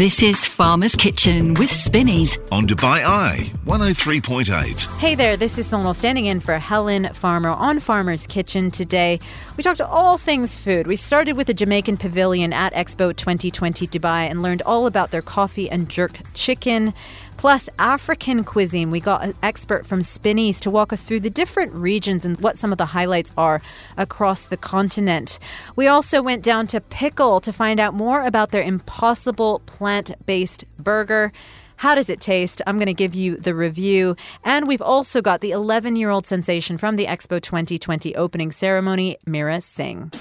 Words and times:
This 0.00 0.22
is 0.22 0.46
Farmer's 0.46 0.96
Kitchen 0.96 1.52
with 1.52 1.70
Spinneys. 1.70 2.38
on 2.50 2.66
Dubai 2.66 3.04
Eye 3.04 3.52
103.8. 3.66 4.96
Hey 4.96 5.14
there, 5.14 5.36
this 5.36 5.58
is 5.58 5.70
Sonal 5.70 5.94
standing 5.94 6.24
in 6.24 6.40
for 6.40 6.56
Helen 6.58 7.12
Farmer 7.12 7.50
on 7.50 7.80
Farmer's 7.80 8.26
Kitchen 8.26 8.70
today. 8.70 9.20
We 9.58 9.62
talked 9.62 9.82
all 9.82 10.16
things 10.16 10.56
food. 10.56 10.86
We 10.86 10.96
started 10.96 11.36
with 11.36 11.48
the 11.48 11.52
Jamaican 11.52 11.98
Pavilion 11.98 12.54
at 12.54 12.72
Expo 12.72 13.14
2020 13.14 13.86
Dubai 13.88 14.22
and 14.30 14.40
learned 14.40 14.62
all 14.62 14.86
about 14.86 15.10
their 15.10 15.20
coffee 15.20 15.68
and 15.68 15.86
jerk 15.90 16.20
chicken. 16.32 16.94
Plus, 17.40 17.70
African 17.78 18.44
cuisine. 18.44 18.90
We 18.90 19.00
got 19.00 19.24
an 19.24 19.34
expert 19.42 19.86
from 19.86 20.02
Spinneys 20.02 20.60
to 20.60 20.70
walk 20.70 20.92
us 20.92 21.04
through 21.04 21.20
the 21.20 21.30
different 21.30 21.72
regions 21.72 22.26
and 22.26 22.38
what 22.38 22.58
some 22.58 22.70
of 22.70 22.76
the 22.76 22.84
highlights 22.84 23.32
are 23.34 23.62
across 23.96 24.42
the 24.42 24.58
continent. 24.58 25.38
We 25.74 25.86
also 25.86 26.20
went 26.20 26.44
down 26.44 26.66
to 26.66 26.82
Pickle 26.82 27.40
to 27.40 27.50
find 27.50 27.80
out 27.80 27.94
more 27.94 28.26
about 28.26 28.50
their 28.50 28.62
impossible 28.62 29.60
plant 29.60 30.10
based 30.26 30.66
burger. 30.78 31.32
How 31.76 31.94
does 31.94 32.10
it 32.10 32.20
taste? 32.20 32.60
I'm 32.66 32.76
going 32.76 32.88
to 32.88 32.92
give 32.92 33.14
you 33.14 33.36
the 33.36 33.54
review. 33.54 34.16
And 34.44 34.68
we've 34.68 34.82
also 34.82 35.22
got 35.22 35.40
the 35.40 35.52
11 35.52 35.96
year 35.96 36.10
old 36.10 36.26
sensation 36.26 36.76
from 36.76 36.96
the 36.96 37.06
Expo 37.06 37.40
2020 37.40 38.14
opening 38.16 38.52
ceremony, 38.52 39.16
Mira 39.24 39.62
Singh. 39.62 40.12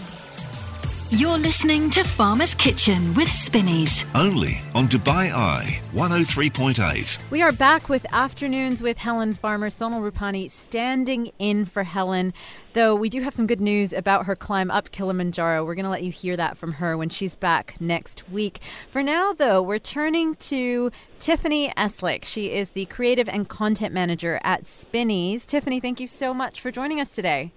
You're 1.11 1.39
listening 1.39 1.89
to 1.91 2.03
Farmer's 2.03 2.53
Kitchen 2.53 3.15
with 3.15 3.31
Spinneys. 3.31 4.05
Only 4.13 4.61
on 4.75 4.87
Dubai 4.87 5.31
Eye 5.33 5.81
103.8. 5.91 7.17
We 7.31 7.41
are 7.41 7.51
back 7.51 7.89
with 7.89 8.05
Afternoons 8.13 8.83
with 8.83 8.99
Helen 8.99 9.33
Farmer, 9.33 9.71
Sonal 9.71 10.07
Rupani 10.07 10.51
standing 10.51 11.31
in 11.39 11.65
for 11.65 11.81
Helen. 11.81 12.31
Though 12.73 12.93
we 12.93 13.09
do 13.09 13.23
have 13.23 13.33
some 13.33 13.47
good 13.47 13.59
news 13.59 13.91
about 13.91 14.27
her 14.27 14.35
climb 14.35 14.69
up 14.69 14.91
Kilimanjaro. 14.91 15.65
We're 15.65 15.73
going 15.73 15.85
to 15.85 15.89
let 15.89 16.03
you 16.03 16.11
hear 16.11 16.37
that 16.37 16.59
from 16.59 16.73
her 16.73 16.95
when 16.95 17.09
she's 17.09 17.33
back 17.33 17.73
next 17.79 18.29
week. 18.29 18.59
For 18.91 19.01
now, 19.01 19.33
though, 19.33 19.63
we're 19.63 19.79
turning 19.79 20.35
to 20.35 20.91
Tiffany 21.19 21.73
Eslick. 21.75 22.23
She 22.23 22.51
is 22.51 22.69
the 22.69 22.85
creative 22.85 23.27
and 23.27 23.49
content 23.49 23.95
manager 23.95 24.39
at 24.43 24.67
Spinneys. 24.67 25.47
Tiffany, 25.47 25.79
thank 25.79 25.99
you 25.99 26.05
so 26.05 26.35
much 26.35 26.61
for 26.61 26.69
joining 26.69 27.01
us 27.01 27.15
today. 27.15 27.51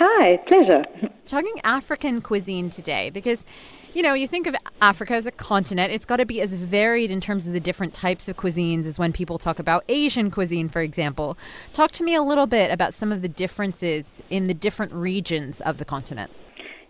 Hi, 0.00 0.36
pleasure. 0.46 0.84
talking 1.26 1.60
African 1.64 2.20
cuisine 2.20 2.70
today 2.70 3.10
because, 3.10 3.44
you 3.94 4.02
know, 4.02 4.14
you 4.14 4.28
think 4.28 4.46
of 4.46 4.54
Africa 4.80 5.14
as 5.14 5.26
a 5.26 5.32
continent, 5.32 5.92
it's 5.92 6.04
got 6.04 6.18
to 6.18 6.24
be 6.24 6.40
as 6.40 6.54
varied 6.54 7.10
in 7.10 7.20
terms 7.20 7.48
of 7.48 7.52
the 7.52 7.58
different 7.58 7.94
types 7.94 8.28
of 8.28 8.36
cuisines 8.36 8.86
as 8.86 8.96
when 8.96 9.12
people 9.12 9.38
talk 9.38 9.58
about 9.58 9.82
Asian 9.88 10.30
cuisine, 10.30 10.68
for 10.68 10.82
example. 10.82 11.36
Talk 11.72 11.90
to 11.92 12.04
me 12.04 12.14
a 12.14 12.22
little 12.22 12.46
bit 12.46 12.70
about 12.70 12.94
some 12.94 13.10
of 13.10 13.22
the 13.22 13.28
differences 13.28 14.22
in 14.30 14.46
the 14.46 14.54
different 14.54 14.92
regions 14.92 15.60
of 15.62 15.78
the 15.78 15.84
continent. 15.84 16.30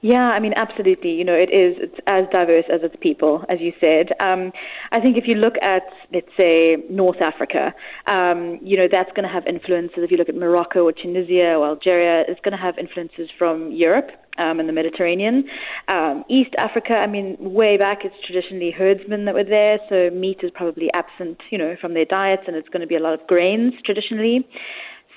Yeah, 0.01 0.29
I 0.29 0.39
mean, 0.39 0.53
absolutely. 0.55 1.11
You 1.11 1.25
know, 1.25 1.35
it 1.35 1.51
is 1.51 1.77
it's 1.81 1.99
as 2.07 2.23
diverse 2.33 2.65
as 2.73 2.83
its 2.83 2.95
people, 3.01 3.45
as 3.49 3.59
you 3.61 3.73
said. 3.83 4.11
Um, 4.23 4.53
I 4.93 5.01
think 5.01 5.17
if 5.17 5.27
you 5.27 5.35
look 5.35 5.55
at, 5.63 5.83
let's 6.15 6.31
say, 6.39 6.77
North 6.89 7.21
Africa, 7.21 7.75
um, 8.09 8.61
you 8.63 8.77
know, 8.77 8.87
that's 8.91 9.11
going 9.17 9.25
to 9.25 9.33
have 9.33 9.45
influences. 9.47 9.99
If 9.99 10.13
you 10.13 10.17
look 10.17 10.29
at 10.29 10.37
Morocco 10.37 10.85
or 10.85 10.93
Tunisia 10.93 11.55
or 11.55 11.67
Algeria, 11.67 12.23
it's 12.29 12.41
going 12.45 12.57
to 12.57 12.63
have 12.63 12.79
influences 12.79 13.29
from 13.37 13.73
Europe 13.73 14.11
um, 14.39 14.61
and 14.61 14.69
the 14.69 14.73
Mediterranean. 14.73 15.45
Um, 15.93 16.25
East 16.31 16.55
Africa, 16.61 16.95
I 16.97 17.09
mean, 17.09 17.37
way 17.41 17.77
back, 17.77 18.05
it's 18.05 18.15
traditionally 18.25 18.71
herdsmen 18.71 19.25
that 19.25 19.35
were 19.35 19.43
there, 19.43 19.79
so 19.89 20.11
meat 20.15 20.39
is 20.45 20.53
probably 20.55 20.91
absent, 20.95 21.39
you 21.51 21.59
know, 21.59 21.75
from 21.81 21.95
their 21.95 22.05
diets, 22.05 22.45
and 22.47 22.55
it's 22.55 22.69
going 22.69 22.83
to 22.83 22.87
be 22.87 22.97
a 22.97 23.01
lot 23.01 23.15
of 23.15 23.27
grains 23.27 23.75
traditionally. 23.85 24.47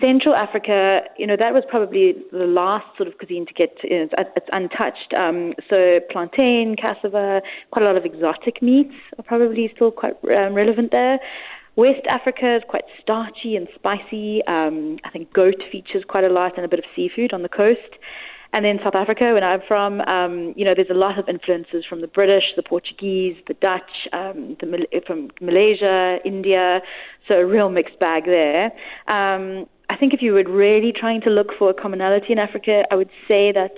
Central 0.03 0.36
Africa, 0.36 1.02
you 1.17 1.28
know, 1.28 1.36
that 1.39 1.53
was 1.53 1.64
probably 1.70 2.16
the 2.31 2.47
last 2.47 2.86
sort 2.97 3.08
of 3.08 3.17
cuisine 3.17 3.45
to 3.45 3.53
get, 3.53 3.75
you 3.84 4.00
know, 4.00 4.08
it's, 4.17 4.50
untouched. 4.53 5.14
Um, 5.20 5.53
so 5.72 6.00
plantain, 6.09 6.75
cassava, 6.75 7.42
quite 7.72 7.86
a 7.86 7.88
lot 7.88 7.97
of 7.97 8.06
exotic 8.06 8.62
meats 8.62 8.94
are 9.17 9.23
probably 9.23 9.72
still 9.75 9.92
quite 9.92 10.16
um, 10.39 10.53
relevant 10.53 10.92
there. 10.92 11.19
West 11.75 12.06
Africa 12.09 12.58
is 12.58 12.64
quite 12.67 12.84
starchy 13.02 13.56
and 13.56 13.67
spicy. 13.75 14.44
Um, 14.45 14.97
I 15.03 15.09
think 15.09 15.31
goat 15.34 15.62
features 15.72 16.03
quite 16.08 16.25
a 16.25 16.31
lot 16.31 16.58
and 16.58 16.66
a 16.66 16.67
bit 16.67 16.80
of 16.80 16.86
seafood 16.95 17.34
on 17.34 17.44
the 17.44 17.50
coast. 17.50 17.97
And 18.53 18.66
then 18.66 18.80
South 18.84 18.96
Africa, 18.96 19.34
where 19.34 19.44
I'm 19.44 19.62
from, 19.66 20.01
um, 20.01 20.53
you 20.57 20.66
know, 20.66 20.74
there's 20.75 20.90
a 20.90 20.94
lot 20.94 21.18
of 21.18 21.30
influences 21.30 21.85
from 21.88 22.01
the 22.01 22.07
British, 22.07 22.44
the 22.57 22.63
Portuguese, 22.63 23.38
the 23.47 23.53
Dutch, 23.53 24.09
um, 24.12 24.57
the, 24.59 25.01
from 25.07 25.30
Malaysia, 25.40 26.18
India. 26.25 26.81
So 27.30 27.40
a 27.40 27.46
real 27.46 27.69
mixed 27.69 27.97
bag 28.00 28.25
there. 28.25 28.74
Um, 29.07 29.68
I 29.91 29.97
think 29.97 30.13
if 30.13 30.22
you 30.22 30.31
were 30.31 30.46
really 30.47 30.94
trying 30.97 31.19
to 31.22 31.29
look 31.29 31.50
for 31.59 31.69
a 31.69 31.74
commonality 31.74 32.28
in 32.29 32.40
Africa, 32.40 32.84
I 32.90 32.96
would 32.96 33.09
say 33.29 33.52
that 33.52 33.74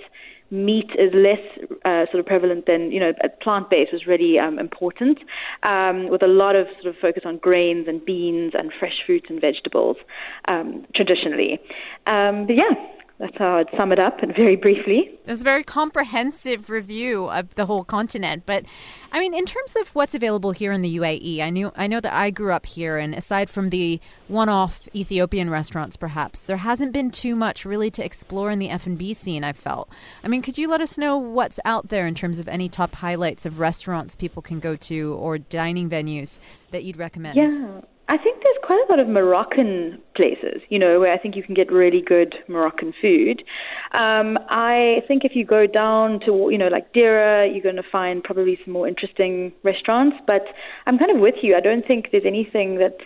meat 0.52 0.92
is 1.00 1.12
less 1.12 1.42
uh, 1.86 2.06
sort 2.12 2.20
of 2.20 2.28
prevalent 2.28 2.66
than 2.68 2.92
you 2.92 3.00
know 3.00 3.14
plant 3.42 3.72
based 3.72 3.92
was 3.92 4.06
really 4.06 4.40
um, 4.40 4.60
important 4.60 5.18
um, 5.68 6.08
with 6.10 6.24
a 6.24 6.28
lot 6.28 6.56
of 6.56 6.68
sort 6.80 6.94
of 6.94 7.02
focus 7.02 7.24
on 7.26 7.38
grains 7.38 7.88
and 7.88 8.06
beans 8.06 8.54
and 8.60 8.72
fresh 8.78 8.94
fruits 9.08 9.26
and 9.30 9.42
vegetables 9.42 9.98
um, 10.52 10.86
traditionally. 10.94 11.60
Um, 12.06 12.46
but 12.46 12.58
yeah 12.58 12.76
that's 13.24 13.38
how 13.38 13.56
I'd 13.56 13.70
sum 13.80 13.94
it 13.94 14.00
up 14.00 14.22
and 14.22 14.36
very 14.36 14.58
briefly. 14.58 15.10
It's 15.26 15.40
a 15.40 15.46
very 15.46 15.64
comprehensive 15.64 16.70
review 16.70 17.30
of 17.30 17.56
the 17.56 17.66
whole 17.66 17.86
continent. 17.86 18.44
But 18.46 18.66
I 19.14 19.20
mean, 19.22 19.34
in 19.34 19.46
terms 19.46 19.78
of 19.78 19.88
what's 19.90 20.14
available 20.14 20.52
here 20.52 20.74
in 20.74 20.82
the 20.82 20.98
UAE, 20.98 21.40
I 21.40 21.50
knew 21.50 21.72
I 21.78 21.88
know 21.88 22.02
that 22.02 22.12
I 22.12 22.32
grew 22.32 22.52
up 22.52 22.66
here, 22.66 22.98
and 22.98 23.16
aside 23.16 23.50
from 23.50 23.70
the 23.70 24.02
one-off 24.28 24.90
Ethiopian 24.94 25.50
restaurants, 25.50 25.96
perhaps 25.96 26.46
there 26.46 26.58
hasn't 26.58 26.92
been 26.92 27.12
too 27.12 27.34
much 27.34 27.64
really 27.64 27.90
to 27.92 28.04
explore 28.04 28.52
in 28.52 28.60
the 28.60 28.70
F 28.70 28.86
and 28.86 28.98
B 28.98 29.14
scene. 29.14 29.46
I've 29.46 29.58
felt. 29.58 29.90
I 30.22 30.28
mean, 30.28 30.42
could 30.42 30.58
you 30.58 30.68
let 30.68 30.82
us 30.82 30.98
know 30.98 31.18
what's 31.18 31.62
out 31.64 31.88
there 31.88 32.06
in 32.06 32.16
terms 32.16 32.40
of 32.40 32.50
any 32.50 32.68
top 32.68 32.96
highlights 32.96 33.46
of 33.46 33.58
restaurants 33.58 34.18
people 34.18 34.42
can 34.42 34.60
go 34.60 34.76
to 34.76 35.14
or 35.14 35.38
dining 35.38 35.90
venues 35.90 36.40
that 36.72 36.84
you'd 36.84 36.98
recommend? 36.98 37.38
Yeah. 37.38 37.82
I 38.10 38.18
think 38.18 38.44
there's 38.44 38.58
quite 38.64 38.84
a 38.88 38.92
lot 38.92 39.02
of 39.02 39.08
Moroccan 39.08 40.02
places, 40.16 40.62
you 40.70 40.78
know, 40.78 41.00
where 41.00 41.12
I 41.14 41.18
think 41.18 41.36
you 41.36 41.44
can 41.44 41.54
get 41.54 41.72
really 41.72 42.02
good 42.02 42.36
Moroccan 42.50 42.94
food. 43.02 43.44
Um, 43.98 44.38
I 44.50 45.04
think 45.08 45.24
if 45.24 45.36
you 45.36 45.46
go 45.46 45.66
down 45.66 46.20
to, 46.22 46.50
you 46.52 46.58
know, 46.58 46.68
like 46.68 46.92
Deira, 46.94 47.48
you're 47.52 47.64
going 47.64 47.78
to 47.78 47.90
find 47.92 48.22
probably 48.22 48.60
some 48.66 48.74
more 48.74 48.88
interesting 48.88 49.54
restaurants. 49.64 50.18
But 50.28 50.44
I'm 50.86 50.98
kind 50.98 51.14
of 51.14 51.22
with 51.22 51.36
you. 51.42 51.54
I 51.56 51.62
don't 51.62 51.88
think 51.88 52.10
there's 52.12 52.26
anything 52.26 52.80
that 52.80 52.98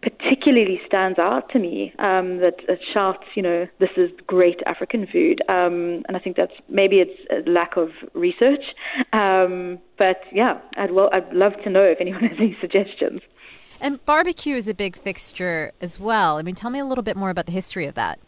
particularly 0.00 0.80
stands 0.86 1.18
out 1.22 1.50
to 1.50 1.58
me 1.58 1.92
um, 1.98 2.38
that, 2.38 2.56
that 2.68 2.78
shouts, 2.94 3.24
you 3.34 3.42
know, 3.42 3.66
this 3.80 3.90
is 3.96 4.10
great 4.26 4.60
African 4.64 5.06
food. 5.12 5.42
Um, 5.48 6.04
and 6.08 6.16
I 6.16 6.20
think 6.20 6.36
that's 6.36 6.52
maybe 6.68 7.00
it's 7.00 7.20
a 7.30 7.50
lack 7.50 7.76
of 7.76 7.90
research. 8.14 8.64
Um, 9.12 9.78
but 9.98 10.22
yeah, 10.32 10.60
I'd 10.76 10.92
well, 10.92 11.10
I'd 11.12 11.32
love 11.34 11.52
to 11.64 11.70
know 11.70 11.84
if 11.84 11.98
anyone 12.00 12.22
has 12.28 12.38
any 12.38 12.56
suggestions. 12.60 13.20
And 13.80 14.04
barbecue 14.04 14.56
is 14.56 14.68
a 14.68 14.74
big 14.74 14.96
fixture 14.96 15.72
as 15.80 16.00
well. 16.00 16.38
I 16.38 16.42
mean, 16.42 16.54
tell 16.54 16.70
me 16.70 16.78
a 16.78 16.84
little 16.84 17.04
bit 17.04 17.16
more 17.16 17.30
about 17.30 17.46
the 17.46 17.52
history 17.52 17.86
of 17.86 17.94
that. 17.94 18.18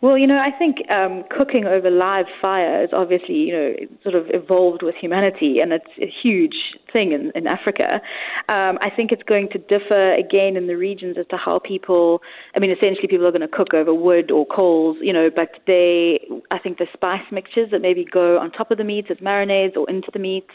Well, 0.00 0.16
you 0.16 0.28
know, 0.28 0.38
I 0.38 0.56
think 0.56 0.76
um, 0.94 1.24
cooking 1.28 1.64
over 1.66 1.90
live 1.90 2.26
fire 2.40 2.84
is 2.84 2.90
obviously, 2.92 3.34
you 3.34 3.52
know, 3.52 3.74
sort 4.04 4.14
of 4.14 4.26
evolved 4.28 4.84
with 4.84 4.94
humanity, 4.94 5.56
and 5.60 5.72
it's 5.72 5.90
a 6.00 6.06
huge 6.22 6.54
thing 6.92 7.10
in, 7.10 7.32
in 7.34 7.48
Africa. 7.48 8.00
Um, 8.48 8.78
I 8.80 8.90
think 8.94 9.10
it's 9.10 9.24
going 9.24 9.48
to 9.50 9.58
differ 9.58 10.14
again 10.14 10.56
in 10.56 10.68
the 10.68 10.76
regions 10.76 11.16
as 11.18 11.26
to 11.30 11.36
how 11.36 11.58
people, 11.58 12.22
I 12.56 12.60
mean, 12.60 12.70
essentially 12.70 13.08
people 13.08 13.26
are 13.26 13.32
going 13.32 13.40
to 13.40 13.48
cook 13.48 13.74
over 13.74 13.92
wood 13.92 14.30
or 14.30 14.46
coals, 14.46 14.98
you 15.00 15.12
know, 15.12 15.30
but 15.34 15.50
they, 15.66 16.20
I 16.52 16.60
think 16.60 16.78
the 16.78 16.86
spice 16.92 17.26
mixtures 17.32 17.72
that 17.72 17.80
maybe 17.80 18.04
go 18.04 18.38
on 18.38 18.52
top 18.52 18.70
of 18.70 18.78
the 18.78 18.84
meats 18.84 19.08
as 19.10 19.16
marinades 19.16 19.76
or 19.76 19.90
into 19.90 20.10
the 20.12 20.20
meats, 20.20 20.54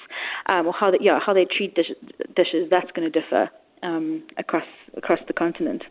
um, 0.53 0.67
or 0.67 0.73
how 0.73 0.89
they, 0.89 0.99
yeah, 1.01 1.19
how 1.19 1.33
they 1.33 1.45
treat 1.45 1.75
dish, 1.75 1.91
dishes, 2.33 2.69
that's 2.72 2.91
going 2.91 3.11
to 3.11 3.22
differ 3.22 3.49
um, 3.83 4.23
across 4.38 4.66
across 4.97 5.19
the 5.27 5.33
continent. 5.33 5.83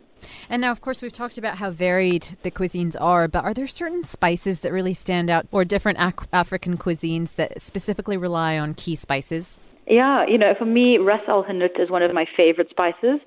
And 0.48 0.62
now, 0.62 0.70
of 0.70 0.80
course, 0.80 1.02
we've 1.02 1.12
talked 1.12 1.36
about 1.36 1.58
how 1.58 1.70
varied 1.70 2.38
the 2.42 2.50
cuisines 2.50 2.96
are, 3.00 3.26
but 3.26 3.44
are 3.44 3.54
there 3.54 3.66
certain 3.66 4.04
spices 4.04 4.60
that 4.60 4.72
really 4.72 4.94
stand 4.94 5.30
out, 5.30 5.46
or 5.50 5.64
different 5.64 5.98
ac- 6.00 6.28
African 6.32 6.76
cuisines 6.76 7.34
that 7.34 7.60
specifically 7.60 8.16
rely 8.16 8.56
on 8.58 8.74
key 8.74 8.94
spices? 8.94 9.58
Yeah, 9.86 10.24
you 10.28 10.38
know, 10.38 10.52
for 10.56 10.64
me, 10.64 10.98
ras 10.98 11.22
al 11.26 11.42
hanout 11.42 11.80
is 11.80 11.90
one 11.90 12.02
of 12.04 12.14
my 12.14 12.24
favorite 12.38 12.70
spices. 12.70 13.18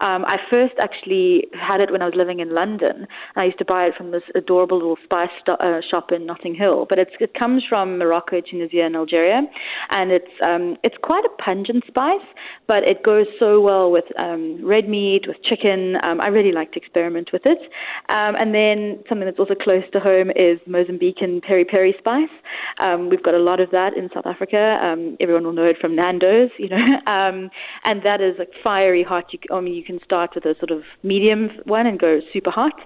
Um, 0.00 0.24
I 0.26 0.36
first 0.52 0.74
actually 0.80 1.48
had 1.52 1.82
it 1.82 1.90
when 1.90 2.02
I 2.02 2.04
was 2.04 2.14
living 2.16 2.38
in 2.38 2.54
London. 2.54 3.08
I 3.34 3.46
used 3.46 3.58
to 3.58 3.64
buy 3.64 3.86
it 3.86 3.94
from 3.96 4.12
this 4.12 4.22
adorable 4.36 4.78
little 4.78 4.98
spice 5.02 5.30
sto- 5.40 5.56
uh, 5.58 5.80
shop 5.90 6.12
in 6.12 6.24
Notting 6.24 6.54
Hill. 6.54 6.86
But 6.88 7.00
it 7.00 7.08
comes 7.36 7.64
from 7.68 7.98
Morocco, 7.98 8.40
Tunisia, 8.40 8.82
and 8.82 8.94
Algeria, 8.94 9.42
and 9.90 10.12
it's 10.12 10.30
um, 10.46 10.76
it's 10.84 10.94
quite 11.02 11.24
a 11.24 11.42
pungent 11.42 11.82
spice, 11.88 12.28
but 12.68 12.86
it 12.86 13.02
goes 13.02 13.26
so 13.42 13.60
well 13.60 13.90
with 13.90 14.04
um, 14.22 14.64
red 14.64 14.88
meat, 14.88 15.26
with 15.26 15.42
chicken. 15.42 15.96
Um, 16.06 16.20
I 16.20 16.28
really 16.28 16.52
like 16.52 16.70
to 16.72 16.78
experiment 16.78 17.30
with 17.32 17.42
it. 17.44 17.58
Um, 18.08 18.36
and 18.38 18.54
then 18.54 19.02
something 19.08 19.26
that's 19.26 19.40
also 19.40 19.56
close 19.56 19.82
to 19.92 19.98
home 19.98 20.30
is 20.36 20.60
Mozambican 20.68 21.42
peri 21.42 21.64
peri 21.64 21.96
spice. 21.98 22.30
Um, 22.78 23.08
we've 23.08 23.22
got 23.22 23.34
a 23.34 23.38
lot 23.42 23.60
of 23.60 23.70
that 23.72 23.96
in 23.96 24.10
South 24.14 24.26
Africa. 24.26 24.76
Everyone 25.20 25.44
will 25.44 25.52
know 25.52 25.64
it 25.64 25.78
from 25.80 25.96
Nando's, 26.04 26.50
you 26.58 26.68
know, 26.68 26.76
um, 27.06 27.50
and 27.84 28.02
that 28.04 28.20
is 28.20 28.36
like 28.38 28.50
fiery 28.64 29.02
hot. 29.02 29.32
You, 29.32 29.38
I 29.50 29.60
mean, 29.60 29.74
you 29.74 29.84
can 29.84 30.00
start 30.04 30.34
with 30.34 30.44
a 30.44 30.54
sort 30.58 30.70
of 30.70 30.82
medium 31.02 31.50
one 31.64 31.86
and 31.86 31.98
go 31.98 32.20
super 32.32 32.50
hot, 32.50 32.78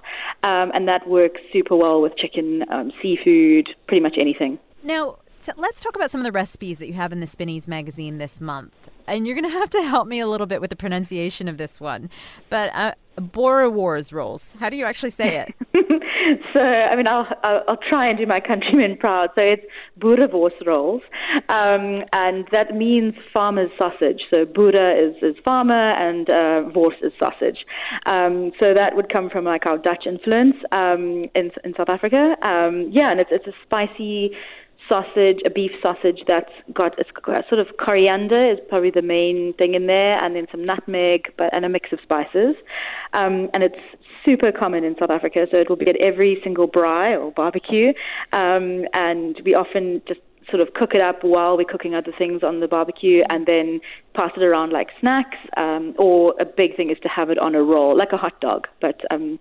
um, 0.43 0.71
and 0.73 0.87
that 0.87 1.07
works 1.07 1.41
super 1.51 1.75
well 1.75 2.01
with 2.01 2.15
chicken, 2.15 2.63
um, 2.71 2.91
seafood, 3.01 3.69
pretty 3.87 4.01
much 4.01 4.15
anything. 4.19 4.59
Now, 4.83 5.17
So 5.41 5.53
let's 5.55 5.79
talk 5.79 5.95
about 5.95 6.11
some 6.11 6.19
of 6.19 6.25
the 6.25 6.33
recipes 6.33 6.79
that 6.79 6.87
you 6.87 6.93
have 6.93 7.13
in 7.13 7.21
the 7.21 7.27
Spinneys 7.27 7.67
magazine 7.67 8.17
this 8.17 8.41
month. 8.41 8.73
And 9.07 9.25
you're 9.25 9.35
going 9.35 9.49
to 9.51 9.57
have 9.57 9.69
to 9.71 9.83
help 9.83 10.07
me 10.07 10.19
a 10.19 10.27
little 10.27 10.47
bit 10.47 10.59
with 10.61 10.69
the 10.69 10.75
pronunciation 10.75 11.47
of 11.47 11.57
this 11.57 11.79
one. 11.79 12.09
But 12.49 12.75
uh, 12.75 12.93
Boerewors 13.17 14.11
rolls. 14.11 14.55
How 14.59 14.69
do 14.69 14.75
you 14.75 14.85
actually 14.85 15.11
say 15.11 15.45
it? 15.45 15.55
so, 16.55 16.61
I 16.61 16.95
mean, 16.95 17.07
I'll, 17.07 17.27
I'll, 17.43 17.63
I'll, 17.67 17.79
try 17.89 18.09
and 18.09 18.17
do 18.17 18.25
my 18.25 18.39
countrymen 18.39 18.97
proud. 18.99 19.29
So 19.37 19.45
it's 19.45 19.65
Boerewors 19.99 20.51
rolls. 20.65 21.01
Um, 21.49 22.03
and 22.13 22.47
that 22.51 22.75
means 22.75 23.13
farmer's 23.33 23.71
sausage. 23.77 24.21
So 24.33 24.45
Boere 24.45 25.09
is, 25.09 25.15
is 25.21 25.35
farmer 25.45 25.73
and 25.73 26.29
uh, 26.29 26.69
Wors 26.73 26.95
is 27.01 27.13
sausage. 27.21 27.65
Um, 28.05 28.51
so 28.59 28.73
that 28.73 28.95
would 28.95 29.11
come 29.13 29.29
from 29.29 29.45
like 29.45 29.65
our 29.65 29.77
Dutch 29.77 30.05
influence 30.05 30.55
um, 30.71 31.25
in, 31.35 31.51
in 31.63 31.73
South 31.77 31.89
Africa. 31.89 32.35
Um, 32.43 32.89
yeah, 32.91 33.11
and 33.11 33.19
it's, 33.19 33.29
it's 33.31 33.47
a 33.47 33.53
spicy 33.63 34.31
sausage, 34.91 35.39
a 35.45 35.49
beef 35.49 35.71
sausage 35.83 36.19
that's 36.27 36.51
got 36.73 36.99
a 36.99 37.03
sort 37.47 37.59
of 37.59 37.67
coriander 37.77 38.51
is 38.51 38.57
probably 38.69 38.91
the 38.91 39.01
main 39.01 39.53
thing 39.53 39.75
in 39.75 39.87
there, 39.87 40.21
and 40.23 40.35
then 40.35 40.47
some 40.51 40.65
nutmeg, 40.65 41.31
but 41.37 41.55
and 41.55 41.63
a 41.63 41.69
mix 41.69 41.91
of 41.91 41.99
spices. 42.01 42.55
Um, 43.13 43.49
and 43.53 43.63
it's 43.63 43.77
super 44.25 44.51
common 44.51 44.83
in 44.83 44.95
South 44.99 45.09
Africa, 45.11 45.47
so 45.51 45.59
it 45.59 45.69
will 45.69 45.75
be 45.75 45.87
at 45.87 45.97
every 45.97 46.39
single 46.43 46.67
braai 46.67 47.19
or 47.19 47.31
barbecue, 47.31 47.93
um, 48.33 48.85
and 48.93 49.41
we 49.45 49.55
often 49.55 50.01
just 50.07 50.21
sort 50.49 50.61
of 50.61 50.73
cook 50.73 50.95
it 50.95 51.01
up 51.01 51.23
while 51.23 51.57
we're 51.57 51.63
cooking 51.63 51.93
other 51.93 52.11
things 52.17 52.43
on 52.43 52.59
the 52.59 52.67
barbecue 52.67 53.21
and 53.31 53.45
then 53.45 53.79
pass 54.15 54.31
it 54.35 54.43
around 54.43 54.71
like 54.71 54.87
snacks. 54.99 55.37
Um, 55.57 55.93
or 55.97 56.33
a 56.39 56.45
big 56.45 56.75
thing 56.75 56.89
is 56.89 56.97
to 57.03 57.09
have 57.09 57.29
it 57.29 57.39
on 57.39 57.55
a 57.55 57.61
roll, 57.61 57.95
like 57.95 58.11
a 58.11 58.17
hot 58.17 58.39
dog. 58.41 58.67
But 58.81 58.99
um, 59.11 59.39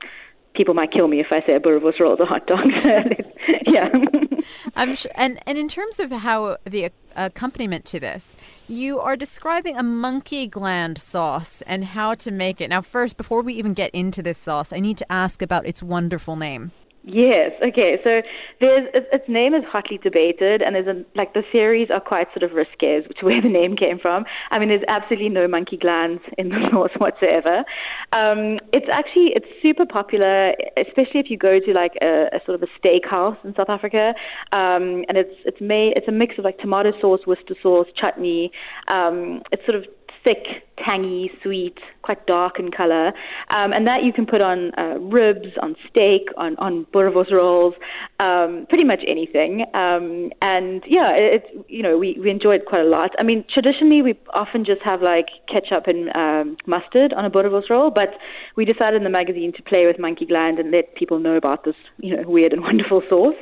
people 0.55 0.75
might 0.75 0.91
kill 0.91 1.09
me 1.09 1.21
if 1.21 1.29
I 1.31 1.41
say 1.47 1.57
a 1.57 1.61
boerewors 1.61 1.99
roll 2.01 2.15
is 2.15 2.21
a 2.21 2.27
hot 2.27 2.47
dog. 2.47 2.67
yeah. 3.67 3.91
I'm 4.77 4.95
sure, 4.95 5.11
and 5.15 5.41
and 5.47 5.59
in 5.59 5.69
terms 5.69 6.01
of 6.01 6.11
how 6.11 6.57
the 6.65 6.91
accompaniment 7.17 7.85
to 7.87 8.01
this, 8.01 8.37
you 8.67 8.99
are 9.01 9.17
describing 9.17 9.77
a 9.77 9.83
monkey 9.83 10.47
gland 10.47 10.99
sauce 10.99 11.63
and 11.67 11.85
how 11.85 12.15
to 12.17 12.31
make 12.31 12.61
it. 12.61 12.71
Now, 12.71 12.81
first, 12.81 13.17
before 13.17 13.43
we 13.43 13.55
even 13.55 13.73
get 13.73 13.91
into 13.93 14.23
this 14.23 14.39
sauce, 14.39 14.73
I 14.73 14.81
need 14.81 14.97
to 14.99 15.13
ask 15.13 15.43
about 15.43 15.67
its 15.67 15.83
wonderful 15.83 16.37
name. 16.37 16.73
Yes. 17.11 17.53
Okay. 17.67 17.97
So 18.07 18.21
there's 18.61 18.87
its 18.93 19.25
name 19.29 19.55
is 19.55 19.65
hotly 19.67 19.97
debated, 19.97 20.63
and 20.63 20.75
there's 20.75 20.87
a, 20.87 21.05
like 21.15 21.33
the 21.33 21.43
theories 21.51 21.89
are 21.95 22.01
quite 22.01 22.27
sort 22.35 22.43
of 22.43 22.53
risque 22.55 22.97
as 22.99 23.05
to 23.19 23.25
where 23.25 23.41
the 23.41 23.49
name 23.49 23.77
came 23.77 23.99
from. 23.99 24.25
I 24.51 24.59
mean, 24.59 24.69
there's 24.69 24.85
absolutely 24.91 25.31
no 25.31 25.49
monkey 25.49 25.79
glands 25.79 26.21
in 26.37 26.51
the 26.51 26.69
sauce 26.71 26.91
whatsoever. 26.99 27.65
Um, 28.13 28.61
it's 28.75 28.87
actually 28.93 29.33
it's 29.35 29.47
super 29.65 29.87
popular, 29.87 30.53
especially 30.77 31.21
if 31.21 31.31
you 31.31 31.39
go 31.39 31.59
to 31.59 31.73
like 31.73 31.93
a, 32.03 32.29
a 32.37 32.41
sort 32.45 32.61
of 32.61 32.69
a 32.69 32.71
steakhouse 32.79 33.43
in 33.43 33.55
South 33.57 33.71
Africa, 33.71 34.13
um, 34.53 35.05
and 35.09 35.17
it's 35.17 35.35
it's 35.47 35.61
made 35.63 35.95
it's 35.97 36.09
a 36.09 36.13
mix 36.13 36.37
of 36.37 36.45
like 36.45 36.59
tomato 36.59 36.93
sauce, 37.01 37.21
Worcester 37.27 37.57
sauce, 37.63 37.87
chutney. 37.97 38.53
Um, 38.93 39.41
it's 39.51 39.65
sort 39.65 39.83
of 39.83 39.89
thick, 40.29 40.69
tangy, 40.87 41.31
sweet, 41.43 41.79
quite 42.03 42.27
dark 42.27 42.59
in 42.59 42.71
color, 42.71 43.09
um, 43.55 43.73
and 43.73 43.87
that 43.87 44.05
you 44.05 44.13
can 44.13 44.27
put 44.27 44.43
on 44.43 44.73
uh, 44.79 44.99
ribs, 45.01 45.49
on 45.63 45.75
steak, 45.89 46.29
on 46.37 46.57
on 46.57 46.87
boerewors 46.93 47.31
rolls, 47.33 47.75
um, 48.21 48.67
pretty 48.69 48.85
much 48.85 49.01
anything. 49.07 49.65
Um, 49.75 50.31
and 50.43 50.83
yeah, 50.87 51.11
it's 51.17 51.47
you 51.69 51.83
know 51.83 51.99
we 51.99 52.19
we 52.21 52.31
enjoy 52.31 52.53
it 52.53 52.67
quite 52.67 52.83
a 52.83 52.89
lot. 52.89 53.11
I 53.21 53.25
mean, 53.25 53.45
traditionally 53.53 54.03
we 54.03 54.19
often 54.35 54.65
just 54.65 54.83
have 54.85 55.03
like 55.03 55.29
ketchup 55.53 55.87
and 55.87 56.15
um, 56.15 56.57
mustard 56.67 57.13
on 57.13 57.25
a 57.25 57.31
boerewors 57.31 57.69
roll, 57.71 57.91
but 57.91 58.11
we 58.57 58.65
decided 58.65 58.97
in 58.99 59.05
the 59.05 59.11
magazine 59.11 59.53
to 59.55 59.63
play 59.63 59.87
with 59.87 59.99
monkey 59.99 60.27
gland 60.27 60.59
and 60.59 60.71
let 60.71 60.95
people 60.95 61.19
know 61.19 61.37
about 61.37 61.65
this 61.65 61.77
you 61.99 62.17
know 62.17 62.29
weird 62.29 62.53
and 62.53 62.63
wonderful 62.69 63.03
sauce. 63.09 63.37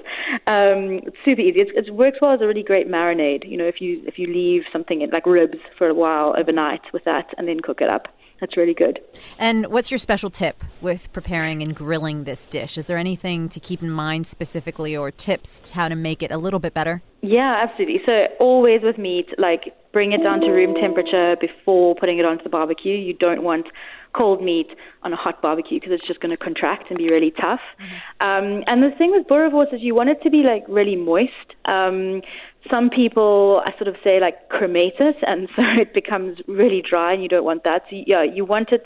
Um, 0.47 1.03
it's 1.07 1.17
super 1.27 1.41
easy. 1.41 1.59
It's, 1.61 1.89
it 1.89 1.95
works 1.95 2.19
well 2.21 2.33
as 2.33 2.41
a 2.41 2.47
really 2.47 2.63
great 2.63 2.89
marinade. 2.89 3.49
You 3.49 3.57
know, 3.57 3.67
if 3.67 3.81
you 3.81 4.03
if 4.07 4.19
you 4.19 4.27
leave 4.27 4.63
something 4.73 5.03
in, 5.03 5.11
like 5.11 5.27
ribs 5.27 5.59
for 5.79 5.89
a 5.89 5.95
while 5.95 6.35
overnight 6.39 6.76
with 6.93 7.05
that 7.05 7.27
and 7.39 7.49
then 7.49 7.61
cook 7.61 7.81
it 7.81 7.91
up 7.91 8.09
that's 8.41 8.57
really 8.57 8.75
good. 8.75 9.01
And 9.39 9.67
what's 9.69 9.91
your 9.91 9.99
special 9.99 10.31
tip 10.31 10.63
with 10.81 11.13
preparing 11.13 11.63
and 11.63 11.75
grilling 11.75 12.25
this 12.25 12.47
dish? 12.47 12.77
Is 12.77 12.87
there 12.87 12.99
anything 12.99 13.49
to 13.51 13.61
keep 13.61 13.83
in 13.83 13.91
mind 13.91 14.27
specifically 14.27 14.97
or 14.97 15.11
tips 15.11 15.61
to 15.61 15.75
how 15.75 15.89
to 15.89 15.97
make 15.97 16.23
it 16.23 16.31
a 16.31 16.39
little 16.39 16.61
bit 16.61 16.75
better? 16.75 17.03
Yeah, 17.23 17.57
absolutely. 17.61 18.03
So 18.09 18.19
always 18.39 18.81
with 18.83 18.99
meat, 18.99 19.29
like 19.39 19.75
bring 19.93 20.13
it 20.13 20.23
down 20.23 20.41
to 20.41 20.51
room 20.51 20.75
temperature 20.75 21.37
before 21.41 21.95
putting 21.95 22.19
it 22.19 22.27
onto 22.27 22.45
the 22.45 22.51
barbecue. 22.51 22.95
You 22.95 23.15
don't 23.15 23.43
want 23.43 23.67
cold 24.13 24.43
meat 24.43 24.69
on 25.03 25.13
a 25.13 25.17
hot 25.17 25.43
barbecue 25.43 25.79
because 25.81 25.93
it's 25.93 26.07
just 26.07 26.21
going 26.21 26.31
to 26.31 26.37
contract 26.37 26.91
and 26.91 26.99
be 26.99 27.09
really 27.09 27.33
tough. 27.43 27.61
Mm-hmm. 27.81 28.29
Um, 28.29 28.65
and 28.69 28.83
the 28.83 28.97
thing 28.97 29.13
with 29.13 29.27
boerewors 29.27 29.73
is 29.75 29.81
you 29.83 29.95
want 29.95 30.11
it 30.11 30.23
to 30.23 30.31
be 30.31 30.43
like 30.43 30.65
really 30.69 30.97
moist. 30.97 31.55
Um, 31.67 32.23
some 32.73 32.91
people, 32.91 33.63
I 33.65 33.73
sort 33.77 33.89
of 33.89 33.97
say, 34.07 34.21
like 34.21 34.49
cremate 34.49 34.95
it, 34.99 35.17
and 35.27 35.49
so 35.57 35.63
it 35.81 35.95
becomes 35.95 36.39
really 36.47 36.83
dry, 36.89 37.13
and 37.13 37.23
you 37.23 37.29
don't 37.29 37.45
want 37.45 37.65
that. 37.65 37.83
So, 37.91 37.97
yeah, 38.07 38.23
you 38.23 38.45
want 38.45 38.71
it 38.73 38.85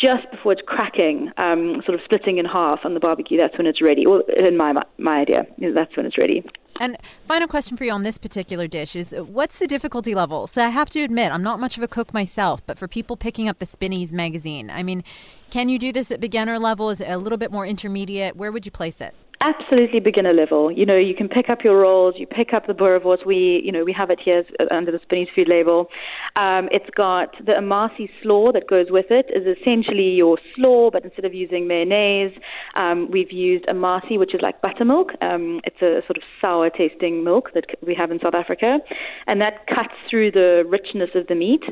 just 0.00 0.30
before 0.30 0.52
it's 0.52 0.62
cracking, 0.66 1.30
um, 1.38 1.82
sort 1.84 1.98
of 1.98 2.00
splitting 2.04 2.38
in 2.38 2.44
half 2.44 2.80
on 2.84 2.94
the 2.94 3.00
barbecue. 3.00 3.38
That's 3.38 3.56
when 3.58 3.66
it's 3.66 3.82
ready. 3.82 4.06
Well, 4.06 4.22
in 4.36 4.56
my 4.56 4.72
my 4.98 5.20
idea, 5.20 5.46
that's 5.74 5.96
when 5.96 6.06
it's 6.06 6.18
ready. 6.18 6.44
And 6.80 6.96
final 7.26 7.48
question 7.48 7.76
for 7.76 7.84
you 7.84 7.90
on 7.90 8.04
this 8.04 8.18
particular 8.18 8.68
dish 8.68 8.94
is 8.94 9.12
what's 9.12 9.58
the 9.58 9.66
difficulty 9.66 10.14
level? 10.14 10.46
So 10.46 10.64
I 10.64 10.68
have 10.68 10.88
to 10.90 11.02
admit, 11.02 11.32
I'm 11.32 11.42
not 11.42 11.58
much 11.58 11.76
of 11.76 11.82
a 11.82 11.88
cook 11.88 12.14
myself, 12.14 12.64
but 12.66 12.78
for 12.78 12.86
people 12.86 13.16
picking 13.16 13.48
up 13.48 13.58
the 13.58 13.66
Spinneys 13.66 14.12
magazine, 14.12 14.70
I 14.70 14.84
mean, 14.84 15.02
can 15.50 15.68
you 15.68 15.78
do 15.78 15.92
this 15.92 16.12
at 16.12 16.20
beginner 16.20 16.58
level? 16.58 16.90
Is 16.90 17.00
it 17.00 17.08
a 17.08 17.18
little 17.18 17.38
bit 17.38 17.50
more 17.50 17.66
intermediate? 17.66 18.36
Where 18.36 18.52
would 18.52 18.64
you 18.64 18.70
place 18.70 19.00
it? 19.00 19.14
Absolutely 19.40 20.00
beginner 20.00 20.32
level. 20.32 20.70
You 20.70 20.86
know, 20.86 20.96
you 20.96 21.14
can 21.14 21.28
pick 21.28 21.50
up 21.50 21.58
your 21.64 21.78
rolls, 21.80 22.14
you 22.18 22.26
pick 22.26 22.52
up 22.52 22.66
the 22.66 22.72
boerewors. 22.72 23.24
We, 23.24 23.62
you 23.64 23.72
know, 23.72 23.84
we 23.84 23.94
have 23.96 24.10
it 24.10 24.18
here 24.24 24.42
under 24.72 24.90
the 24.90 25.00
Spinneys 25.02 25.28
food 25.36 25.48
label. 25.48 25.88
Um, 26.36 26.68
it's 26.72 26.88
got 26.96 27.34
the 27.44 27.52
Amasi 27.52 28.08
slaw 28.22 28.52
that 28.52 28.68
goes 28.68 28.86
with 28.90 29.06
it. 29.10 29.26
Is 29.34 29.46
essentially 29.60 30.16
your 30.16 30.38
slaw, 30.54 30.90
but 30.90 31.04
instead 31.04 31.24
of 31.24 31.34
using 31.34 31.66
mayonnaise, 31.68 32.36
um, 32.78 33.10
we've 33.10 33.32
used 33.32 33.66
Amasi, 33.66 34.18
which 34.18 34.34
is 34.34 34.40
like 34.42 34.60
buttermilk. 34.62 35.10
Um, 35.20 35.60
it's 35.64 35.80
a 35.82 36.02
sort 36.06 36.16
of 36.16 36.22
sour 36.44 36.70
tasting 36.70 37.22
milk 37.22 37.50
that 37.54 37.64
we 37.86 37.94
have 37.94 38.10
in 38.10 38.18
South 38.24 38.34
Africa, 38.34 38.78
and 39.26 39.40
that 39.40 39.66
cuts 39.66 39.94
through 40.10 40.32
the 40.32 40.64
richness 40.68 41.10
of 41.14 41.26
the 41.28 41.34
meat. 41.34 41.62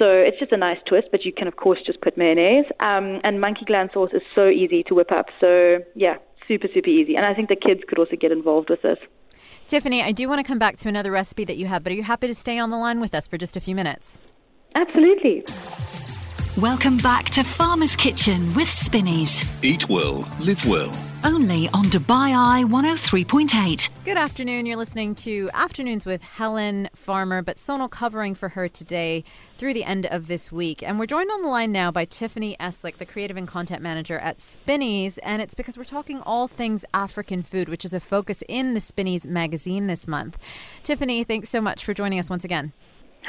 So 0.00 0.08
it's 0.08 0.38
just 0.38 0.52
a 0.52 0.56
nice 0.56 0.78
twist, 0.88 1.08
but 1.10 1.24
you 1.24 1.32
can 1.32 1.46
of 1.46 1.56
course 1.56 1.78
just 1.84 2.00
put 2.00 2.16
mayonnaise. 2.16 2.64
Um, 2.84 3.20
and 3.24 3.40
monkey 3.40 3.64
gland 3.66 3.90
sauce 3.92 4.10
is 4.14 4.22
so 4.36 4.48
easy 4.48 4.82
to 4.84 4.94
whip 4.94 5.12
up. 5.12 5.26
So 5.44 5.78
yeah, 5.94 6.16
super, 6.50 6.68
super 6.74 6.90
easy. 6.90 7.14
And 7.16 7.24
I 7.24 7.32
think 7.32 7.48
the 7.48 7.56
kids 7.56 7.80
could 7.86 7.98
also 7.98 8.16
get 8.16 8.32
involved 8.32 8.70
with 8.70 8.82
this. 8.82 8.98
Tiffany, 9.68 10.02
I 10.02 10.10
do 10.10 10.28
want 10.28 10.40
to 10.40 10.44
come 10.44 10.58
back 10.58 10.76
to 10.78 10.88
another 10.88 11.12
recipe 11.12 11.44
that 11.44 11.56
you 11.56 11.66
have, 11.66 11.84
but 11.84 11.92
are 11.92 11.94
you 11.94 12.02
happy 12.02 12.26
to 12.26 12.34
stay 12.34 12.58
on 12.58 12.70
the 12.70 12.76
line 12.76 12.98
with 12.98 13.14
us 13.14 13.28
for 13.28 13.38
just 13.38 13.56
a 13.56 13.60
few 13.60 13.76
minutes? 13.76 14.18
Absolutely. 14.74 15.44
Welcome 16.58 16.96
back 16.96 17.26
to 17.26 17.44
Farmer's 17.44 17.94
Kitchen 17.94 18.52
with 18.54 18.68
Spinneys. 18.68 19.44
Eat 19.64 19.88
well, 19.88 20.28
live 20.40 20.66
well. 20.66 20.92
Only 21.22 21.68
on 21.68 21.84
Dubai 21.84 22.34
Eye 22.34 22.64
103.8. 22.66 23.88
Good 24.04 24.16
afternoon. 24.16 24.66
You're 24.66 24.76
listening 24.76 25.14
to 25.14 25.48
Afternoons 25.54 26.04
with 26.04 26.22
Helen 26.22 26.90
Farmer, 26.92 27.40
but 27.40 27.58
Sonal 27.58 27.88
covering 27.88 28.34
for 28.34 28.48
her 28.48 28.68
today 28.68 29.22
through 29.58 29.74
the 29.74 29.84
end 29.84 30.06
of 30.06 30.26
this 30.26 30.50
week. 30.50 30.82
And 30.82 30.98
we're 30.98 31.06
joined 31.06 31.30
on 31.30 31.42
the 31.42 31.48
line 31.48 31.70
now 31.70 31.92
by 31.92 32.04
Tiffany 32.04 32.56
Eslick, 32.58 32.98
the 32.98 33.06
creative 33.06 33.36
and 33.36 33.46
content 33.46 33.80
manager 33.80 34.18
at 34.18 34.40
Spinneys. 34.40 35.18
And 35.18 35.40
it's 35.40 35.54
because 35.54 35.78
we're 35.78 35.84
talking 35.84 36.20
all 36.22 36.48
things 36.48 36.84
African 36.92 37.44
food, 37.44 37.68
which 37.68 37.84
is 37.84 37.94
a 37.94 38.00
focus 38.00 38.42
in 38.48 38.74
the 38.74 38.80
Spinneys 38.80 39.24
magazine 39.24 39.86
this 39.86 40.08
month. 40.08 40.36
Tiffany, 40.82 41.22
thanks 41.22 41.48
so 41.48 41.60
much 41.60 41.84
for 41.84 41.94
joining 41.94 42.18
us 42.18 42.28
once 42.28 42.44
again. 42.44 42.72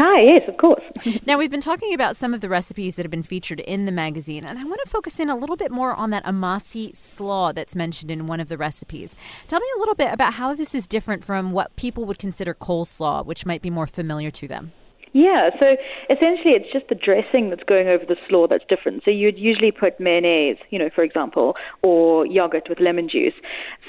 Hi, 0.04 0.22
yes, 0.22 0.50
of 0.50 0.58
course. 0.58 0.82
now, 1.28 1.38
we've 1.38 1.52
been 1.52 1.62
talking 1.62 1.94
about 1.94 2.18
some 2.18 2.34
of 2.34 2.42
the 2.42 2.50
recipes 2.50 2.96
that 2.96 3.06
have 3.06 3.12
been 3.12 3.22
featured 3.22 3.60
in 3.60 3.86
the 3.86 3.92
magazine, 3.92 4.44
and 4.44 4.58
I 4.58 4.64
want 4.64 4.82
to 4.84 4.90
focus 4.90 5.20
in 5.20 5.30
a 5.30 5.36
little 5.36 5.56
bit 5.56 5.70
more 5.70 5.94
on 5.94 6.10
that 6.10 6.26
Amasi 6.26 6.96
slaw 6.96 7.52
that's 7.52 7.76
mentioned 7.76 8.10
in 8.10 8.26
one 8.26 8.40
of 8.40 8.48
the 8.48 8.58
recipes. 8.58 9.16
Tell 9.48 9.60
me 9.60 9.68
a 9.76 9.80
little 9.80 9.94
bit 9.94 10.12
about 10.12 10.34
how 10.34 10.56
this 10.56 10.74
is 10.74 10.88
different 10.88 11.24
from 11.24 11.52
what 11.52 11.76
people 11.76 12.06
would 12.06 12.18
consider 12.18 12.56
coleslaw, 12.56 13.24
which 13.24 13.46
might 13.46 13.62
be 13.62 13.70
more 13.70 13.86
familiar 13.86 14.32
to 14.32 14.48
them. 14.48 14.72
Yeah, 15.14 15.50
so 15.62 15.76
essentially 16.10 16.56
it's 16.56 16.72
just 16.72 16.88
the 16.88 16.96
dressing 16.96 17.50
that's 17.50 17.64
going 17.64 17.88
over 17.88 18.06
the 18.06 18.16
slaw 18.30 18.48
that's 18.48 18.64
different. 18.70 19.04
So 19.04 19.12
you'd 19.12 19.38
usually 19.38 19.72
put 19.72 20.00
mayonnaise, 20.00 20.58
you 20.70 20.80
know, 20.80 20.90
for 20.96 21.04
example, 21.04 21.56
or 21.84 22.26
yogurt 22.26 22.70
with 22.70 22.80
lemon 22.80 23.10
juice. 23.10 23.34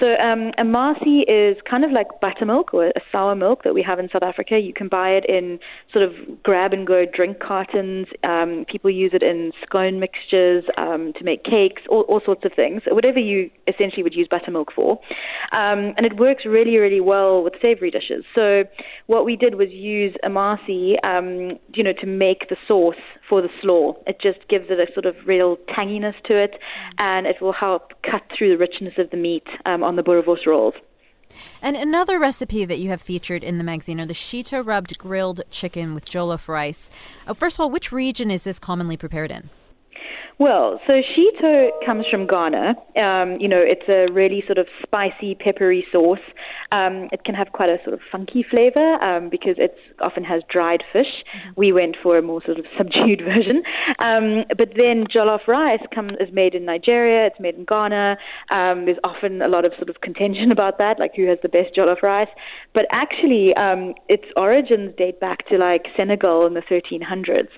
So 0.02 0.10
um, 0.18 0.50
Amasi 0.58 1.22
is 1.28 1.56
kind 1.68 1.84
of 1.84 1.92
like 1.92 2.08
buttermilk 2.20 2.74
or 2.74 2.86
a 2.86 3.00
sour 3.12 3.36
milk 3.36 3.62
that 3.62 3.72
we 3.72 3.82
have 3.82 4.00
in 4.00 4.08
South 4.12 4.24
Africa. 4.24 4.58
You 4.58 4.72
can 4.72 4.88
buy 4.88 5.10
it 5.10 5.24
in 5.28 5.60
sort 5.92 6.04
of 6.04 6.42
grab 6.42 6.72
and 6.72 6.84
go 6.84 7.04
drink 7.06 7.38
cartons. 7.38 8.08
Um, 8.24 8.64
people 8.68 8.90
use 8.90 9.12
it 9.14 9.22
in 9.22 9.52
scone 9.64 10.00
mixtures 10.00 10.64
um, 10.80 11.12
to 11.18 11.24
make 11.24 11.44
cakes, 11.44 11.82
all, 11.88 12.00
all 12.08 12.20
sorts 12.24 12.44
of 12.44 12.52
things. 12.56 12.82
Whatever 12.90 13.20
you 13.20 13.48
essentially 13.68 14.02
would 14.02 14.14
use 14.14 14.26
buttermilk 14.28 14.72
for. 14.74 14.98
Um, 15.56 15.94
and 15.96 16.04
it 16.04 16.16
works 16.16 16.44
really, 16.44 16.80
really 16.80 17.00
well 17.00 17.44
with 17.44 17.54
savory 17.64 17.92
dishes. 17.92 18.24
So 18.36 18.64
what 19.06 19.24
we 19.24 19.36
did 19.36 19.54
was 19.54 19.68
use 19.70 20.16
Amasi 20.24 20.94
um, 21.06 21.11
you 21.74 21.82
know, 21.82 21.92
to 22.00 22.06
make 22.06 22.48
the 22.48 22.56
sauce 22.66 22.94
for 23.28 23.42
the 23.42 23.48
slaw. 23.60 23.94
It 24.06 24.20
just 24.20 24.46
gives 24.48 24.66
it 24.70 24.78
a 24.78 24.92
sort 24.92 25.06
of 25.06 25.16
real 25.26 25.56
tanginess 25.68 26.14
to 26.24 26.42
it, 26.42 26.58
and 26.98 27.26
it 27.26 27.40
will 27.40 27.52
help 27.52 27.92
cut 28.02 28.22
through 28.36 28.50
the 28.50 28.58
richness 28.58 28.94
of 28.98 29.10
the 29.10 29.16
meat 29.16 29.46
um, 29.66 29.82
on 29.82 29.96
the 29.96 30.02
boerewors 30.02 30.46
rolls. 30.46 30.74
And 31.62 31.76
another 31.76 32.18
recipe 32.18 32.64
that 32.64 32.78
you 32.78 32.90
have 32.90 33.00
featured 33.00 33.42
in 33.42 33.58
the 33.58 33.64
magazine 33.64 34.00
are 34.00 34.06
the 34.06 34.14
shito 34.14 34.64
rubbed 34.64 34.98
grilled 34.98 35.42
chicken 35.50 35.94
with 35.94 36.04
jollof 36.04 36.48
rice. 36.48 36.90
Uh, 37.26 37.34
first 37.34 37.56
of 37.56 37.60
all, 37.60 37.70
which 37.70 37.92
region 37.92 38.30
is 38.30 38.42
this 38.42 38.58
commonly 38.58 38.96
prepared 38.96 39.30
in? 39.30 39.48
Well, 40.38 40.80
so 40.88 40.94
shito 40.94 41.70
comes 41.84 42.06
from 42.10 42.26
Ghana. 42.26 42.74
Um, 43.00 43.38
you 43.38 43.48
know, 43.48 43.58
it's 43.60 43.88
a 43.88 44.12
really 44.12 44.42
sort 44.46 44.58
of 44.58 44.66
spicy, 44.82 45.34
peppery 45.34 45.86
sauce. 45.92 46.18
Um, 46.72 47.08
it 47.12 47.24
can 47.24 47.34
have 47.34 47.52
quite 47.52 47.70
a 47.70 47.78
sort 47.84 47.94
of 47.94 48.00
funky 48.10 48.44
flavor 48.50 49.04
um, 49.04 49.28
because 49.28 49.56
it 49.58 49.76
often 50.00 50.24
has 50.24 50.42
dried 50.48 50.82
fish. 50.92 51.02
Mm-hmm. 51.06 51.50
We 51.56 51.72
went 51.72 51.96
for 52.02 52.16
a 52.16 52.22
more 52.22 52.42
sort 52.44 52.58
of 52.58 52.64
subdued 52.78 53.20
version. 53.20 53.62
Um, 54.02 54.44
but 54.56 54.72
then 54.76 55.06
jollof 55.14 55.46
rice 55.46 55.82
comes 55.94 56.12
is 56.18 56.32
made 56.32 56.54
in 56.54 56.64
Nigeria. 56.64 57.26
It's 57.26 57.38
made 57.38 57.56
in 57.56 57.64
Ghana. 57.64 58.16
Um, 58.50 58.86
there's 58.86 58.98
often 59.04 59.42
a 59.42 59.48
lot 59.48 59.66
of 59.66 59.74
sort 59.76 59.90
of 59.90 60.00
contention 60.00 60.50
about 60.56 60.78
that, 60.78 60.98
like 60.98 61.14
who 61.14 61.26
has 61.26 61.38
the 61.42 61.50
best 61.50 61.74
jollof 61.76 62.02
rice. 62.02 62.32
But 62.72 62.86
actually, 62.90 63.54
um, 63.56 63.94
its 64.08 64.24
origins 64.36 64.94
date 64.96 65.20
back 65.20 65.46
to 65.48 65.58
like 65.58 65.86
Senegal 65.96 66.46
in 66.46 66.54
the 66.54 66.62
1300s. 66.62 67.48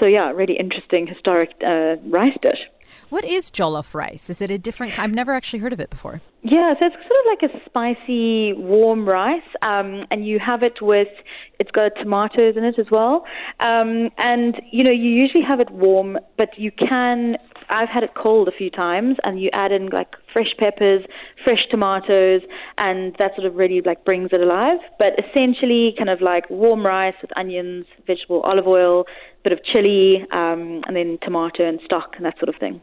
so 0.00 0.06
yeah, 0.06 0.30
really 0.30 0.56
interesting 0.58 1.06
historic. 1.06 1.50
Uh, 1.66 1.96
rice 2.08 2.36
dish. 2.42 2.60
What 3.08 3.24
is 3.24 3.50
jollof 3.50 3.94
rice? 3.94 4.30
Is 4.30 4.40
it 4.40 4.50
a 4.50 4.58
different? 4.58 4.98
I've 4.98 5.14
never 5.14 5.34
actually 5.34 5.60
heard 5.60 5.72
of 5.72 5.80
it 5.80 5.90
before. 5.90 6.20
Yeah, 6.42 6.74
so 6.74 6.86
it's 6.86 6.94
sort 6.94 7.04
of 7.04 7.26
like 7.26 7.42
a 7.42 7.64
spicy, 7.66 8.52
warm 8.52 9.06
rice, 9.06 9.42
um, 9.62 10.06
and 10.10 10.26
you 10.26 10.38
have 10.44 10.62
it 10.62 10.80
with. 10.80 11.08
It's 11.58 11.70
got 11.70 11.92
tomatoes 12.00 12.56
in 12.56 12.64
it 12.64 12.78
as 12.78 12.86
well, 12.90 13.24
um, 13.60 14.10
and 14.18 14.60
you 14.70 14.84
know 14.84 14.92
you 14.92 15.10
usually 15.10 15.44
have 15.48 15.60
it 15.60 15.70
warm, 15.70 16.18
but 16.36 16.50
you 16.56 16.70
can. 16.70 17.36
I've 17.68 17.88
had 17.88 18.02
it 18.02 18.14
cold 18.14 18.48
a 18.48 18.52
few 18.52 18.70
times, 18.70 19.16
and 19.24 19.40
you 19.40 19.50
add 19.52 19.72
in 19.72 19.88
like 19.88 20.14
fresh 20.32 20.54
peppers, 20.58 21.04
fresh 21.44 21.66
tomatoes, 21.70 22.42
and 22.78 23.14
that 23.18 23.34
sort 23.34 23.46
of 23.46 23.56
really 23.56 23.80
like 23.82 24.04
brings 24.04 24.30
it 24.32 24.40
alive. 24.40 24.78
But 24.98 25.18
essentially, 25.24 25.94
kind 25.96 26.10
of 26.10 26.20
like 26.20 26.48
warm 26.50 26.84
rice 26.84 27.14
with 27.20 27.36
onions, 27.36 27.86
vegetable 28.06 28.40
olive 28.42 28.66
oil, 28.66 29.06
bit 29.42 29.52
of 29.52 29.64
chili, 29.64 30.26
um, 30.32 30.82
and 30.86 30.96
then 30.96 31.18
tomato 31.22 31.68
and 31.68 31.80
stock 31.84 32.14
and 32.16 32.24
that 32.26 32.38
sort 32.38 32.48
of 32.48 32.56
thing. 32.56 32.80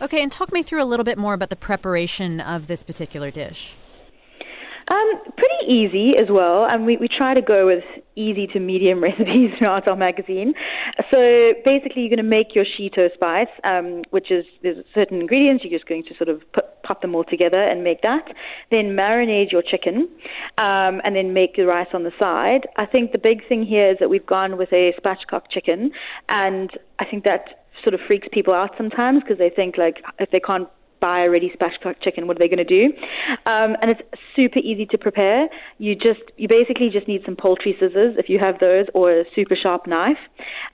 Okay, 0.00 0.22
and 0.22 0.32
talk 0.32 0.52
me 0.52 0.62
through 0.62 0.82
a 0.82 0.86
little 0.86 1.04
bit 1.04 1.18
more 1.18 1.34
about 1.34 1.50
the 1.50 1.56
preparation 1.56 2.40
of 2.40 2.66
this 2.66 2.82
particular 2.82 3.30
dish. 3.30 3.76
Um, 4.88 5.20
pretty 5.36 5.78
easy 5.78 6.16
as 6.16 6.28
well, 6.30 6.64
and 6.64 6.86
we, 6.86 6.96
we 6.96 7.08
try 7.08 7.34
to 7.34 7.42
go 7.42 7.66
with 7.66 7.82
easy 8.14 8.46
to 8.48 8.60
medium 8.60 9.00
recipes 9.02 9.50
throughout 9.58 9.88
our 9.90 9.96
magazine. 9.96 10.54
So 11.12 11.54
basically, 11.64 12.02
you're 12.02 12.10
going 12.10 12.18
to 12.18 12.22
make 12.22 12.54
your 12.54 12.64
shito 12.64 13.12
spice, 13.14 13.48
um, 13.64 14.02
which 14.10 14.30
is 14.30 14.44
there's 14.62 14.84
certain 14.96 15.20
ingredients. 15.20 15.64
You're 15.64 15.76
just 15.76 15.88
going 15.88 16.04
to 16.04 16.14
sort 16.16 16.28
of 16.28 16.40
put, 16.52 16.82
pop 16.84 17.02
them 17.02 17.16
all 17.16 17.24
together 17.24 17.60
and 17.60 17.82
make 17.82 18.02
that. 18.02 18.32
Then 18.70 18.96
marinate 18.96 19.50
your 19.50 19.62
chicken, 19.62 20.08
um, 20.58 21.00
and 21.02 21.16
then 21.16 21.32
make 21.32 21.56
the 21.56 21.66
rice 21.66 21.88
on 21.92 22.04
the 22.04 22.12
side. 22.22 22.68
I 22.76 22.86
think 22.86 23.10
the 23.10 23.18
big 23.18 23.48
thing 23.48 23.64
here 23.64 23.86
is 23.86 23.98
that 23.98 24.08
we've 24.08 24.26
gone 24.26 24.56
with 24.56 24.72
a 24.72 24.92
spatchcock 25.00 25.50
chicken, 25.50 25.90
and 26.28 26.70
I 27.00 27.06
think 27.06 27.24
that 27.24 27.66
sort 27.82 27.94
of 27.94 28.00
freaks 28.06 28.28
people 28.32 28.54
out 28.54 28.70
sometimes 28.76 29.22
because 29.22 29.38
they 29.38 29.50
think 29.50 29.76
like 29.76 30.02
if 30.18 30.30
they 30.30 30.40
can't 30.40 30.68
buy 31.00 31.24
a 31.24 31.30
ready 31.30 31.50
spatchcock 31.50 32.02
chicken, 32.02 32.26
what 32.26 32.36
are 32.36 32.40
they 32.40 32.48
going 32.48 32.66
to 32.66 32.82
do? 32.82 32.92
Um, 33.46 33.76
and 33.80 33.90
it's 33.90 34.00
super 34.34 34.58
easy 34.58 34.86
to 34.86 34.98
prepare. 34.98 35.48
You 35.78 35.94
just 35.94 36.20
you 36.36 36.48
basically 36.48 36.90
just 36.90 37.08
need 37.08 37.22
some 37.24 37.36
poultry 37.36 37.76
scissors 37.78 38.16
if 38.18 38.28
you 38.28 38.38
have 38.40 38.58
those, 38.60 38.86
or 38.94 39.10
a 39.10 39.24
super 39.34 39.56
sharp 39.56 39.86
knife, 39.86 40.18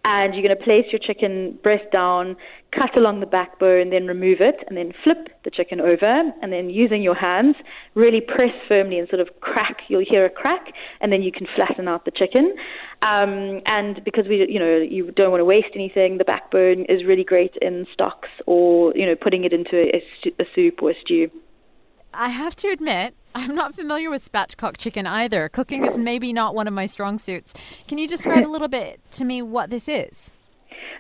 and 0.05 0.35
you're 0.35 0.45
going 0.45 0.57
to 0.57 0.64
place 0.64 0.87
your 0.91 1.00
chicken 1.00 1.59
breast 1.62 1.91
down, 1.93 2.37
cut 2.79 2.99
along 2.99 3.21
the 3.21 3.26
backbone, 3.26 3.91
then 3.91 4.07
remove 4.07 4.38
it, 4.41 4.57
and 4.69 4.76
then 4.76 4.93
flip 5.05 5.29
the 5.45 5.50
chicken 5.50 5.81
over, 5.81 6.33
and 6.43 6.52
then 6.52 6.71
using 6.71 7.02
your 7.02 7.14
hands, 7.14 7.57
really 7.95 8.21
press 8.21 8.55
firmly 8.71 8.99
and 8.99 9.09
sort 9.09 9.21
of 9.21 9.29
crack. 9.41 9.79
You'll 9.88 10.05
hear 10.09 10.23
a 10.23 10.31
crack, 10.31 10.67
and 11.00 11.12
then 11.12 11.23
you 11.23 11.33
can 11.33 11.47
flatten 11.57 11.88
out 11.88 12.05
the 12.05 12.12
chicken. 12.12 12.55
Um, 13.02 13.61
and 13.66 14.02
because 14.04 14.26
we, 14.28 14.47
you 14.49 14.61
know, 14.61 14.76
you 14.78 15.11
don't 15.11 15.30
want 15.30 15.40
to 15.40 15.44
waste 15.44 15.75
anything, 15.75 16.18
the 16.18 16.25
backbone 16.25 16.85
is 16.88 17.04
really 17.04 17.25
great 17.25 17.54
in 17.61 17.87
stocks 17.92 18.28
or 18.47 18.92
you 18.94 19.06
know 19.06 19.16
putting 19.16 19.44
it 19.44 19.52
into 19.52 19.76
a, 19.76 20.02
a 20.40 20.44
soup 20.54 20.82
or 20.82 20.90
a 20.90 20.94
stew. 21.00 21.30
I 22.14 22.28
have 22.28 22.54
to 22.56 22.68
admit, 22.68 23.14
I'm 23.35 23.54
not 23.54 23.75
familiar 23.75 24.11
with 24.11 24.30
spatchcock 24.30 24.76
chicken 24.76 25.06
either. 25.06 25.49
Cooking 25.49 25.87
is 25.87 25.99
maybe 25.99 26.32
not 26.32 26.54
one 26.54 26.68
of 26.68 26.75
my 26.75 26.87
strong 26.87 27.18
suits. 27.18 27.54
Can 27.88 27.99
you 27.99 28.06
describe 28.06 28.47
a 28.47 28.50
little 28.50 28.68
bit 28.68 29.00
to 29.12 29.25
me 29.25 29.42
what 29.42 29.71
this 29.71 29.88
is? 29.88 30.30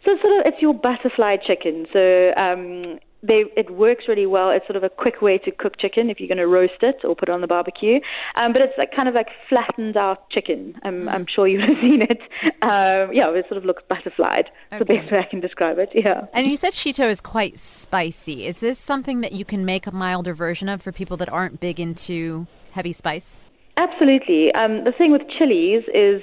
So 0.06 0.16
sort 0.20 0.40
of 0.40 0.52
it's 0.52 0.60
your 0.60 0.74
butterfly 0.74 1.36
chicken. 1.46 1.86
So 1.92 2.32
um, 2.36 2.98
they 3.22 3.44
it 3.56 3.70
works 3.70 4.04
really 4.08 4.26
well. 4.26 4.50
It's 4.50 4.66
sort 4.66 4.76
of 4.76 4.82
a 4.82 4.88
quick 4.88 5.22
way 5.22 5.38
to 5.38 5.50
cook 5.50 5.78
chicken 5.78 6.10
if 6.10 6.18
you're 6.18 6.28
going 6.28 6.38
to 6.38 6.46
roast 6.46 6.82
it 6.82 6.96
or 7.04 7.14
put 7.14 7.28
it 7.28 7.32
on 7.32 7.40
the 7.40 7.46
barbecue. 7.46 8.00
Um, 8.40 8.52
but 8.52 8.62
it's 8.62 8.72
like 8.78 8.90
kind 8.94 9.08
of 9.08 9.14
like 9.14 9.28
flattened 9.48 9.96
out 9.96 10.28
chicken. 10.30 10.74
I'm, 10.82 11.04
mm. 11.04 11.12
I'm 11.12 11.26
sure 11.32 11.46
you've 11.46 11.68
seen 11.80 12.02
it. 12.02 12.20
Um, 12.62 13.12
yeah, 13.12 13.30
it 13.30 13.46
sort 13.48 13.58
of 13.58 13.64
looks 13.64 13.82
butterflied. 13.88 14.50
Okay. 14.72 14.78
the 14.78 14.84
best 14.84 15.12
way 15.12 15.18
I 15.20 15.30
can 15.30 15.40
describe 15.40 15.78
it. 15.78 15.90
Yeah. 15.94 16.26
And 16.32 16.46
you 16.46 16.56
said 16.56 16.72
shito 16.72 17.08
is 17.08 17.20
quite 17.20 17.58
spicy. 17.58 18.46
Is 18.46 18.58
this 18.58 18.78
something 18.78 19.20
that 19.20 19.32
you 19.32 19.44
can 19.44 19.64
make 19.64 19.86
a 19.86 19.92
milder 19.92 20.34
version 20.34 20.68
of 20.68 20.82
for 20.82 20.92
people 20.92 21.16
that 21.18 21.28
aren't 21.28 21.60
big 21.60 21.78
into 21.78 22.46
heavy 22.72 22.92
spice? 22.92 23.36
Absolutely. 23.76 24.52
Um, 24.54 24.84
the 24.84 24.92
thing 24.98 25.12
with 25.12 25.22
chilies 25.38 25.84
is 25.94 26.22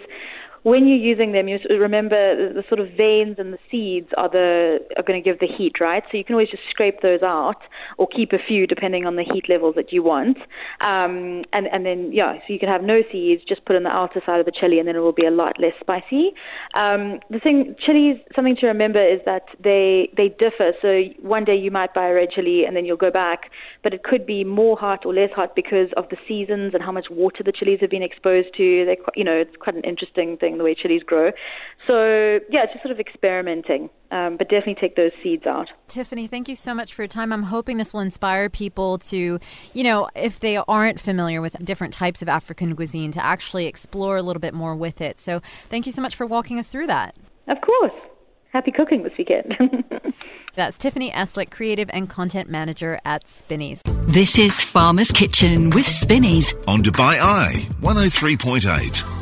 when 0.64 0.88
you're 0.88 0.98
using 0.98 1.32
them, 1.32 1.48
you 1.48 1.60
remember 1.70 2.54
the 2.54 2.64
sort 2.68 2.80
of 2.80 2.90
veins 2.98 3.36
and 3.38 3.54
the 3.54 3.60
seeds 3.70 4.10
are 4.18 4.30
the 4.30 4.80
are 4.98 5.04
going 5.04 5.22
to 5.22 5.28
give 5.28 5.40
the 5.40 5.48
heat, 5.48 5.80
right? 5.80 6.04
So 6.12 6.18
you 6.18 6.24
can 6.24 6.36
always 6.36 6.50
just 6.50 6.64
scrape 6.70 7.02
those 7.02 7.22
out 7.22 7.62
or 7.98 8.08
keep 8.08 8.34
a 8.34 8.40
few 8.48 8.68
depending 8.68 9.06
on 9.06 9.16
the 9.16 9.24
heat 9.34 9.50
levels 9.50 9.76
that 9.76 9.92
you 9.92 10.04
want. 10.04 10.38
Um, 10.86 11.44
and 11.54 11.68
and 11.72 11.86
then 11.86 12.12
yeah, 12.12 12.34
so 12.34 12.54
you 12.54 12.60
can 12.60 12.70
have 12.70 12.84
no 12.84 13.02
seeds, 13.12 13.44
just 13.48 13.66
put 13.66 13.76
on 13.76 13.84
the 13.84 13.94
outer 13.94 14.22
side 14.26 14.40
of 14.40 14.46
the 14.46 14.52
chili, 14.52 14.80
and 14.80 14.88
then 14.88 14.96
it 14.96 15.00
will 15.00 15.14
be 15.14 15.26
a 15.26 15.32
lot 15.32 15.54
less 15.60 15.74
spicy. 15.80 16.34
Um, 16.78 17.20
the 17.30 17.40
thing, 17.40 17.76
chilies, 17.86 18.18
something 18.36 18.56
to 18.58 18.68
remember 18.68 19.02
is 19.02 19.20
that 19.26 19.44
they 19.64 20.10
they 20.18 20.30
differ. 20.30 20.74
So 20.82 21.02
one 21.22 21.46
day 21.46 21.56
you 21.56 21.72
might 21.72 21.94
buy 21.94 22.08
a 22.08 22.14
red 22.14 22.30
chili 22.32 22.66
and 22.66 22.76
then 22.76 22.86
you'll 22.86 22.98
go 22.98 23.12
back, 23.12 23.52
but 23.82 23.94
it 23.94 24.04
could 24.04 24.26
be 24.26 24.44
more 24.44 24.78
hot 24.78 25.06
or 25.06 25.14
less 25.14 25.32
hot 25.32 25.56
because 25.56 25.90
of 25.98 26.10
the 26.10 26.18
seasons 26.28 26.74
and 26.74 26.84
how 26.84 26.92
much 26.92 27.10
water 27.10 27.44
the 27.44 27.52
chilies 27.52 27.80
have 27.82 27.90
been 27.90 28.04
exposed 28.04 28.50
to. 28.58 28.86
They, 28.86 28.98
you 29.16 29.24
know, 29.24 29.38
it's 29.38 29.56
quite 29.58 29.76
an 29.76 29.84
interesting 29.84 30.38
thing 30.38 30.58
the 30.58 30.64
way 30.64 30.76
chilies 30.76 31.04
grow. 31.04 31.32
So 31.88 32.40
yeah, 32.50 32.66
just 32.66 32.84
sort 32.84 32.92
of 32.92 33.00
experimenting, 33.00 33.90
um, 34.12 34.38
but 34.38 34.50
definitely 34.50 34.76
take 34.76 34.96
those 34.96 35.12
seeds 35.24 35.46
out. 35.46 35.70
Tiffany, 35.88 36.28
thank 36.28 36.50
you 36.50 36.56
so 36.56 36.74
much 36.74 36.94
for 36.94 37.04
your 37.04 37.08
time. 37.08 37.32
I'm 37.32 37.44
hoping 37.44 37.78
this 37.78 37.94
will 37.94 38.02
inspire 38.02 38.50
people 38.50 38.98
to, 39.00 39.40
you 39.74 39.84
know, 39.84 40.10
if 40.16 40.40
they 40.40 40.58
aren't 40.58 41.00
familiar 41.00 41.42
with 41.42 41.56
different 41.64 41.94
types 41.94 42.22
of 42.22 42.28
African 42.28 42.76
cuisine, 42.76 43.12
to 43.12 43.24
actually 43.24 43.66
explore 43.66 44.18
a 44.18 44.22
little 44.22 44.42
bit 44.42 44.54
more 44.54 44.76
with 44.76 45.02
it. 45.02 45.20
So 45.20 45.42
thank 45.70 45.86
you 45.86 45.92
so 45.92 46.02
much 46.02 46.16
for 46.16 46.26
walking 46.26 46.60
us 46.60 46.68
through 46.68 46.88
that. 46.88 47.16
Of 47.48 47.62
course. 47.62 47.94
Happy 48.52 48.72
cooking 48.72 49.04
this 49.04 49.14
weekend. 49.18 49.56
That's 50.60 50.78
Tiffany 50.78 51.10
Eslick, 51.10 51.52
creative 51.52 51.90
and 51.94 52.10
content 52.10 52.50
manager 52.50 53.00
at 53.06 53.26
Spinneys. 53.30 53.82
This 54.10 54.38
is 54.38 54.62
Farmer's 54.62 55.10
Kitchen 55.10 55.70
with 55.70 55.88
Spinneys 55.88 56.54
on 56.68 56.84
Dubai 56.84 57.18
Eye 57.18 57.66
103.8. 57.82 59.19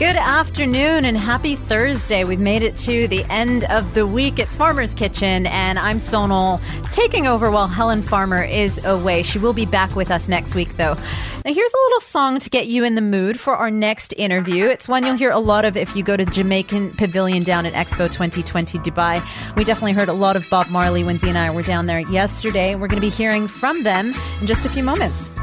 Good 0.00 0.16
afternoon 0.16 1.04
and 1.04 1.14
happy 1.14 1.56
Thursday. 1.56 2.24
We've 2.24 2.40
made 2.40 2.62
it 2.62 2.74
to 2.78 3.06
the 3.06 3.22
end 3.28 3.64
of 3.64 3.92
the 3.92 4.06
week. 4.06 4.38
It's 4.38 4.56
Farmer's 4.56 4.94
Kitchen, 4.94 5.44
and 5.44 5.78
I'm 5.78 5.98
Sonal 5.98 6.58
taking 6.90 7.26
over 7.26 7.50
while 7.50 7.68
Helen 7.68 8.00
Farmer 8.00 8.42
is 8.42 8.82
away. 8.82 9.22
She 9.22 9.38
will 9.38 9.52
be 9.52 9.66
back 9.66 9.94
with 9.94 10.10
us 10.10 10.26
next 10.26 10.54
week, 10.54 10.74
though. 10.78 10.94
Now, 10.94 11.52
here's 11.52 11.72
a 11.74 11.82
little 11.84 12.00
song 12.00 12.38
to 12.38 12.48
get 12.48 12.66
you 12.66 12.82
in 12.82 12.94
the 12.94 13.02
mood 13.02 13.38
for 13.38 13.54
our 13.54 13.70
next 13.70 14.14
interview. 14.16 14.68
It's 14.68 14.88
one 14.88 15.04
you'll 15.04 15.16
hear 15.16 15.32
a 15.32 15.38
lot 15.38 15.66
of 15.66 15.76
if 15.76 15.94
you 15.94 16.02
go 16.02 16.16
to 16.16 16.24
Jamaican 16.24 16.92
Pavilion 16.92 17.42
down 17.42 17.66
at 17.66 17.74
Expo 17.74 18.10
2020 18.10 18.78
Dubai. 18.78 19.20
We 19.54 19.64
definitely 19.64 19.92
heard 19.92 20.08
a 20.08 20.14
lot 20.14 20.34
of 20.34 20.48
Bob 20.48 20.68
Marley 20.68 21.04
when 21.04 21.18
Z 21.18 21.28
and 21.28 21.36
I 21.36 21.50
were 21.50 21.62
down 21.62 21.84
there 21.84 22.00
yesterday. 22.00 22.74
We're 22.74 22.88
going 22.88 23.02
to 23.02 23.06
be 23.06 23.10
hearing 23.10 23.46
from 23.46 23.82
them 23.82 24.14
in 24.40 24.46
just 24.46 24.64
a 24.64 24.70
few 24.70 24.82
moments. 24.82 25.39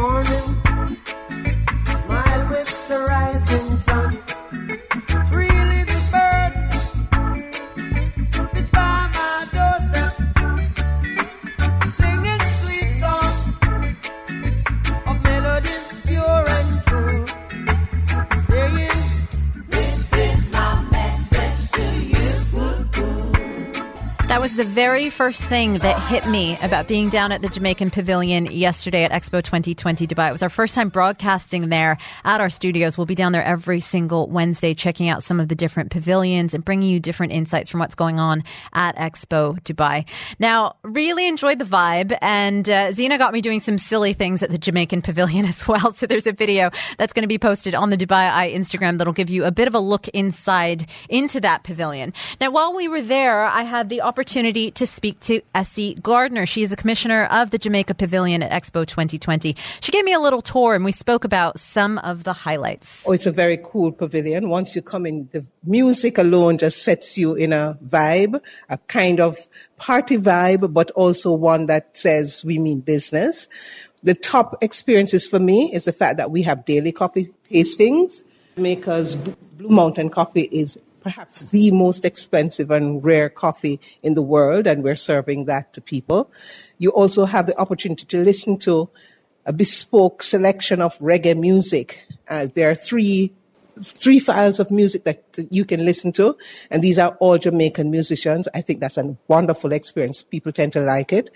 morning. 0.00 0.57
Very 24.78 25.10
first 25.10 25.42
thing 25.42 25.78
that 25.80 26.00
hit 26.02 26.24
me 26.28 26.56
about 26.62 26.86
being 26.86 27.08
down 27.08 27.32
at 27.32 27.42
the 27.42 27.48
Jamaican 27.48 27.90
Pavilion 27.90 28.46
yesterday 28.46 29.02
at 29.02 29.10
Expo 29.10 29.42
2020 29.42 30.06
Dubai. 30.06 30.28
It 30.28 30.30
was 30.30 30.40
our 30.44 30.48
first 30.48 30.76
time 30.76 30.88
broadcasting 30.88 31.68
there 31.68 31.98
at 32.24 32.40
our 32.40 32.48
studios. 32.48 32.96
We'll 32.96 33.04
be 33.04 33.16
down 33.16 33.32
there 33.32 33.42
every 33.42 33.80
single 33.80 34.28
Wednesday 34.28 34.74
checking 34.74 35.08
out 35.08 35.24
some 35.24 35.40
of 35.40 35.48
the 35.48 35.56
different 35.56 35.90
pavilions 35.90 36.54
and 36.54 36.64
bringing 36.64 36.90
you 36.90 37.00
different 37.00 37.32
insights 37.32 37.68
from 37.68 37.80
what's 37.80 37.96
going 37.96 38.20
on 38.20 38.44
at 38.72 38.94
Expo 38.94 39.60
Dubai. 39.62 40.08
Now, 40.38 40.76
really 40.84 41.26
enjoyed 41.26 41.58
the 41.58 41.64
vibe 41.64 42.16
and 42.22 42.70
uh, 42.70 42.92
Zena 42.92 43.18
got 43.18 43.32
me 43.32 43.40
doing 43.40 43.58
some 43.58 43.78
silly 43.78 44.12
things 44.12 44.44
at 44.44 44.50
the 44.50 44.58
Jamaican 44.58 45.02
Pavilion 45.02 45.44
as 45.44 45.66
well. 45.66 45.90
So 45.90 46.06
there's 46.06 46.28
a 46.28 46.32
video 46.32 46.70
that's 46.98 47.12
going 47.12 47.24
to 47.24 47.26
be 47.26 47.38
posted 47.38 47.74
on 47.74 47.90
the 47.90 47.96
Dubai 47.96 48.30
Eye 48.30 48.52
Instagram 48.52 48.98
that'll 48.98 49.12
give 49.12 49.28
you 49.28 49.44
a 49.44 49.50
bit 49.50 49.66
of 49.66 49.74
a 49.74 49.80
look 49.80 50.06
inside 50.10 50.86
into 51.08 51.40
that 51.40 51.64
pavilion. 51.64 52.12
Now, 52.40 52.52
while 52.52 52.72
we 52.72 52.86
were 52.86 53.02
there, 53.02 53.42
I 53.42 53.62
had 53.62 53.88
the 53.88 54.02
opportunity 54.02 54.67
to 54.76 54.86
speak 54.86 55.20
to 55.20 55.40
Essie 55.54 55.94
Gardner. 55.94 56.46
She 56.46 56.62
is 56.62 56.72
a 56.72 56.76
commissioner 56.76 57.24
of 57.26 57.50
the 57.50 57.58
Jamaica 57.58 57.94
Pavilion 57.94 58.42
at 58.42 58.50
Expo 58.50 58.86
2020. 58.86 59.56
She 59.80 59.92
gave 59.92 60.04
me 60.04 60.12
a 60.12 60.20
little 60.20 60.42
tour 60.42 60.74
and 60.74 60.84
we 60.84 60.92
spoke 60.92 61.24
about 61.24 61.58
some 61.58 61.98
of 61.98 62.24
the 62.24 62.32
highlights. 62.32 63.04
Oh, 63.06 63.12
it's 63.12 63.26
a 63.26 63.32
very 63.32 63.58
cool 63.62 63.92
pavilion. 63.92 64.48
Once 64.48 64.74
you 64.74 64.82
come 64.82 65.06
in, 65.06 65.28
the 65.32 65.46
music 65.64 66.18
alone 66.18 66.58
just 66.58 66.82
sets 66.82 67.18
you 67.18 67.34
in 67.34 67.52
a 67.52 67.78
vibe, 67.86 68.40
a 68.68 68.78
kind 68.78 69.20
of 69.20 69.38
party 69.76 70.16
vibe, 70.18 70.72
but 70.72 70.90
also 70.92 71.32
one 71.32 71.66
that 71.66 71.96
says 71.96 72.44
we 72.44 72.58
mean 72.58 72.80
business. 72.80 73.48
The 74.02 74.14
top 74.14 74.62
experiences 74.62 75.26
for 75.26 75.38
me 75.38 75.72
is 75.72 75.86
the 75.86 75.92
fact 75.92 76.18
that 76.18 76.30
we 76.30 76.42
have 76.42 76.64
daily 76.64 76.92
coffee 76.92 77.30
tastings. 77.50 78.22
Jamaica's 78.56 79.16
Blue 79.16 79.68
Mountain 79.68 80.10
coffee 80.10 80.48
is 80.52 80.78
perhaps 81.00 81.40
the 81.42 81.70
most 81.70 82.04
expensive 82.04 82.70
and 82.70 83.04
rare 83.04 83.28
coffee 83.28 83.80
in 84.02 84.14
the 84.14 84.22
world, 84.22 84.66
and 84.66 84.82
we're 84.82 84.96
serving 84.96 85.46
that 85.46 85.72
to 85.74 85.80
people. 85.80 86.30
You 86.78 86.90
also 86.90 87.24
have 87.24 87.46
the 87.46 87.58
opportunity 87.58 88.04
to 88.06 88.22
listen 88.22 88.58
to 88.60 88.88
a 89.46 89.52
bespoke 89.52 90.22
selection 90.22 90.82
of 90.82 90.98
reggae 90.98 91.38
music. 91.38 92.06
Uh, 92.28 92.46
there 92.54 92.70
are 92.70 92.74
three 92.74 93.32
three 93.80 94.18
files 94.18 94.58
of 94.58 94.72
music 94.72 95.04
that 95.04 95.22
you 95.50 95.64
can 95.64 95.84
listen 95.84 96.10
to, 96.10 96.36
and 96.70 96.82
these 96.82 96.98
are 96.98 97.16
all 97.20 97.38
Jamaican 97.38 97.90
musicians. 97.90 98.48
I 98.52 98.60
think 98.60 98.80
that's 98.80 98.98
a 98.98 99.16
wonderful 99.28 99.72
experience. 99.72 100.22
People 100.22 100.50
tend 100.52 100.72
to 100.72 100.80
like 100.80 101.12
it. 101.12 101.30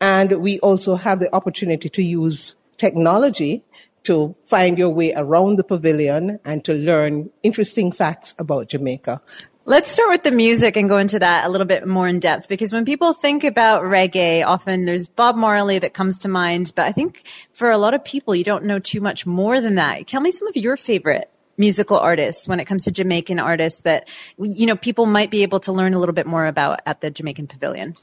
And 0.00 0.40
we 0.40 0.60
also 0.60 0.94
have 0.94 1.20
the 1.20 1.34
opportunity 1.34 1.88
to 1.88 2.02
use 2.02 2.56
technology 2.76 3.62
to 4.04 4.34
find 4.44 4.78
your 4.78 4.90
way 4.90 5.12
around 5.14 5.56
the 5.56 5.64
pavilion 5.64 6.38
and 6.44 6.64
to 6.64 6.74
learn 6.74 7.30
interesting 7.42 7.92
facts 7.92 8.34
about 8.38 8.68
Jamaica. 8.68 9.20
Let's 9.66 9.92
start 9.92 10.08
with 10.08 10.22
the 10.22 10.30
music 10.30 10.76
and 10.76 10.88
go 10.88 10.96
into 10.96 11.18
that 11.18 11.46
a 11.46 11.48
little 11.48 11.66
bit 11.66 11.86
more 11.86 12.08
in 12.08 12.18
depth 12.18 12.48
because 12.48 12.72
when 12.72 12.84
people 12.84 13.12
think 13.12 13.44
about 13.44 13.82
reggae, 13.82 14.44
often 14.44 14.84
there's 14.84 15.08
Bob 15.08 15.36
Marley 15.36 15.78
that 15.78 15.94
comes 15.94 16.18
to 16.20 16.28
mind, 16.28 16.72
but 16.74 16.86
I 16.86 16.92
think 16.92 17.22
for 17.52 17.70
a 17.70 17.78
lot 17.78 17.94
of 17.94 18.04
people, 18.04 18.34
you 18.34 18.42
don't 18.42 18.64
know 18.64 18.78
too 18.78 19.00
much 19.00 19.26
more 19.26 19.60
than 19.60 19.74
that. 19.76 20.06
Tell 20.06 20.22
me 20.22 20.32
some 20.32 20.48
of 20.48 20.56
your 20.56 20.76
favorite 20.76 21.30
musical 21.58 21.98
artists 21.98 22.48
when 22.48 22.58
it 22.58 22.64
comes 22.64 22.84
to 22.84 22.90
Jamaican 22.90 23.38
artists 23.38 23.82
that, 23.82 24.08
you 24.38 24.66
know, 24.66 24.76
people 24.76 25.04
might 25.04 25.30
be 25.30 25.42
able 25.42 25.60
to 25.60 25.72
learn 25.72 25.92
a 25.92 25.98
little 25.98 26.14
bit 26.14 26.26
more 26.26 26.46
about 26.46 26.80
at 26.86 27.02
the 27.02 27.10
Jamaican 27.10 27.46
Pavilion. 27.46 27.94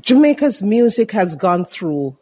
Jamaica's 0.00 0.62
music 0.62 1.10
has 1.12 1.34
gone 1.34 1.64
through 1.64 2.16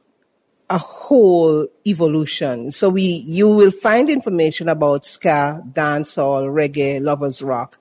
a 0.73 0.79
whole 0.79 1.67
evolution. 1.87 2.73
So 2.73 2.89
we, 2.89 3.03
you 3.03 3.47
will 3.47 3.71
find 3.71 4.09
information 4.09 4.71
about 4.71 5.05
ska, 5.05 5.63
dancehall, 5.73 6.49
reggae, 6.51 6.99
lovers 6.99 7.43
rock. 7.43 7.79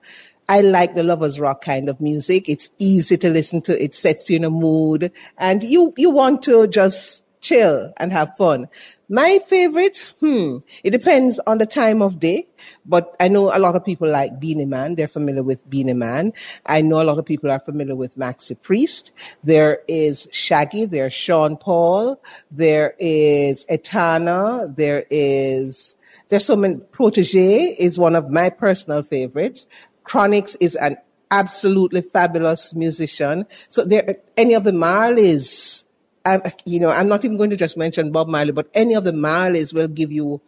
I 0.50 0.60
like 0.60 0.94
the 0.94 1.04
lovers 1.04 1.40
rock 1.40 1.64
kind 1.64 1.88
of 1.88 2.02
music. 2.02 2.50
It's 2.50 2.70
easy 2.80 3.16
to 3.16 3.30
listen 3.30 3.62
to. 3.62 3.82
It 3.82 3.96
sets 3.96 4.30
you 4.30 4.36
in 4.36 4.44
a 4.44 4.50
mood 4.50 5.14
and 5.38 5.64
you, 5.64 5.94
you 5.96 6.10
want 6.10 6.42
to 6.44 6.68
just 6.68 7.24
chill 7.40 7.94
and 7.96 8.12
have 8.12 8.36
fun. 8.38 8.68
My 9.12 9.40
favorite, 9.40 10.10
hmm, 10.22 10.60
it 10.86 10.92
depends 10.92 11.38
on 11.46 11.58
the 11.58 11.66
time 11.66 12.02
of 12.02 12.22
day, 12.22 12.48
but 12.86 13.14
I 13.20 13.28
know 13.28 13.54
a 13.54 13.60
lot 13.60 13.76
of 13.76 13.84
people 13.84 14.10
like 14.10 14.40
Beenie 14.40 14.64
Man. 14.64 14.96
They're 14.96 15.10
familiar 15.10 15.44
with 15.44 15.70
Beenie 15.70 15.92
Man. 15.92 16.32
I 16.66 16.80
know 16.82 17.02
a 17.02 17.04
lot 17.04 17.20
of 17.20 17.26
people 17.26 17.52
are 17.52 17.60
familiar 17.60 17.94
with 17.94 18.16
Maxi 18.16 18.56
Priest. 18.62 19.12
There 19.44 19.82
is 19.90 20.30
Shaggy. 20.32 20.86
There's 20.86 21.14
Sean 21.14 21.58
Paul. 21.58 22.24
There 22.52 22.96
is 23.00 23.66
Etana. 23.70 24.74
There 24.74 25.04
is, 25.10 25.98
there's 26.30 26.46
so 26.46 26.56
many, 26.56 26.76
Protoje 26.76 27.76
is 27.78 28.00
one 28.00 28.16
of 28.16 28.30
my 28.30 28.50
personal 28.50 29.04
favorites. 29.04 29.68
Chronixx 30.06 30.56
is 30.62 30.76
an 30.76 30.96
absolutely 31.32 32.00
fabulous 32.00 32.74
musician. 32.74 33.46
So 33.68 33.84
there, 33.84 34.20
any 34.38 34.54
of 34.54 34.64
the 34.64 34.72
Marleys, 34.72 35.84
I, 36.26 36.54
you 36.66 36.80
know, 36.80 36.90
I'm 36.90 37.08
not 37.08 37.26
even 37.26 37.38
going 37.38 37.50
to 37.50 37.58
just 37.58 37.78
mention 37.78 38.12
Bob 38.12 38.28
Marley, 38.28 38.52
but 38.52 38.70
any 38.74 38.94
of 38.94 39.04
the 39.04 39.12
Marleys 39.12 39.74
will 39.74 39.88
give 39.88 40.12
you 40.12 40.42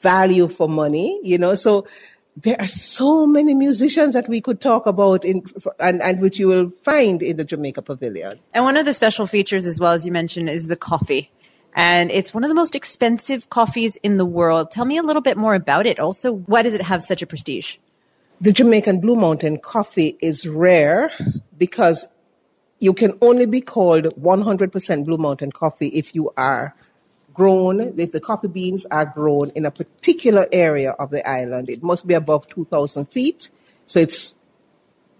value 0.00 0.48
for 0.48 0.68
money, 0.68 1.18
you 1.22 1.38
know. 1.38 1.54
So 1.54 1.86
there 2.36 2.56
are 2.60 2.68
so 2.68 3.26
many 3.26 3.54
musicians 3.54 4.14
that 4.14 4.28
we 4.28 4.40
could 4.40 4.60
talk 4.60 4.86
about 4.86 5.24
in 5.24 5.42
and, 5.80 6.00
and 6.00 6.20
which 6.20 6.38
you 6.38 6.46
will 6.46 6.70
find 6.70 7.22
in 7.22 7.36
the 7.36 7.44
Jamaica 7.44 7.82
Pavilion. 7.82 8.38
And 8.54 8.64
one 8.64 8.76
of 8.76 8.84
the 8.84 8.94
special 8.94 9.26
features 9.26 9.66
as 9.66 9.80
well 9.80 9.92
as 9.92 10.06
you 10.06 10.12
mentioned 10.12 10.48
is 10.48 10.68
the 10.68 10.76
coffee. 10.76 11.30
And 11.74 12.10
it's 12.10 12.34
one 12.34 12.44
of 12.44 12.48
the 12.48 12.54
most 12.54 12.74
expensive 12.74 13.48
coffees 13.50 13.96
in 14.02 14.16
the 14.16 14.26
world. 14.26 14.70
Tell 14.70 14.84
me 14.84 14.98
a 14.98 15.02
little 15.02 15.22
bit 15.22 15.36
more 15.36 15.54
about 15.54 15.86
it. 15.86 15.98
Also, 15.98 16.32
why 16.32 16.62
does 16.62 16.74
it 16.74 16.82
have 16.82 17.02
such 17.02 17.22
a 17.22 17.26
prestige? 17.26 17.78
The 18.40 18.52
Jamaican 18.52 19.00
Blue 19.00 19.16
Mountain 19.16 19.58
coffee 19.58 20.18
is 20.20 20.46
rare 20.46 21.10
because 21.56 22.06
you 22.82 22.92
can 22.92 23.16
only 23.22 23.46
be 23.46 23.60
called 23.60 24.06
100% 24.20 25.04
Blue 25.04 25.16
Mountain 25.16 25.52
coffee 25.52 25.86
if 25.88 26.16
you 26.16 26.32
are 26.36 26.74
grown, 27.32 27.80
if 27.96 28.10
the 28.10 28.20
coffee 28.20 28.48
beans 28.48 28.84
are 28.86 29.06
grown 29.06 29.50
in 29.50 29.64
a 29.64 29.70
particular 29.70 30.48
area 30.50 30.90
of 30.98 31.10
the 31.10 31.26
island. 31.26 31.70
It 31.70 31.84
must 31.84 32.08
be 32.08 32.14
above 32.14 32.48
2,000 32.48 33.06
feet. 33.06 33.50
So 33.86 34.00
it's 34.00 34.34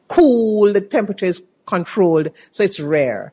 cool, 0.09 0.73
the 0.73 0.81
temperature 0.81 1.27
is 1.27 1.45
controlled, 1.65 2.31
so 2.51 2.65
it's 2.65 2.81
rare. 2.81 3.33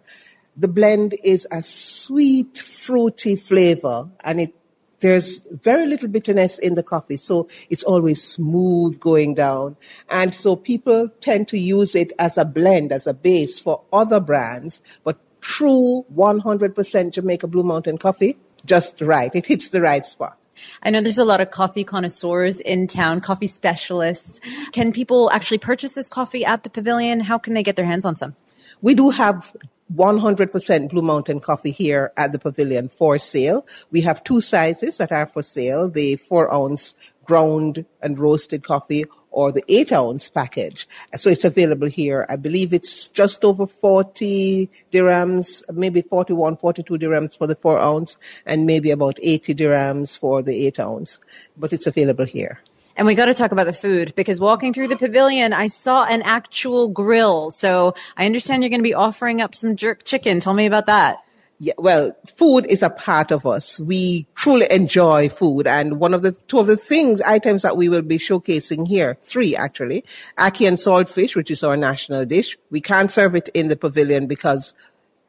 The 0.55 0.67
blend 0.67 1.15
is 1.23 1.47
a 1.51 1.63
sweet, 1.63 2.59
fruity 2.59 3.35
flavor, 3.35 4.09
and 4.23 4.39
it 4.39 4.53
there's 5.01 5.39
very 5.63 5.85
little 5.85 6.09
bitterness 6.09 6.59
in 6.59 6.75
the 6.75 6.83
coffee, 6.83 7.17
so 7.17 7.47
it's 7.69 7.83
always 7.83 8.23
smooth 8.23 8.99
going 8.99 9.35
down. 9.35 9.77
And 10.09 10.33
so 10.33 10.55
people 10.55 11.09
tend 11.21 11.47
to 11.49 11.57
use 11.57 11.95
it 11.95 12.13
as 12.19 12.37
a 12.37 12.45
blend, 12.45 12.91
as 12.91 13.07
a 13.07 13.13
base 13.13 13.59
for 13.59 13.81
other 13.93 14.19
brands, 14.19 14.81
but 15.03 15.17
true 15.41 16.05
100% 16.15 17.11
Jamaica 17.11 17.47
Blue 17.47 17.63
Mountain 17.63 17.97
coffee, 17.97 18.37
just 18.65 19.01
right. 19.01 19.33
It 19.33 19.45
hits 19.45 19.69
the 19.69 19.81
right 19.81 20.05
spot. 20.05 20.37
I 20.83 20.89
know 20.89 20.99
there's 20.99 21.17
a 21.17 21.25
lot 21.25 21.39
of 21.39 21.51
coffee 21.51 21.85
connoisseurs 21.85 22.59
in 22.59 22.87
town, 22.87 23.21
coffee 23.21 23.47
specialists. 23.47 24.41
Can 24.73 24.91
people 24.91 25.31
actually 25.31 25.57
purchase 25.59 25.95
this 25.95 26.09
coffee 26.09 26.43
at 26.43 26.63
the 26.63 26.69
pavilion? 26.69 27.21
How 27.21 27.37
can 27.37 27.53
they 27.53 27.63
get 27.63 27.77
their 27.77 27.85
hands 27.85 28.03
on 28.03 28.17
some? 28.17 28.35
We 28.81 28.93
do 28.93 29.09
have 29.09 29.55
100% 29.95 30.89
Blue 30.89 31.01
Mountain 31.01 31.39
coffee 31.39 31.71
here 31.71 32.11
at 32.15 32.31
the 32.31 32.39
pavilion 32.39 32.89
for 32.89 33.17
sale. 33.17 33.65
We 33.91 34.01
have 34.01 34.23
two 34.23 34.41
sizes 34.41 34.97
that 34.97 35.11
are 35.11 35.25
for 35.25 35.43
sale, 35.43 35.89
the 35.89 36.15
four 36.15 36.53
ounce 36.53 36.95
ground 37.25 37.85
and 38.01 38.17
roasted 38.17 38.63
coffee 38.63 39.05
or 39.31 39.51
the 39.51 39.63
eight 39.67 39.91
ounce 39.91 40.29
package. 40.29 40.87
So 41.15 41.29
it's 41.29 41.45
available 41.45 41.87
here. 41.87 42.25
I 42.29 42.35
believe 42.35 42.73
it's 42.73 43.09
just 43.09 43.45
over 43.45 43.67
40 43.67 44.69
dirhams, 44.91 45.63
maybe 45.71 46.01
41, 46.01 46.57
42 46.57 46.93
dirhams 46.95 47.37
for 47.37 47.47
the 47.47 47.55
four 47.55 47.79
ounce 47.79 48.17
and 48.45 48.65
maybe 48.65 48.91
about 48.91 49.19
80 49.21 49.55
dirhams 49.55 50.17
for 50.17 50.41
the 50.41 50.65
eight 50.65 50.79
ounce, 50.79 51.19
but 51.57 51.73
it's 51.73 51.87
available 51.87 52.25
here. 52.25 52.59
And 52.99 53.05
we 53.05 53.15
got 53.15 53.27
to 53.27 53.33
talk 53.33 53.53
about 53.53 53.63
the 53.63 53.71
food 53.71 54.13
because 54.15 54.41
walking 54.41 54.73
through 54.73 54.89
the 54.89 54.97
pavilion, 54.97 55.53
I 55.53 55.67
saw 55.67 56.03
an 56.03 56.21
actual 56.23 56.89
grill. 56.89 57.49
So 57.49 57.93
I 58.17 58.25
understand 58.25 58.61
you're 58.61 58.69
going 58.69 58.81
to 58.81 58.83
be 58.83 58.93
offering 58.93 59.39
up 59.39 59.55
some 59.55 59.77
jerk 59.77 60.03
chicken. 60.03 60.41
Tell 60.41 60.53
me 60.53 60.65
about 60.65 60.87
that. 60.87 61.19
Yeah, 61.59 61.75
well, 61.77 62.11
food 62.37 62.65
is 62.67 62.83
a 62.83 62.89
part 62.89 63.31
of 63.31 63.45
us. 63.45 63.79
We 63.79 64.27
truly 64.35 64.67
enjoy 64.69 65.29
food. 65.29 65.65
And 65.65 65.97
one 66.01 66.13
of 66.13 66.23
the 66.23 66.33
two 66.33 66.59
of 66.59 66.67
the 66.67 66.75
things, 66.75 67.21
items 67.21 67.61
that 67.61 67.77
we 67.77 67.87
will 67.87 68.01
be 68.01 68.17
showcasing 68.17 68.85
here, 68.85 69.17
three 69.21 69.55
actually, 69.55 70.03
ackee 70.37 70.67
and 70.67 70.75
saltfish, 70.75 71.37
which 71.37 71.51
is 71.51 71.63
our 71.63 71.77
national 71.77 72.25
dish. 72.25 72.57
We 72.69 72.81
can't 72.81 73.09
serve 73.09 73.33
it 73.33 73.47
in 73.53 73.69
the 73.69 73.77
pavilion 73.77 74.27
because 74.27 74.73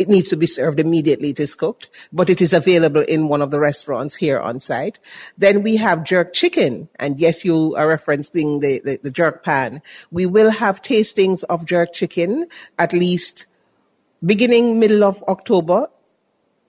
it 0.00 0.08
needs 0.08 0.30
to 0.30 0.36
be 0.36 0.46
served 0.46 0.80
immediately. 0.80 1.28
It 1.28 1.40
is 1.40 1.54
cooked, 1.54 1.90
but 2.10 2.30
it 2.30 2.40
is 2.40 2.54
available 2.54 3.02
in 3.02 3.28
one 3.28 3.42
of 3.42 3.50
the 3.50 3.60
restaurants 3.60 4.16
here 4.16 4.40
on 4.40 4.58
site. 4.58 4.98
Then 5.36 5.62
we 5.62 5.76
have 5.76 6.04
jerk 6.04 6.32
chicken. 6.32 6.88
And 6.98 7.20
yes, 7.20 7.44
you 7.44 7.76
are 7.76 7.86
referencing 7.86 8.62
the, 8.62 8.80
the, 8.82 8.98
the 9.02 9.10
jerk 9.10 9.44
pan. 9.44 9.82
We 10.10 10.24
will 10.24 10.50
have 10.50 10.80
tastings 10.80 11.44
of 11.50 11.66
jerk 11.66 11.92
chicken 11.92 12.46
at 12.78 12.94
least 12.94 13.46
beginning 14.24 14.80
middle 14.80 15.04
of 15.04 15.22
October 15.28 15.86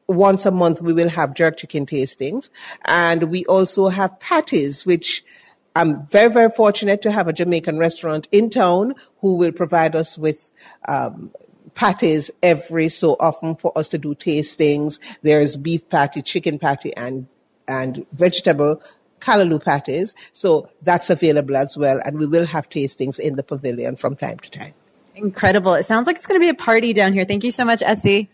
once 0.07 0.45
a 0.45 0.51
month 0.51 0.81
we 0.81 0.91
will 0.91 1.07
have 1.07 1.33
jerk 1.33 1.55
chicken 1.55 1.85
tastings 1.85 2.49
and 2.83 3.23
we 3.23 3.45
also 3.45 3.87
have 3.87 4.19
patties 4.19 4.85
which 4.85 5.23
I'm 5.73 6.05
very, 6.07 6.29
very 6.29 6.49
fortunate 6.49 7.01
to 7.03 7.11
have 7.11 7.29
a 7.29 7.33
Jamaican 7.33 7.77
restaurant 7.77 8.27
in 8.31 8.49
town 8.49 8.95
who 9.21 9.35
will 9.35 9.53
provide 9.53 9.95
us 9.95 10.17
with 10.17 10.51
um, 10.87 11.31
patties 11.75 12.31
every 12.43 12.89
so 12.89 13.15
often 13.19 13.55
for 13.55 13.77
us 13.77 13.87
to 13.89 13.97
do 13.97 14.15
tastings. 14.15 14.99
There's 15.21 15.57
beef 15.57 15.87
patty, 15.89 16.21
chicken 16.21 16.59
patty, 16.59 16.95
and 16.95 17.27
and 17.67 18.05
vegetable 18.11 18.81
callaloo 19.21 19.63
patties. 19.63 20.13
So 20.33 20.69
that's 20.81 21.09
available 21.09 21.55
as 21.55 21.77
well. 21.77 21.99
And 22.03 22.17
we 22.17 22.25
will 22.25 22.45
have 22.45 22.69
tastings 22.69 23.19
in 23.19 23.35
the 23.35 23.43
pavilion 23.43 23.95
from 23.95 24.15
time 24.15 24.39
to 24.39 24.49
time. 24.49 24.73
Incredible. 25.15 25.73
It 25.73 25.85
sounds 25.85 26.07
like 26.07 26.17
it's 26.17 26.25
going 26.25 26.39
to 26.39 26.43
be 26.43 26.49
a 26.49 26.53
party 26.53 26.93
down 26.93 27.13
here. 27.13 27.25
Thank 27.25 27.43
you 27.43 27.51
so 27.51 27.63
much, 27.63 27.81
Essie. 27.81 28.29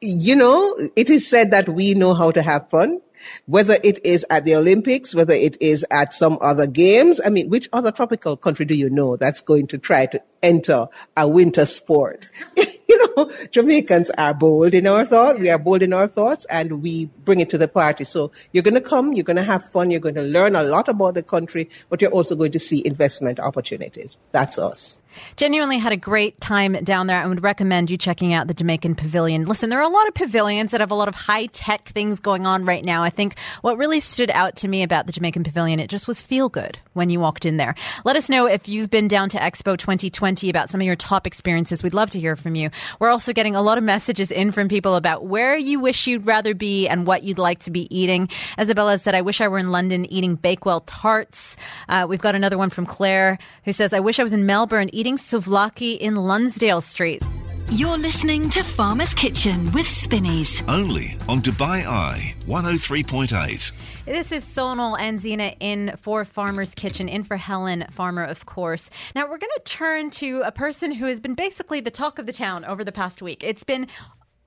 You 0.00 0.36
know, 0.36 0.76
it 0.94 1.08
is 1.08 1.28
said 1.28 1.50
that 1.52 1.68
we 1.68 1.94
know 1.94 2.12
how 2.12 2.30
to 2.30 2.42
have 2.42 2.68
fun, 2.68 3.00
whether 3.46 3.78
it 3.82 4.04
is 4.04 4.26
at 4.28 4.44
the 4.44 4.54
Olympics, 4.54 5.14
whether 5.14 5.32
it 5.32 5.56
is 5.60 5.86
at 5.90 6.12
some 6.12 6.36
other 6.42 6.66
games. 6.66 7.20
I 7.24 7.30
mean, 7.30 7.48
which 7.48 7.68
other 7.72 7.90
tropical 7.90 8.36
country 8.36 8.66
do 8.66 8.74
you 8.74 8.90
know 8.90 9.16
that's 9.16 9.40
going 9.40 9.68
to 9.68 9.78
try 9.78 10.06
to 10.06 10.20
enter 10.42 10.88
a 11.16 11.26
winter 11.26 11.64
sport? 11.64 12.28
you 12.96 13.14
know, 13.16 13.30
Jamaicans 13.50 14.10
are 14.10 14.34
bold 14.34 14.74
in 14.74 14.86
our 14.86 15.04
thought. 15.04 15.38
We 15.38 15.50
are 15.50 15.58
bold 15.58 15.82
in 15.82 15.92
our 15.92 16.08
thoughts 16.08 16.44
and 16.46 16.82
we 16.82 17.06
bring 17.24 17.40
it 17.40 17.50
to 17.50 17.58
the 17.58 17.68
party. 17.68 18.04
So 18.04 18.30
you're 18.52 18.62
going 18.62 18.74
to 18.74 18.80
come, 18.80 19.12
you're 19.12 19.24
going 19.24 19.36
to 19.36 19.42
have 19.42 19.68
fun, 19.70 19.90
you're 19.90 20.00
going 20.00 20.14
to 20.14 20.22
learn 20.22 20.56
a 20.56 20.62
lot 20.62 20.88
about 20.88 21.14
the 21.14 21.22
country, 21.22 21.68
but 21.88 22.00
you're 22.00 22.10
also 22.10 22.36
going 22.36 22.52
to 22.52 22.58
see 22.58 22.86
investment 22.86 23.40
opportunities. 23.40 24.18
That's 24.32 24.58
us. 24.58 24.98
Genuinely 25.36 25.78
had 25.78 25.92
a 25.92 25.96
great 25.96 26.40
time 26.40 26.72
down 26.84 27.06
there. 27.06 27.20
I 27.20 27.26
would 27.26 27.42
recommend 27.42 27.90
you 27.90 27.96
checking 27.96 28.32
out 28.32 28.46
the 28.46 28.54
Jamaican 28.54 28.94
Pavilion. 28.94 29.44
Listen, 29.44 29.70
there 29.70 29.78
are 29.78 29.82
a 29.82 29.88
lot 29.88 30.06
of 30.08 30.14
pavilions 30.14 30.72
that 30.72 30.80
have 30.80 30.90
a 30.90 30.94
lot 30.94 31.08
of 31.08 31.14
high 31.14 31.46
tech 31.46 31.88
things 31.88 32.20
going 32.20 32.46
on 32.46 32.64
right 32.64 32.84
now. 32.84 33.02
I 33.02 33.10
think 33.10 33.36
what 33.62 33.78
really 33.78 34.00
stood 34.00 34.30
out 34.30 34.56
to 34.56 34.68
me 34.68 34.82
about 34.82 35.06
the 35.06 35.12
Jamaican 35.12 35.44
Pavilion, 35.44 35.80
it 35.80 35.88
just 35.88 36.08
was 36.08 36.20
feel 36.22 36.48
good 36.48 36.78
when 36.94 37.10
you 37.10 37.20
walked 37.20 37.44
in 37.44 37.56
there. 37.56 37.74
Let 38.04 38.16
us 38.16 38.28
know 38.28 38.46
if 38.46 38.68
you've 38.68 38.90
been 38.90 39.08
down 39.08 39.28
to 39.30 39.38
Expo 39.38 39.76
2020 39.76 40.48
about 40.50 40.70
some 40.70 40.80
of 40.80 40.86
your 40.86 40.96
top 40.96 41.26
experiences. 41.26 41.82
We'd 41.82 41.94
love 41.94 42.10
to 42.10 42.20
hear 42.20 42.36
from 42.36 42.54
you. 42.54 42.70
We're 42.98 43.10
also 43.10 43.32
getting 43.32 43.54
a 43.54 43.62
lot 43.62 43.78
of 43.78 43.84
messages 43.84 44.30
in 44.30 44.52
from 44.52 44.68
people 44.68 44.96
about 44.96 45.26
where 45.26 45.56
you 45.56 45.78
wish 45.78 46.06
you'd 46.06 46.26
rather 46.26 46.54
be 46.54 46.88
and 46.88 47.06
what 47.06 47.22
you'd 47.22 47.38
like 47.38 47.60
to 47.60 47.70
be 47.70 47.94
eating. 47.96 48.28
Isabella 48.58 48.98
said, 48.98 49.14
I 49.14 49.20
wish 49.22 49.40
I 49.40 49.48
were 49.48 49.58
in 49.58 49.70
London 49.70 50.10
eating 50.12 50.34
Bakewell 50.34 50.80
tarts. 50.80 51.56
Uh, 51.88 52.06
we've 52.08 52.20
got 52.20 52.34
another 52.34 52.58
one 52.58 52.70
from 52.70 52.86
Claire 52.86 53.38
who 53.64 53.72
says, 53.72 53.92
I 53.92 54.00
wish 54.00 54.18
I 54.18 54.22
was 54.22 54.32
in 54.32 54.46
Melbourne 54.46 54.90
eating 54.92 55.05
eating 55.06 55.16
souvlaki 55.16 55.96
in 55.98 56.16
Lonsdale 56.16 56.80
Street. 56.80 57.22
You're 57.70 57.96
listening 57.96 58.50
to 58.50 58.64
Farmer's 58.64 59.14
Kitchen 59.14 59.70
with 59.70 59.86
Spinneys. 59.86 60.64
Only 60.66 61.16
on 61.28 61.40
Dubai 61.42 61.86
Eye 61.86 62.34
103.8. 62.48 63.72
This 64.04 64.32
is 64.32 64.44
Sonal 64.44 64.98
and 64.98 65.20
Zena 65.20 65.54
in 65.60 65.94
for 65.96 66.24
Farmer's 66.24 66.74
Kitchen, 66.74 67.08
in 67.08 67.22
for 67.22 67.36
Helen 67.36 67.86
Farmer, 67.92 68.24
of 68.24 68.46
course. 68.46 68.90
Now, 69.14 69.30
we're 69.30 69.38
going 69.38 69.52
to 69.54 69.62
turn 69.64 70.10
to 70.10 70.42
a 70.44 70.50
person 70.50 70.90
who 70.90 71.06
has 71.06 71.20
been 71.20 71.36
basically 71.36 71.78
the 71.78 71.92
talk 71.92 72.18
of 72.18 72.26
the 72.26 72.32
town 72.32 72.64
over 72.64 72.82
the 72.82 72.90
past 72.90 73.22
week. 73.22 73.44
It's 73.44 73.62
been 73.62 73.86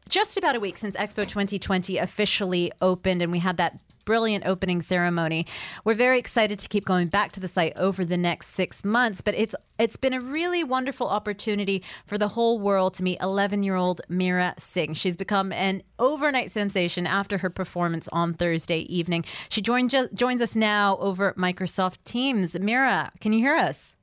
just 0.09 0.35
about 0.35 0.57
a 0.57 0.59
week 0.59 0.77
since 0.77 0.97
Expo 0.97 1.25
2020 1.25 1.97
officially 1.97 2.69
opened, 2.81 3.21
and 3.21 3.31
we 3.31 3.39
had 3.39 3.55
that 3.55 3.79
brilliant 4.09 4.43
opening 4.43 4.81
ceremony. 4.81 5.45
We're 5.85 5.93
very 5.93 6.17
excited 6.17 6.57
to 6.57 6.67
keep 6.67 6.83
going 6.83 7.09
back 7.09 7.31
to 7.33 7.39
the 7.39 7.47
site 7.47 7.73
over 7.77 8.03
the 8.03 8.17
next 8.17 8.47
six 8.55 8.83
months, 8.83 9.21
but 9.21 9.35
it's 9.35 9.53
it's 9.77 9.97
been 9.97 10.15
a 10.15 10.19
really 10.19 10.63
wonderful 10.63 11.07
opportunity 11.07 11.83
for 12.07 12.17
the 12.17 12.29
whole 12.29 12.57
world 12.57 12.95
to 12.95 13.03
meet 13.03 13.19
11 13.21 13.61
year 13.61 13.75
old 13.75 14.01
Mira 14.09 14.55
Singh. 14.57 14.95
She's 14.95 15.15
become 15.15 15.51
an 15.51 15.83
overnight 15.99 16.49
sensation 16.49 17.05
after 17.05 17.37
her 17.37 17.51
performance 17.51 18.09
on 18.11 18.33
Thursday 18.33 18.79
evening. 18.79 19.25
She 19.47 19.61
joined, 19.61 19.93
joins 20.15 20.41
us 20.41 20.55
now 20.55 20.97
over 20.97 21.35
Microsoft 21.37 21.97
Teams. 22.03 22.57
Mira, 22.59 23.11
can 23.21 23.31
you 23.31 23.37
hear 23.37 23.55
us? 23.55 23.93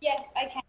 Yes, 0.00 0.32
I 0.34 0.46
can. 0.46 0.62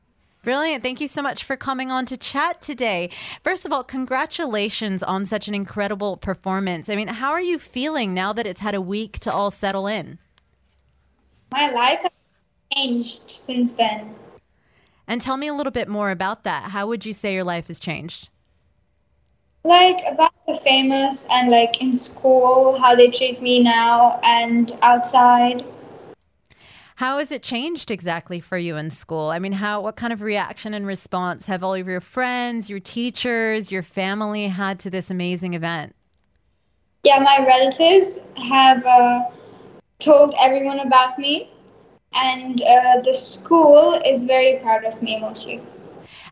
Brilliant. 0.47 0.81
Thank 0.81 1.01
you 1.01 1.10
so 1.10 1.21
much 1.21 1.43
for 1.43 1.57
coming 1.57 1.91
on 1.91 2.05
to 2.05 2.15
chat 2.15 2.62
today. 2.62 3.10
First 3.43 3.65
of 3.65 3.73
all, 3.73 3.83
congratulations 3.83 5.03
on 5.03 5.25
such 5.25 5.49
an 5.49 5.53
incredible 5.53 6.15
performance. 6.15 6.88
I 6.88 6.95
mean, 6.95 7.10
how 7.10 7.31
are 7.31 7.41
you 7.41 7.60
feeling 7.60 8.13
now 8.13 8.31
that 8.31 8.47
it's 8.47 8.62
had 8.62 8.73
a 8.73 8.79
week 8.79 9.19
to 9.19 9.29
all 9.33 9.51
settle 9.51 9.88
in? 9.88 10.19
My 11.51 11.69
life 11.71 11.99
has 11.99 12.12
changed 12.73 13.29
since 13.29 13.73
then. 13.73 14.15
And 15.05 15.19
tell 15.19 15.36
me 15.36 15.47
a 15.47 15.53
little 15.53 15.69
bit 15.69 15.89
more 15.89 16.12
about 16.12 16.45
that. 16.45 16.71
How 16.71 16.88
would 16.88 17.05
you 17.05 17.12
say 17.12 17.33
your 17.33 17.43
life 17.43 17.67
has 17.67 17.77
changed? 17.77 18.29
Like 19.65 20.01
about 20.10 20.31
the 20.47 20.55
famous 20.55 21.27
and 21.29 21.49
like 21.49 21.81
in 21.81 21.93
school, 21.93 22.79
how 22.79 22.95
they 22.95 23.12
treat 23.12 23.41
me 23.41 23.62
now 23.62 24.21
and 24.23 24.71
outside. 24.81 25.65
How 26.97 27.19
has 27.19 27.31
it 27.31 27.43
changed 27.43 27.91
exactly 27.91 28.39
for 28.39 28.57
you 28.57 28.75
in 28.75 28.89
school? 28.89 29.29
I 29.29 29.38
mean, 29.38 29.51
how 29.51 29.81
what 29.81 29.97
kind 29.97 30.12
of 30.12 30.23
reaction 30.23 30.73
and 30.73 30.88
response 30.88 31.45
have 31.45 31.63
all 31.63 31.75
of 31.75 31.88
your 31.88 32.01
friends, 32.01 32.71
your 32.71 32.79
teachers, 32.79 33.71
your 33.71 33.83
family 33.83 34.47
had 34.47 34.79
to 34.79 34.89
this 34.89 35.12
amazing 35.12 35.53
event? 35.53 35.95
Yeah, 37.03 37.19
my 37.19 37.45
relatives 37.45 38.21
have 38.38 38.83
uh, 38.83 39.25
told 39.99 40.33
everyone 40.41 40.79
about 40.79 41.19
me, 41.19 41.51
and 42.15 42.63
uh, 42.63 43.01
the 43.03 43.13
school 43.13 44.01
is 44.03 44.23
very 44.23 44.57
proud 44.63 44.83
of 44.83 44.99
me 44.99 45.19
mostly. 45.21 45.62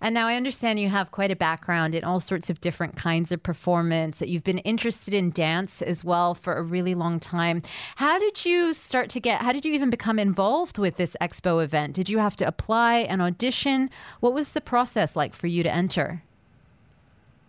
And 0.05 0.13
now 0.13 0.27
I 0.27 0.35
understand 0.35 0.79
you 0.79 0.89
have 0.89 1.09
quite 1.09 1.31
a 1.31 1.35
background 1.35 1.95
in 1.95 2.03
all 2.03 2.19
sorts 2.19 2.51
of 2.51 2.61
different 2.61 2.95
kinds 2.95 3.31
of 3.31 3.41
performance, 3.41 4.19
that 4.19 4.29
you've 4.29 4.43
been 4.43 4.59
interested 4.59 5.15
in 5.15 5.31
dance 5.31 5.81
as 5.81 6.03
well 6.03 6.35
for 6.35 6.53
a 6.53 6.61
really 6.61 6.93
long 6.93 7.19
time. 7.19 7.63
How 7.95 8.19
did 8.19 8.45
you 8.45 8.75
start 8.75 9.09
to 9.09 9.19
get, 9.19 9.41
how 9.41 9.51
did 9.51 9.65
you 9.65 9.73
even 9.73 9.89
become 9.89 10.19
involved 10.19 10.77
with 10.77 10.97
this 10.97 11.17
expo 11.19 11.63
event? 11.63 11.95
Did 11.95 12.07
you 12.07 12.19
have 12.19 12.35
to 12.35 12.45
apply 12.45 12.97
and 12.97 13.19
audition? 13.19 13.89
What 14.19 14.35
was 14.35 14.51
the 14.51 14.61
process 14.61 15.15
like 15.15 15.33
for 15.33 15.47
you 15.47 15.63
to 15.63 15.73
enter? 15.73 16.21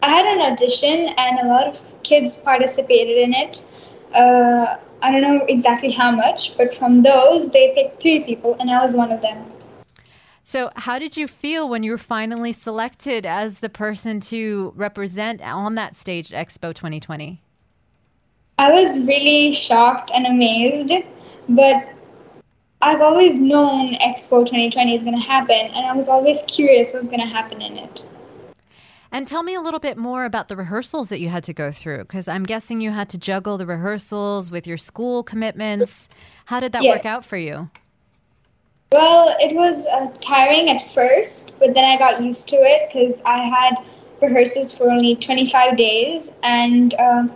I 0.01 0.09
had 0.09 0.25
an 0.25 0.41
audition, 0.51 1.15
and 1.19 1.41
a 1.41 1.49
lot 1.49 1.67
of 1.67 1.79
kids 2.05 2.37
participated 2.37 3.19
in 3.19 3.35
it. 3.35 3.67
Uh, 4.15 4.79
I 5.03 5.11
don't 5.11 5.21
know 5.21 5.45
exactly 5.47 5.91
how 5.91 6.11
much, 6.11 6.57
but 6.57 6.75
from 6.75 7.03
those, 7.03 7.51
they 7.51 7.75
picked 7.75 8.01
three 8.01 8.25
people, 8.25 8.57
and 8.59 8.71
I 8.71 8.81
was 8.81 8.95
one 8.95 9.13
of 9.13 9.21
them. 9.21 9.45
So, 10.49 10.71
how 10.77 11.01
did 11.01 11.17
you 11.17 11.27
feel 11.27 11.69
when 11.69 11.83
you 11.83 11.91
were 11.91 11.99
finally 11.99 12.53
selected 12.53 13.27
as 13.27 13.59
the 13.59 13.69
person 13.69 14.21
to 14.21 14.73
represent 14.77 15.43
on 15.43 15.75
that 15.75 15.97
stage 15.97 16.33
at 16.33 16.47
Expo 16.47 16.73
2020? 16.73 17.43
I 18.61 18.71
was 18.71 19.01
really 19.01 19.53
shocked 19.53 20.13
and 20.15 20.25
amazed, 20.25 20.93
but 21.49 21.89
I've 22.81 23.01
always 23.01 23.35
known 23.35 23.95
Expo 23.95 24.47
2020 24.47 24.95
is 24.95 25.03
going 25.03 25.17
to 25.17 25.21
happen, 25.21 25.57
and 25.57 25.85
I 25.85 25.93
was 25.97 26.09
always 26.09 26.43
curious 26.43 26.95
what's 26.95 27.09
going 27.09 27.19
to 27.19 27.27
happen 27.27 27.61
in 27.61 27.79
it. 27.79 28.05
And 29.11 29.27
tell 29.27 29.43
me 29.43 29.57
a 29.57 29.61
little 29.61 29.81
bit 29.81 29.97
more 29.99 30.25
about 30.25 30.47
the 30.47 30.55
rehearsals 30.55 31.09
that 31.09 31.19
you 31.19 31.29
had 31.29 31.43
to 31.43 31.53
go 31.53 31.73
through, 31.73 31.99
because 32.03 32.29
I'm 32.29 32.45
guessing 32.45 32.81
you 32.81 32.93
had 32.93 33.09
to 33.09 33.19
juggle 33.19 33.59
the 33.59 33.67
rehearsals 33.67 34.53
with 34.53 34.65
your 34.65 34.79
school 34.79 35.25
commitments. 35.25 36.09
How 36.45 36.61
did 36.61 36.71
that 36.71 36.85
yes. 36.85 36.99
work 36.99 37.05
out 37.05 37.25
for 37.25 37.37
you? 37.37 37.69
Well, 38.93 39.35
it 39.41 39.55
was 39.55 39.87
uh, 39.89 40.13
tiring 40.21 40.71
at 40.71 40.81
first, 40.81 41.53
but 41.59 41.75
then 41.75 41.85
I 41.85 41.99
got 41.99 42.23
used 42.23 42.49
to 42.49 42.57
it 42.57 42.89
because 42.93 43.21
I 43.27 43.39
had 43.39 43.75
rehearsals 44.23 44.73
for 44.73 44.89
only 44.89 45.17
25 45.17 45.77
days, 45.77 46.37
and 46.43 46.95
uh, 46.95 47.27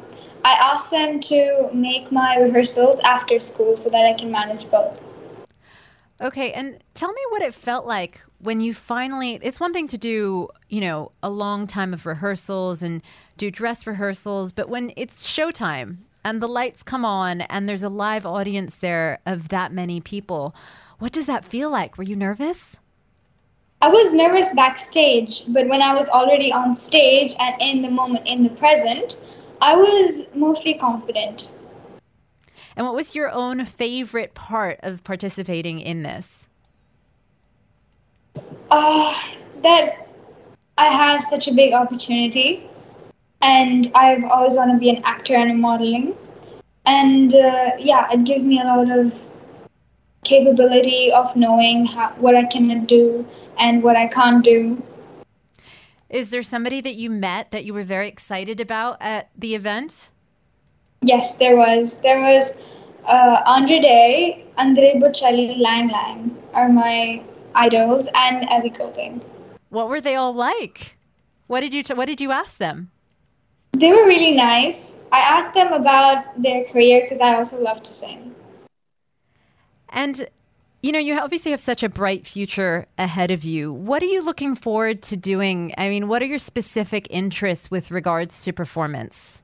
I 0.44 0.52
asked 0.72 0.90
them 0.90 1.20
to 1.20 1.68
make 1.74 2.12
my 2.12 2.36
rehearsals 2.38 3.00
after 3.04 3.40
school 3.40 3.76
so 3.76 3.90
that 3.90 4.04
I 4.04 4.14
can 4.14 4.30
manage 4.30 4.70
both. 4.70 5.00
Okay, 6.20 6.52
and 6.52 6.78
tell 6.94 7.12
me 7.12 7.20
what 7.30 7.42
it 7.42 7.54
felt 7.54 7.84
like 7.84 8.20
when 8.38 8.60
you 8.60 8.72
finally. 8.72 9.38
It's 9.42 9.58
one 9.58 9.72
thing 9.72 9.88
to 9.88 9.98
do, 9.98 10.48
you 10.68 10.80
know, 10.80 11.12
a 11.22 11.30
long 11.30 11.66
time 11.66 11.92
of 11.92 12.06
rehearsals 12.06 12.82
and 12.82 13.02
do 13.36 13.50
dress 13.50 13.86
rehearsals, 13.86 14.52
but 14.52 14.68
when 14.68 14.92
it's 14.96 15.26
showtime 15.26 15.98
and 16.24 16.40
the 16.40 16.48
lights 16.48 16.83
come 16.83 17.04
on 17.04 17.42
and 17.42 17.68
there's 17.68 17.83
a 17.83 17.88
live 17.88 18.26
audience 18.26 18.76
there 18.76 19.18
of 19.26 19.48
that 19.48 19.72
many 19.72 20.00
people 20.00 20.54
what 21.00 21.12
does 21.12 21.24
that 21.26 21.46
feel 21.46 21.70
like? 21.70 21.96
Were 21.96 22.04
you 22.04 22.14
nervous? 22.14 22.76
I 23.80 23.88
was 23.88 24.12
nervous 24.12 24.54
backstage, 24.54 25.44
but 25.48 25.66
when 25.66 25.80
I 25.80 25.94
was 25.94 26.11
already 26.11 26.52
on 26.52 26.74
stage 26.74 27.35
and 27.40 27.54
in 27.61 27.80
the 27.80 27.90
moment, 27.90 28.26
in 28.26 28.42
the 28.42 28.50
present, 28.50 29.16
I 29.62 29.74
was 29.74 30.26
mostly 30.35 30.74
confident. 30.74 31.52
And 32.76 32.85
what 32.85 32.94
was 32.94 33.14
your 33.14 33.30
own 33.30 33.64
favorite 33.64 34.35
part 34.35 34.78
of 34.83 35.02
participating 35.02 35.80
in 35.80 36.02
this? 36.02 36.46
Uh, 38.70 39.14
that 39.62 40.06
I 40.76 40.87
have 40.88 41.24
such 41.24 41.48
a 41.48 41.54
big 41.54 41.72
opportunity, 41.72 42.68
and 43.42 43.90
I've 43.94 44.24
always 44.24 44.57
wanted 44.57 44.74
to 44.74 44.79
be 44.79 44.90
an 44.90 45.03
actor 45.05 45.35
and 45.35 45.50
a 45.50 45.55
modeling. 45.55 46.16
And 46.87 47.35
uh, 47.35 47.72
yeah, 47.79 48.09
it 48.12 48.24
gives 48.24 48.44
me 48.44 48.61
a 48.61 48.64
lot 48.64 48.90
of 48.90 49.14
capability 50.24 51.11
of 51.12 51.35
knowing 51.37 51.87
how, 51.87 52.11
what 52.18 52.35
I 52.35 52.44
can 52.44 52.85
do 52.85 53.26
and 53.59 53.83
what 53.83 53.96
I 53.96 54.07
can't 54.07 54.44
do. 54.44 54.83
Is 56.09 56.31
there 56.31 56.42
somebody 56.42 56.81
that 56.81 56.96
you 56.96 57.09
met 57.09 57.53
that 57.53 57.64
you 57.64 57.72
were 57.72 57.85
very 57.85 58.09
excited 58.09 58.61
about 58.61 58.96
at 59.00 59.31
the 59.37 59.55
event? 59.55 60.11
Yes, 61.03 61.37
there 61.37 61.57
was. 61.57 62.00
There 62.00 62.20
was 62.20 62.53
uh, 63.07 63.42
Andra 63.46 63.81
Day, 63.81 64.44
Andre 64.59 64.94
Bocelli, 64.96 65.59
Lang 65.59 65.88
Lang 65.88 66.37
are 66.53 66.68
my 66.68 67.22
idols, 67.55 68.09
and 68.14 68.46
Ellie 68.50 68.70
Goulding. 68.70 69.22
What 69.68 69.88
were 69.88 70.00
they 70.00 70.16
all 70.16 70.35
like? 70.35 70.96
What 71.46 71.61
did 71.61 71.72
you 71.72 71.83
t- 71.83 71.94
What 71.94 72.07
did 72.07 72.20
you 72.20 72.33
ask 72.33 72.59
them? 72.59 72.90
They 73.72 73.90
were 73.90 74.04
really 74.06 74.37
nice. 74.37 75.00
I 75.12 75.20
asked 75.20 75.54
them 75.54 75.72
about 75.72 76.42
their 76.42 76.64
career 76.64 77.02
because 77.02 77.20
I 77.20 77.35
also 77.35 77.61
love 77.61 77.83
to 77.83 77.92
sing. 77.92 78.35
And 79.88 80.28
you 80.83 80.92
know, 80.92 80.98
you 80.98 81.18
obviously 81.18 81.50
have 81.50 81.61
such 81.61 81.83
a 81.83 81.90
bright 81.90 82.26
future 82.26 82.87
ahead 82.96 83.30
of 83.30 83.44
you. 83.44 83.70
What 83.70 84.02
are 84.02 84.06
you 84.06 84.22
looking 84.22 84.54
forward 84.54 85.02
to 85.02 85.16
doing? 85.16 85.74
I 85.76 85.90
mean, 85.90 86.09
what 86.09 86.22
are 86.22 86.26
your 86.26 86.38
specific 86.38 87.06
interests 87.11 87.70
with 87.70 87.90
regards 87.90 88.42
to 88.44 88.52
performance? 88.52 89.42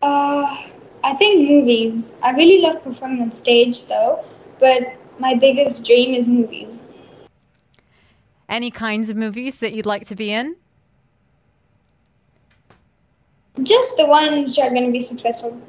Uh, 0.00 0.64
I 1.04 1.14
think 1.14 1.50
movies. 1.50 2.16
I 2.22 2.30
really 2.30 2.62
love 2.62 2.82
performing 2.82 3.20
on 3.20 3.32
stage 3.32 3.86
though, 3.86 4.24
but 4.58 4.94
my 5.18 5.34
biggest 5.34 5.84
dream 5.84 6.14
is 6.14 6.26
movies. 6.26 6.80
Any 8.48 8.70
kinds 8.70 9.10
of 9.10 9.16
movies 9.16 9.58
that 9.60 9.74
you'd 9.74 9.84
like 9.84 10.06
to 10.06 10.16
be 10.16 10.32
in? 10.32 10.56
Just 13.62 13.96
the 13.96 14.06
ones 14.06 14.56
that 14.56 14.66
are 14.66 14.74
going 14.74 14.86
to 14.86 14.92
be 14.92 15.00
successful. 15.00 15.60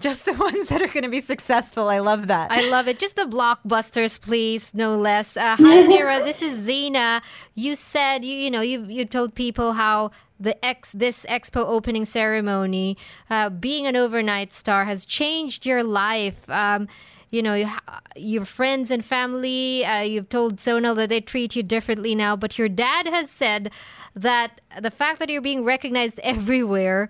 Just 0.00 0.24
the 0.24 0.32
ones 0.48 0.68
that 0.68 0.82
are 0.82 0.88
going 0.88 1.02
to 1.04 1.08
be 1.08 1.20
successful. 1.20 1.88
I 1.88 1.98
love 1.98 2.26
that. 2.26 2.50
I 2.50 2.68
love 2.68 2.88
it. 2.88 2.98
Just 2.98 3.16
the 3.16 3.22
blockbusters, 3.22 4.20
please, 4.20 4.74
no 4.74 4.94
less. 4.94 5.36
Uh, 5.36 5.56
hi, 5.58 5.82
Mira. 5.88 6.22
This 6.22 6.42
is 6.42 6.58
Zena. 6.58 7.22
You 7.54 7.74
said 7.74 8.24
you 8.24 8.36
you 8.36 8.50
know 8.50 8.60
you 8.60 8.84
you 8.84 9.04
told 9.04 9.34
people 9.34 9.72
how 9.72 10.10
the 10.38 10.62
ex 10.64 10.92
this 10.92 11.24
expo 11.26 11.64
opening 11.64 12.04
ceremony, 12.04 12.98
uh, 13.30 13.48
being 13.50 13.86
an 13.86 13.96
overnight 13.96 14.52
star, 14.52 14.84
has 14.84 15.04
changed 15.04 15.64
your 15.64 15.82
life. 15.82 16.48
Um, 16.50 16.88
you 17.30 17.42
know, 17.42 17.54
you, 17.54 17.68
your 18.14 18.44
friends 18.44 18.90
and 18.92 19.04
family. 19.04 19.84
Uh, 19.84 20.02
you've 20.02 20.28
told 20.28 20.58
Sonal 20.58 20.94
that 20.96 21.08
they 21.08 21.20
treat 21.20 21.56
you 21.56 21.62
differently 21.64 22.14
now, 22.14 22.36
but 22.36 22.58
your 22.58 22.68
dad 22.68 23.08
has 23.08 23.28
said 23.28 23.72
that 24.14 24.60
the 24.80 24.90
fact 24.90 25.18
that 25.20 25.28
you're 25.28 25.42
being 25.42 25.64
recognized 25.64 26.18
everywhere 26.22 27.08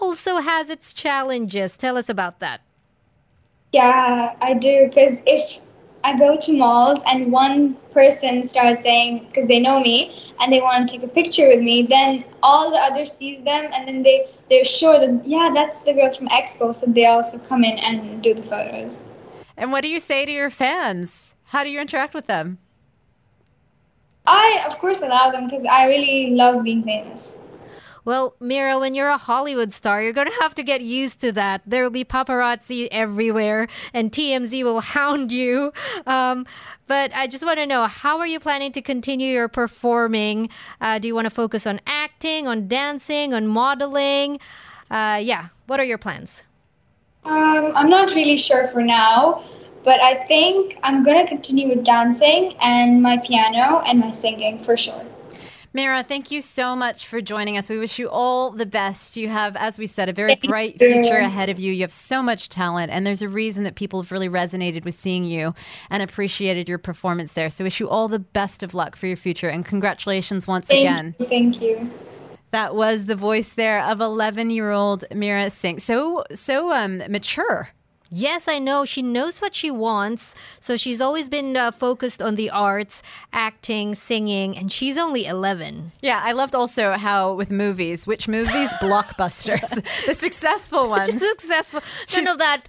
also 0.00 0.36
has 0.38 0.70
its 0.70 0.92
challenges. 0.92 1.76
Tell 1.76 1.96
us 1.96 2.08
about 2.08 2.40
that. 2.40 2.60
Yeah, 3.72 4.36
I 4.40 4.54
do. 4.54 4.86
Because 4.88 5.22
if 5.26 5.60
I 6.04 6.16
go 6.18 6.36
to 6.36 6.52
malls 6.52 7.02
and 7.06 7.32
one 7.32 7.74
person 7.92 8.42
starts 8.42 8.82
saying, 8.82 9.26
because 9.26 9.48
they 9.48 9.58
know 9.58 9.80
me 9.80 10.32
and 10.40 10.52
they 10.52 10.60
want 10.60 10.88
to 10.88 10.94
take 10.96 11.04
a 11.04 11.08
picture 11.12 11.48
with 11.48 11.60
me, 11.60 11.86
then 11.88 12.24
all 12.42 12.70
the 12.70 12.78
others 12.78 13.12
sees 13.12 13.42
them 13.44 13.70
and 13.74 13.88
then 13.88 14.02
they 14.02 14.28
they're 14.50 14.64
sure 14.64 15.00
that 15.00 15.26
yeah, 15.26 15.50
that's 15.54 15.80
the 15.80 15.94
girl 15.94 16.12
from 16.12 16.28
Expo, 16.28 16.74
so 16.74 16.86
they 16.86 17.06
also 17.06 17.38
come 17.38 17.64
in 17.64 17.78
and 17.78 18.22
do 18.22 18.34
the 18.34 18.42
photos. 18.42 19.00
And 19.56 19.72
what 19.72 19.82
do 19.82 19.88
you 19.88 19.98
say 19.98 20.26
to 20.26 20.32
your 20.32 20.50
fans? 20.50 21.34
How 21.44 21.64
do 21.64 21.70
you 21.70 21.80
interact 21.80 22.14
with 22.14 22.26
them? 22.26 22.58
I 24.26 24.64
of 24.66 24.78
course 24.78 25.02
allow 25.02 25.30
them 25.30 25.48
because 25.48 25.64
I 25.64 25.86
really 25.86 26.30
love 26.30 26.62
being 26.64 26.82
famous. 26.82 27.38
Well, 28.04 28.36
Mira, 28.38 28.78
when 28.78 28.94
you're 28.94 29.08
a 29.08 29.16
Hollywood 29.16 29.72
star, 29.72 30.02
you're 30.02 30.12
going 30.12 30.26
to 30.26 30.38
have 30.42 30.54
to 30.56 30.62
get 30.62 30.82
used 30.82 31.22
to 31.22 31.32
that. 31.32 31.62
There 31.66 31.82
will 31.82 31.90
be 31.90 32.04
paparazzi 32.04 32.86
everywhere, 32.90 33.66
and 33.94 34.12
TMZ 34.12 34.62
will 34.62 34.82
hound 34.82 35.32
you. 35.32 35.72
Um, 36.06 36.46
but 36.86 37.12
I 37.14 37.26
just 37.26 37.46
want 37.46 37.58
to 37.60 37.66
know 37.66 37.86
how 37.86 38.18
are 38.18 38.26
you 38.26 38.38
planning 38.40 38.72
to 38.72 38.82
continue 38.82 39.32
your 39.32 39.48
performing? 39.48 40.50
Uh, 40.82 40.98
do 40.98 41.08
you 41.08 41.14
want 41.14 41.24
to 41.24 41.30
focus 41.30 41.66
on 41.66 41.80
acting, 41.86 42.46
on 42.46 42.68
dancing, 42.68 43.32
on 43.32 43.46
modeling? 43.46 44.38
Uh, 44.90 45.18
yeah, 45.22 45.48
what 45.66 45.80
are 45.80 45.84
your 45.84 45.96
plans? 45.96 46.44
Um, 47.24 47.72
I'm 47.74 47.88
not 47.88 48.14
really 48.14 48.36
sure 48.36 48.68
for 48.68 48.82
now, 48.82 49.44
but 49.84 50.00
I 50.00 50.24
think 50.26 50.78
I'm 50.82 51.04
going 51.04 51.22
to 51.22 51.28
continue 51.28 51.68
with 51.68 51.84
dancing 51.84 52.54
and 52.60 53.02
my 53.02 53.18
piano 53.18 53.82
and 53.86 54.00
my 54.00 54.10
singing 54.10 54.62
for 54.64 54.76
sure. 54.76 55.04
Mira, 55.74 56.04
thank 56.04 56.30
you 56.30 56.40
so 56.40 56.76
much 56.76 57.04
for 57.08 57.20
joining 57.20 57.58
us. 57.58 57.68
We 57.68 57.78
wish 57.78 57.98
you 57.98 58.08
all 58.08 58.52
the 58.52 58.64
best. 58.64 59.16
You 59.16 59.28
have, 59.28 59.56
as 59.56 59.76
we 59.76 59.88
said, 59.88 60.08
a 60.08 60.12
very 60.12 60.30
Thank 60.36 60.44
bright 60.44 60.80
you. 60.80 60.88
future 60.88 61.18
ahead 61.18 61.48
of 61.48 61.58
you. 61.58 61.72
You 61.72 61.80
have 61.80 61.92
so 61.92 62.22
much 62.22 62.48
talent, 62.48 62.92
and 62.92 63.04
there's 63.04 63.22
a 63.22 63.28
reason 63.28 63.64
that 63.64 63.74
people 63.74 64.00
have 64.00 64.12
really 64.12 64.28
resonated 64.28 64.84
with 64.84 64.94
seeing 64.94 65.24
you 65.24 65.52
and 65.90 66.00
appreciated 66.00 66.68
your 66.68 66.78
performance 66.78 67.32
there. 67.32 67.50
So, 67.50 67.64
wish 67.64 67.80
you 67.80 67.88
all 67.88 68.06
the 68.06 68.20
best 68.20 68.62
of 68.62 68.72
luck 68.72 68.94
for 68.94 69.08
your 69.08 69.16
future, 69.16 69.48
and 69.48 69.66
congratulations 69.66 70.46
once 70.46 70.68
Thank 70.68 70.82
again. 70.82 71.16
you. 71.18 71.26
Thank 71.26 71.60
you. 71.60 71.90
That 72.52 72.76
was 72.76 73.06
the 73.06 73.16
voice 73.16 73.54
there 73.54 73.84
of 73.84 74.00
11 74.00 74.50
year 74.50 74.70
old 74.70 75.04
Mira 75.12 75.50
Singh. 75.50 75.80
So, 75.80 76.24
so 76.32 76.72
um, 76.72 76.98
mature. 77.08 77.73
Yes, 78.16 78.46
I 78.46 78.60
know. 78.60 78.84
She 78.84 79.02
knows 79.02 79.40
what 79.42 79.56
she 79.56 79.72
wants. 79.72 80.36
So 80.60 80.76
she's 80.76 81.00
always 81.00 81.28
been 81.28 81.56
uh, 81.56 81.72
focused 81.72 82.22
on 82.22 82.36
the 82.36 82.48
arts, 82.48 83.02
acting, 83.32 83.96
singing, 83.96 84.56
and 84.56 84.70
she's 84.70 84.96
only 84.96 85.26
11. 85.26 85.90
Yeah, 86.00 86.20
I 86.22 86.30
loved 86.30 86.54
also 86.54 86.92
how 86.92 87.34
with 87.34 87.50
movies, 87.50 88.06
which 88.06 88.28
movies? 88.28 88.68
Blockbusters. 88.80 89.68
the 90.06 90.14
successful 90.14 90.88
ones. 90.88 91.08
Just 91.08 91.40
successful. 91.40 91.80
None 91.98 92.06
She's- 92.06 92.32
of 92.32 92.38
that 92.38 92.68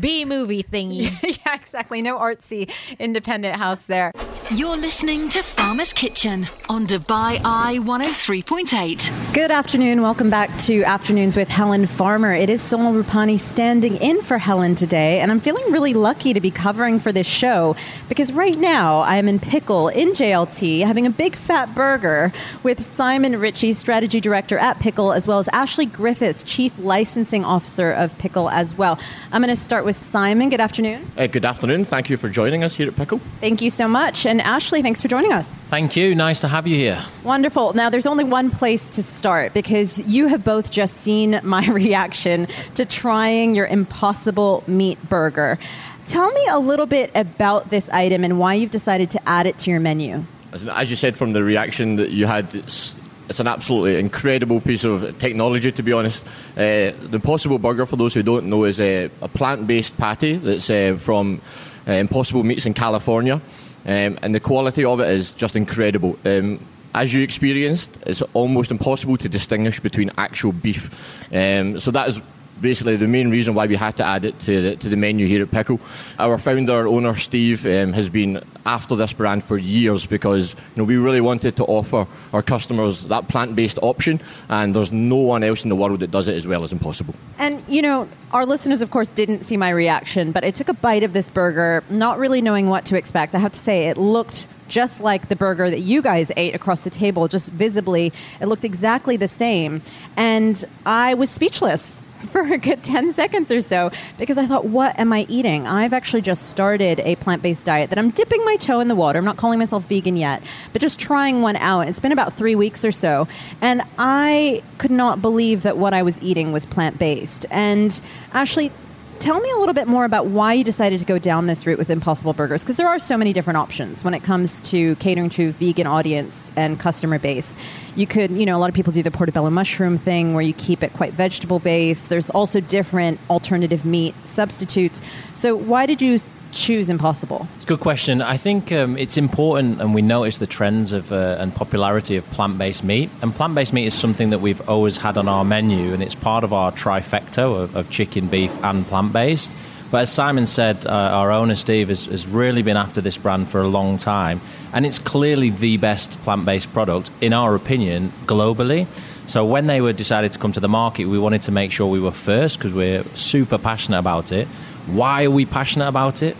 B 0.00 0.24
movie 0.24 0.62
thingy. 0.62 1.12
yeah, 1.22 1.54
exactly. 1.54 2.00
No 2.00 2.18
artsy 2.18 2.72
independent 2.98 3.56
house 3.56 3.84
there. 3.84 4.10
You're 4.50 4.78
listening 4.78 5.28
to 5.28 5.42
Farmer's 5.42 5.92
Kitchen 5.92 6.46
on 6.70 6.86
Dubai 6.86 7.38
Eye 7.44 7.78
103.8. 7.82 9.34
Good 9.34 9.50
afternoon. 9.50 10.00
Welcome 10.00 10.30
back 10.30 10.56
to 10.60 10.82
Afternoons 10.84 11.36
with 11.36 11.48
Helen 11.48 11.86
Farmer. 11.86 12.32
It 12.32 12.48
is 12.48 12.62
Sonal 12.62 12.94
Rupani 13.02 13.38
standing 13.38 13.96
in 13.96 14.22
for 14.22 14.38
Helen 14.38 14.76
today, 14.78 15.20
and 15.20 15.30
I'm 15.30 15.40
feeling 15.40 15.70
really 15.72 15.92
lucky 15.92 16.32
to 16.32 16.40
be 16.40 16.50
covering 16.50 17.00
for 17.00 17.12
this 17.12 17.26
show 17.26 17.76
because 18.08 18.32
right 18.32 18.56
now 18.56 19.00
I 19.00 19.16
am 19.16 19.28
in 19.28 19.40
Pickle 19.40 19.88
in 19.88 20.10
JLT 20.10 20.86
having 20.86 21.04
a 21.04 21.10
big 21.10 21.36
fat 21.36 21.74
burger 21.74 22.32
with 22.62 22.80
Simon 22.80 23.38
Ritchie, 23.38 23.72
strategy 23.72 24.20
director 24.20 24.56
at 24.56 24.78
Pickle, 24.78 25.12
as 25.12 25.26
well 25.26 25.40
as 25.40 25.48
Ashley 25.48 25.84
Griffiths, 25.84 26.44
chief 26.44 26.78
licensing 26.78 27.44
officer 27.44 27.90
of 27.90 28.16
Pickle 28.18 28.48
as 28.48 28.74
well. 28.76 28.98
I'm 29.32 29.42
going 29.42 29.54
to 29.54 29.60
start 29.60 29.84
with 29.84 29.96
Simon. 29.96 30.48
Good 30.48 30.60
afternoon. 30.60 31.10
Uh, 31.16 31.26
good 31.26 31.44
afternoon. 31.44 31.84
Thank 31.84 32.08
you 32.08 32.16
for 32.16 32.28
joining 32.28 32.62
us 32.62 32.76
here 32.76 32.86
at 32.88 32.96
Pickle. 32.96 33.20
Thank 33.40 33.60
you 33.60 33.70
so 33.70 33.88
much. 33.88 34.24
And 34.24 34.40
Ashley, 34.40 34.80
thanks 34.80 35.02
for 35.02 35.08
joining 35.08 35.32
us. 35.32 35.52
Thank 35.68 35.96
you. 35.96 36.14
Nice 36.14 36.40
to 36.40 36.48
have 36.48 36.66
you 36.66 36.76
here. 36.76 37.04
Wonderful. 37.24 37.74
Now, 37.74 37.90
there's 37.90 38.06
only 38.06 38.24
one 38.24 38.50
place 38.50 38.90
to 38.90 39.02
start 39.02 39.54
because 39.54 39.98
you 40.00 40.28
have 40.28 40.44
both 40.44 40.70
just 40.70 40.98
seen 40.98 41.40
my 41.42 41.66
reaction 41.70 42.46
to 42.76 42.84
trying 42.84 43.54
your 43.54 43.66
Impossible 43.66 44.62
Meat 44.68 44.98
Burger. 45.08 45.58
Tell 46.06 46.30
me 46.32 46.46
a 46.48 46.58
little 46.58 46.86
bit 46.86 47.10
about 47.14 47.70
this 47.70 47.88
item 47.90 48.24
and 48.24 48.38
why 48.38 48.54
you've 48.54 48.70
decided 48.70 49.10
to 49.10 49.28
add 49.28 49.46
it 49.46 49.58
to 49.58 49.70
your 49.70 49.80
menu. 49.80 50.24
As, 50.52 50.90
you 50.90 50.96
said 50.96 51.18
from 51.18 51.32
the 51.32 51.44
reaction 51.44 51.96
that 51.96 52.10
you 52.10 52.26
had, 52.26 52.54
it's, 52.54 52.94
it's 53.28 53.40
an 53.40 53.46
absolutely 53.46 53.98
incredible 53.98 54.60
piece 54.60 54.84
of 54.84 55.18
technology, 55.18 55.70
to 55.70 55.82
be 55.82 55.92
honest. 55.92 56.24
Uh, 56.56 56.92
the 56.92 57.10
Impossible 57.12 57.58
Burger, 57.58 57.84
for 57.84 57.96
those 57.96 58.14
who 58.14 58.22
don't 58.22 58.46
know, 58.46 58.64
is 58.64 58.80
a, 58.80 59.10
a 59.20 59.28
plant 59.28 59.66
based 59.66 59.96
patty 59.98 60.36
that's 60.36 60.70
uh, 60.70 60.96
from 60.98 61.42
uh, 61.86 61.92
Impossible 61.92 62.42
Meats 62.42 62.64
in 62.64 62.72
California. 62.72 63.40
Um, 63.84 64.18
and 64.22 64.34
the 64.34 64.40
quality 64.40 64.84
of 64.84 65.00
it 65.00 65.10
is 65.10 65.34
just 65.34 65.56
incredible. 65.56 66.18
Um, 66.24 66.64
as 66.94 67.12
you 67.12 67.22
experienced, 67.22 67.90
it's 68.06 68.22
almost 68.32 68.70
impossible 68.70 69.16
to 69.18 69.28
distinguish 69.28 69.80
between 69.80 70.10
actual 70.16 70.52
beef. 70.52 70.90
Um, 71.32 71.78
so 71.80 71.90
that 71.90 72.08
is 72.08 72.20
basically 72.60 72.96
the 72.96 73.06
main 73.06 73.30
reason 73.30 73.54
why 73.54 73.66
we 73.66 73.76
had 73.76 73.96
to 73.96 74.04
add 74.04 74.24
it 74.24 74.38
to 74.40 74.62
the, 74.62 74.76
to 74.76 74.88
the 74.88 74.96
menu 74.96 75.26
here 75.26 75.42
at 75.42 75.50
Pickle. 75.50 75.80
Our 76.18 76.38
founder, 76.38 76.86
owner 76.86 77.16
Steve, 77.16 77.66
um, 77.66 77.92
has 77.92 78.08
been 78.08 78.42
after 78.66 78.96
this 78.96 79.12
brand 79.12 79.44
for 79.44 79.56
years 79.56 80.06
because 80.06 80.52
you 80.52 80.58
know 80.76 80.84
we 80.84 80.96
really 80.96 81.20
wanted 81.20 81.56
to 81.56 81.64
offer 81.64 82.06
our 82.32 82.42
customers 82.42 83.02
that 83.04 83.28
plant-based 83.28 83.78
option, 83.82 84.20
and 84.48 84.74
there's 84.74 84.92
no 84.92 85.16
one 85.16 85.42
else 85.42 85.62
in 85.62 85.68
the 85.68 85.76
world 85.76 86.00
that 86.00 86.10
does 86.10 86.28
it 86.28 86.36
as 86.36 86.46
well 86.46 86.64
as 86.64 86.72
Impossible. 86.72 87.14
And, 87.38 87.62
you 87.68 87.82
know, 87.82 88.08
our 88.32 88.44
listeners, 88.44 88.82
of 88.82 88.90
course, 88.90 89.08
didn't 89.08 89.44
see 89.44 89.56
my 89.56 89.70
reaction, 89.70 90.32
but 90.32 90.44
I 90.44 90.50
took 90.50 90.68
a 90.68 90.74
bite 90.74 91.02
of 91.02 91.12
this 91.12 91.30
burger, 91.30 91.82
not 91.88 92.18
really 92.18 92.42
knowing 92.42 92.68
what 92.68 92.84
to 92.86 92.96
expect. 92.96 93.34
I 93.34 93.38
have 93.38 93.52
to 93.52 93.60
say, 93.60 93.88
it 93.88 93.96
looked 93.96 94.46
just 94.68 95.00
like 95.00 95.28
the 95.28 95.36
burger 95.36 95.70
that 95.70 95.80
you 95.80 96.02
guys 96.02 96.30
ate 96.36 96.54
across 96.54 96.84
the 96.84 96.90
table, 96.90 97.26
just 97.26 97.50
visibly. 97.52 98.12
It 98.40 98.46
looked 98.46 98.64
exactly 98.64 99.16
the 99.16 99.28
same. 99.28 99.82
And 100.16 100.62
I 100.84 101.14
was 101.14 101.30
speechless 101.30 102.00
for 102.32 102.40
a 102.40 102.58
good 102.58 102.82
10 102.82 103.12
seconds 103.12 103.50
or 103.50 103.60
so 103.60 103.90
because 104.18 104.38
I 104.38 104.46
thought, 104.46 104.66
what 104.66 104.98
am 104.98 105.12
I 105.12 105.26
eating? 105.28 105.66
I've 105.66 105.92
actually 105.92 106.22
just 106.22 106.50
started 106.50 107.00
a 107.00 107.16
plant 107.16 107.42
based 107.42 107.66
diet 107.66 107.90
that 107.90 107.98
I'm 107.98 108.10
dipping 108.10 108.44
my 108.44 108.56
toe 108.56 108.80
in 108.80 108.88
the 108.88 108.94
water. 108.94 109.18
I'm 109.18 109.24
not 109.24 109.36
calling 109.36 109.58
myself 109.58 109.84
vegan 109.84 110.16
yet, 110.16 110.42
but 110.72 110.82
just 110.82 110.98
trying 110.98 111.42
one 111.42 111.56
out. 111.56 111.88
It's 111.88 112.00
been 112.00 112.12
about 112.12 112.32
three 112.32 112.54
weeks 112.54 112.84
or 112.84 112.92
so. 112.92 113.28
And 113.60 113.82
I 113.98 114.62
could 114.78 114.90
not 114.90 115.22
believe 115.22 115.62
that 115.62 115.78
what 115.78 115.94
I 115.94 116.02
was 116.02 116.20
eating 116.22 116.52
was 116.52 116.66
plant 116.66 116.98
based. 116.98 117.46
And 117.50 118.00
Ashley, 118.32 118.72
Tell 119.20 119.40
me 119.40 119.50
a 119.50 119.56
little 119.56 119.74
bit 119.74 119.88
more 119.88 120.04
about 120.04 120.26
why 120.26 120.52
you 120.52 120.62
decided 120.62 121.00
to 121.00 121.04
go 121.04 121.18
down 121.18 121.46
this 121.46 121.66
route 121.66 121.76
with 121.76 121.90
Impossible 121.90 122.32
Burgers, 122.32 122.62
because 122.62 122.76
there 122.76 122.86
are 122.86 123.00
so 123.00 123.16
many 123.16 123.32
different 123.32 123.56
options 123.56 124.04
when 124.04 124.14
it 124.14 124.22
comes 124.22 124.60
to 124.60 124.94
catering 124.96 125.28
to 125.30 125.50
vegan 125.52 125.88
audience 125.88 126.52
and 126.54 126.78
customer 126.78 127.18
base. 127.18 127.56
You 127.96 128.06
could, 128.06 128.30
you 128.30 128.46
know, 128.46 128.56
a 128.56 128.60
lot 128.60 128.68
of 128.68 128.76
people 128.76 128.92
do 128.92 129.02
the 129.02 129.10
portobello 129.10 129.50
mushroom 129.50 129.98
thing 129.98 130.34
where 130.34 130.42
you 130.42 130.54
keep 130.54 130.84
it 130.84 130.92
quite 130.92 131.14
vegetable 131.14 131.58
based. 131.58 132.10
There's 132.10 132.30
also 132.30 132.60
different 132.60 133.18
alternative 133.28 133.84
meat 133.84 134.14
substitutes. 134.22 135.02
So 135.32 135.56
why 135.56 135.86
did 135.86 136.00
you 136.00 136.20
choose 136.52 136.88
Impossible? 136.88 137.48
It's 137.56 137.64
a 137.64 137.68
good 137.68 137.80
question. 137.80 138.22
I 138.22 138.36
think 138.36 138.72
um, 138.72 138.96
it's 138.96 139.16
important, 139.16 139.80
and 139.80 139.94
we 139.94 140.02
notice 140.02 140.38
the 140.38 140.46
trends 140.46 140.92
of 140.92 141.12
uh, 141.12 141.36
and 141.38 141.54
popularity 141.54 142.16
of 142.16 142.24
plant-based 142.30 142.84
meat. 142.84 143.10
And 143.22 143.34
plant-based 143.34 143.72
meat 143.72 143.86
is 143.86 143.94
something 143.94 144.30
that 144.30 144.40
we've 144.40 144.66
always 144.68 144.96
had 144.96 145.16
on 145.16 145.28
our 145.28 145.44
menu, 145.44 145.92
and 145.92 146.02
it's 146.02 146.14
part 146.14 146.44
of 146.44 146.52
our 146.52 146.72
trifecta 146.72 147.38
of, 147.38 147.76
of 147.76 147.90
chicken, 147.90 148.28
beef, 148.28 148.56
and 148.62 148.86
plant-based. 148.86 149.52
But 149.90 150.02
as 150.02 150.12
Simon 150.12 150.44
said, 150.46 150.86
uh, 150.86 150.90
our 150.90 151.30
owner 151.30 151.54
Steve 151.54 151.88
has, 151.88 152.06
has 152.06 152.26
really 152.26 152.62
been 152.62 152.76
after 152.76 153.00
this 153.00 153.16
brand 153.16 153.48
for 153.48 153.62
a 153.62 153.68
long 153.68 153.96
time, 153.96 154.40
and 154.72 154.84
it's 154.84 154.98
clearly 154.98 155.50
the 155.50 155.78
best 155.78 156.20
plant-based 156.24 156.72
product, 156.72 157.10
in 157.20 157.32
our 157.32 157.54
opinion, 157.54 158.12
globally. 158.26 158.86
So 159.26 159.44
when 159.44 159.66
they 159.66 159.80
were 159.80 159.92
decided 159.92 160.32
to 160.32 160.38
come 160.38 160.52
to 160.52 160.60
the 160.60 160.68
market, 160.68 161.06
we 161.06 161.18
wanted 161.18 161.42
to 161.42 161.52
make 161.52 161.70
sure 161.70 161.86
we 161.86 162.00
were 162.00 162.12
first 162.12 162.58
because 162.58 162.72
we're 162.72 163.04
super 163.14 163.58
passionate 163.58 163.98
about 163.98 164.32
it. 164.32 164.48
Why 164.88 165.24
are 165.24 165.30
we 165.30 165.44
passionate 165.46 165.88
about 165.88 166.22
it? 166.22 166.36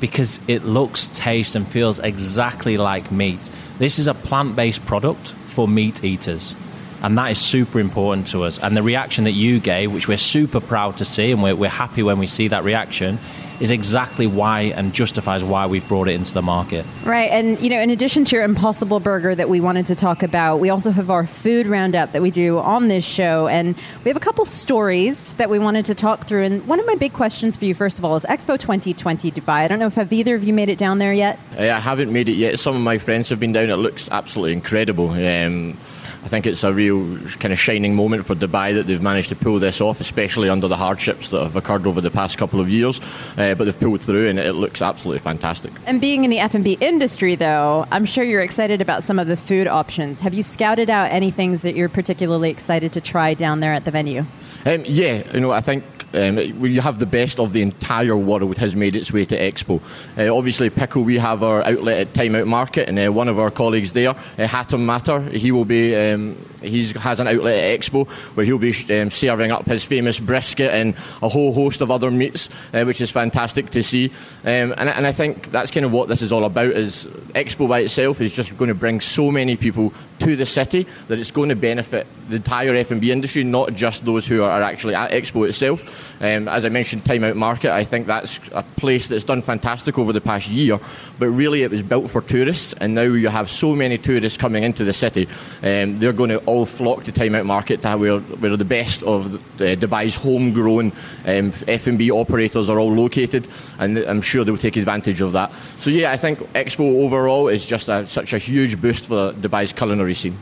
Because 0.00 0.40
it 0.48 0.64
looks, 0.64 1.10
tastes, 1.14 1.54
and 1.54 1.66
feels 1.66 1.98
exactly 1.98 2.76
like 2.76 3.12
meat. 3.12 3.50
This 3.78 3.98
is 3.98 4.08
a 4.08 4.14
plant 4.14 4.56
based 4.56 4.84
product 4.86 5.34
for 5.46 5.68
meat 5.68 6.02
eaters. 6.02 6.54
And 7.02 7.18
that 7.18 7.32
is 7.32 7.38
super 7.38 7.80
important 7.80 8.28
to 8.28 8.44
us. 8.44 8.58
And 8.58 8.76
the 8.76 8.82
reaction 8.82 9.24
that 9.24 9.32
you 9.32 9.58
gave, 9.58 9.92
which 9.92 10.06
we're 10.06 10.18
super 10.18 10.60
proud 10.60 10.96
to 10.98 11.04
see, 11.04 11.32
and 11.32 11.42
we're, 11.42 11.56
we're 11.56 11.68
happy 11.68 12.02
when 12.02 12.18
we 12.18 12.28
see 12.28 12.48
that 12.48 12.64
reaction, 12.64 13.18
is 13.60 13.70
exactly 13.70 14.26
why 14.26 14.60
and 14.60 14.92
justifies 14.92 15.42
why 15.42 15.66
we've 15.66 15.86
brought 15.88 16.08
it 16.08 16.12
into 16.12 16.32
the 16.32 16.42
market. 16.42 16.84
Right. 17.04 17.30
And, 17.30 17.60
you 17.60 17.70
know, 17.70 17.80
in 17.80 17.90
addition 17.90 18.24
to 18.26 18.36
your 18.36 18.44
Impossible 18.44 19.00
Burger 19.00 19.34
that 19.34 19.48
we 19.48 19.60
wanted 19.60 19.86
to 19.86 19.94
talk 19.94 20.22
about, 20.22 20.58
we 20.58 20.70
also 20.70 20.90
have 20.90 21.10
our 21.10 21.26
food 21.26 21.66
roundup 21.66 22.12
that 22.12 22.22
we 22.22 22.30
do 22.30 22.58
on 22.58 22.88
this 22.88 23.04
show. 23.04 23.48
And 23.48 23.76
we 24.04 24.08
have 24.08 24.16
a 24.16 24.20
couple 24.20 24.44
stories 24.44 25.34
that 25.34 25.48
we 25.48 25.58
wanted 25.58 25.84
to 25.86 25.94
talk 25.94 26.26
through. 26.26 26.44
And 26.44 26.66
one 26.66 26.80
of 26.80 26.86
my 26.86 26.94
big 26.96 27.12
questions 27.12 27.56
for 27.56 27.64
you, 27.64 27.74
first 27.74 27.98
of 27.98 28.04
all, 28.04 28.16
is 28.16 28.24
Expo 28.24 28.58
2020 28.58 29.30
Dubai. 29.30 29.48
I 29.48 29.68
don't 29.68 29.78
know 29.78 29.86
if 29.86 29.94
have 29.94 30.12
either 30.12 30.34
of 30.34 30.44
you 30.44 30.52
made 30.52 30.68
it 30.68 30.78
down 30.78 30.98
there 30.98 31.12
yet? 31.12 31.38
I 31.56 31.64
haven't 31.64 32.12
made 32.12 32.28
it 32.28 32.34
yet. 32.34 32.58
Some 32.58 32.74
of 32.74 32.82
my 32.82 32.98
friends 32.98 33.28
have 33.28 33.40
been 33.40 33.52
down. 33.52 33.70
It 33.70 33.76
looks 33.76 34.08
absolutely 34.10 34.52
incredible. 34.52 35.10
Um, 35.10 35.78
I 36.24 36.28
think 36.28 36.46
it's 36.46 36.62
a 36.62 36.72
real 36.72 37.18
kind 37.40 37.52
of 37.52 37.58
shining 37.58 37.96
moment 37.96 38.24
for 38.24 38.34
Dubai 38.34 38.74
that 38.74 38.86
they've 38.86 39.02
managed 39.02 39.28
to 39.30 39.36
pull 39.36 39.58
this 39.58 39.80
off, 39.80 40.00
especially 40.00 40.48
under 40.48 40.68
the 40.68 40.76
hardships 40.76 41.30
that 41.30 41.42
have 41.42 41.56
occurred 41.56 41.86
over 41.86 42.00
the 42.00 42.10
past 42.10 42.38
couple 42.38 42.60
of 42.60 42.70
years. 42.70 43.00
Uh, 43.36 43.54
but 43.54 43.64
they've 43.64 43.78
pulled 43.78 44.02
through, 44.02 44.28
and 44.28 44.38
it 44.38 44.52
looks 44.52 44.80
absolutely 44.80 45.18
fantastic. 45.18 45.72
And 45.84 46.00
being 46.00 46.22
in 46.22 46.30
the 46.30 46.38
F&B 46.38 46.78
industry, 46.80 47.34
though, 47.34 47.86
I'm 47.90 48.04
sure 48.04 48.22
you're 48.22 48.42
excited 48.42 48.80
about 48.80 49.02
some 49.02 49.18
of 49.18 49.26
the 49.26 49.36
food 49.36 49.66
options. 49.66 50.20
Have 50.20 50.34
you 50.34 50.44
scouted 50.44 50.88
out 50.88 51.10
any 51.10 51.32
things 51.32 51.62
that 51.62 51.74
you're 51.74 51.88
particularly 51.88 52.50
excited 52.50 52.92
to 52.92 53.00
try 53.00 53.34
down 53.34 53.60
there 53.60 53.72
at 53.72 53.84
the 53.84 53.90
venue? 53.90 54.24
Um, 54.64 54.84
yeah, 54.86 55.28
you 55.34 55.40
know, 55.40 55.50
I 55.50 55.60
think 55.60 55.84
um, 56.14 56.38
you 56.38 56.80
have 56.80 56.98
the 56.98 57.06
best 57.06 57.38
of 57.38 57.52
the 57.52 57.62
entire 57.62 58.16
world 58.16 58.58
has 58.58 58.76
made 58.76 58.96
its 58.96 59.12
way 59.12 59.24
to 59.24 59.38
Expo. 59.38 59.80
Uh, 60.16 60.34
obviously, 60.34 60.70
Pickle, 60.70 61.04
we 61.04 61.18
have 61.18 61.42
our 61.42 61.62
outlet 61.62 61.98
at 61.98 62.14
Time 62.14 62.34
Out 62.34 62.46
Market, 62.46 62.88
and 62.88 62.98
uh, 62.98 63.12
one 63.12 63.28
of 63.28 63.38
our 63.38 63.50
colleagues 63.50 63.92
there, 63.92 64.10
uh, 64.10 64.14
Matar, 64.38 65.30
he 65.32 65.52
will 65.52 65.64
be 65.64 65.94
um, 65.94 66.36
he 66.62 66.86
has 66.92 67.20
an 67.20 67.26
outlet 67.26 67.58
at 67.58 67.80
Expo 67.80 68.08
where 68.34 68.46
he'll 68.46 68.58
be 68.58 68.72
um, 68.98 69.10
serving 69.10 69.50
up 69.50 69.66
his 69.66 69.84
famous 69.84 70.18
brisket 70.18 70.70
and 70.72 70.94
a 71.22 71.28
whole 71.28 71.52
host 71.52 71.80
of 71.80 71.90
other 71.90 72.10
meats, 72.10 72.48
uh, 72.72 72.84
which 72.84 73.00
is 73.00 73.10
fantastic 73.10 73.70
to 73.70 73.82
see. 73.82 74.06
Um, 74.44 74.74
and, 74.76 74.88
and 74.88 75.06
I 75.06 75.12
think 75.12 75.50
that's 75.50 75.70
kind 75.70 75.84
of 75.84 75.92
what 75.92 76.08
this 76.08 76.22
is 76.22 76.32
all 76.32 76.44
about. 76.44 76.72
Is 76.72 77.06
Expo 77.34 77.68
by 77.68 77.80
itself 77.80 78.20
is 78.20 78.32
just 78.32 78.56
going 78.56 78.68
to 78.68 78.74
bring 78.74 79.00
so 79.00 79.30
many 79.30 79.56
people 79.56 79.92
to 80.20 80.36
the 80.36 80.46
city 80.46 80.86
that 81.08 81.18
it's 81.18 81.30
going 81.30 81.48
to 81.48 81.56
benefit 81.56 82.06
the 82.28 82.36
entire 82.36 82.74
F&B 82.76 83.10
industry, 83.10 83.44
not 83.44 83.74
just 83.74 84.04
those 84.04 84.26
who 84.26 84.42
are 84.42 84.62
actually 84.62 84.94
at 84.94 85.10
Expo 85.10 85.48
itself. 85.48 86.01
Um, 86.20 86.48
as 86.48 86.64
I 86.64 86.68
mentioned, 86.68 87.04
Time 87.04 87.24
Out 87.24 87.36
Market, 87.36 87.72
I 87.72 87.84
think 87.84 88.06
that's 88.06 88.40
a 88.52 88.62
place 88.62 89.08
that's 89.08 89.24
done 89.24 89.42
fantastic 89.42 89.98
over 89.98 90.12
the 90.12 90.20
past 90.20 90.48
year, 90.48 90.78
but 91.18 91.28
really 91.28 91.62
it 91.62 91.70
was 91.70 91.82
built 91.82 92.10
for 92.10 92.22
tourists, 92.22 92.74
and 92.74 92.94
now 92.94 93.02
you 93.02 93.28
have 93.28 93.50
so 93.50 93.74
many 93.74 93.98
tourists 93.98 94.38
coming 94.38 94.64
into 94.64 94.84
the 94.84 94.92
city. 94.92 95.28
Um, 95.62 95.98
they're 95.98 96.12
going 96.12 96.30
to 96.30 96.38
all 96.44 96.66
flock 96.66 97.04
to 97.04 97.12
Time 97.12 97.34
Out 97.34 97.46
Market 97.46 97.82
to 97.82 97.96
where, 97.96 98.18
where 98.18 98.56
the 98.56 98.64
best 98.64 99.02
of 99.02 99.32
the, 99.58 99.72
uh, 99.72 99.76
Dubai's 99.76 100.16
homegrown 100.16 100.92
um, 101.26 101.52
F&B 101.68 102.10
operators 102.10 102.68
are 102.68 102.78
all 102.78 102.92
located, 102.92 103.48
and 103.78 103.98
I'm 103.98 104.22
sure 104.22 104.44
they'll 104.44 104.56
take 104.56 104.76
advantage 104.76 105.20
of 105.20 105.32
that. 105.32 105.52
So 105.78 105.90
yeah, 105.90 106.12
I 106.12 106.16
think 106.16 106.38
Expo 106.52 107.04
overall 107.04 107.48
is 107.48 107.66
just 107.66 107.88
a, 107.88 108.06
such 108.06 108.32
a 108.32 108.38
huge 108.38 108.80
boost 108.80 109.06
for 109.06 109.32
Dubai's 109.32 109.72
culinary 109.72 110.14
scene. 110.14 110.38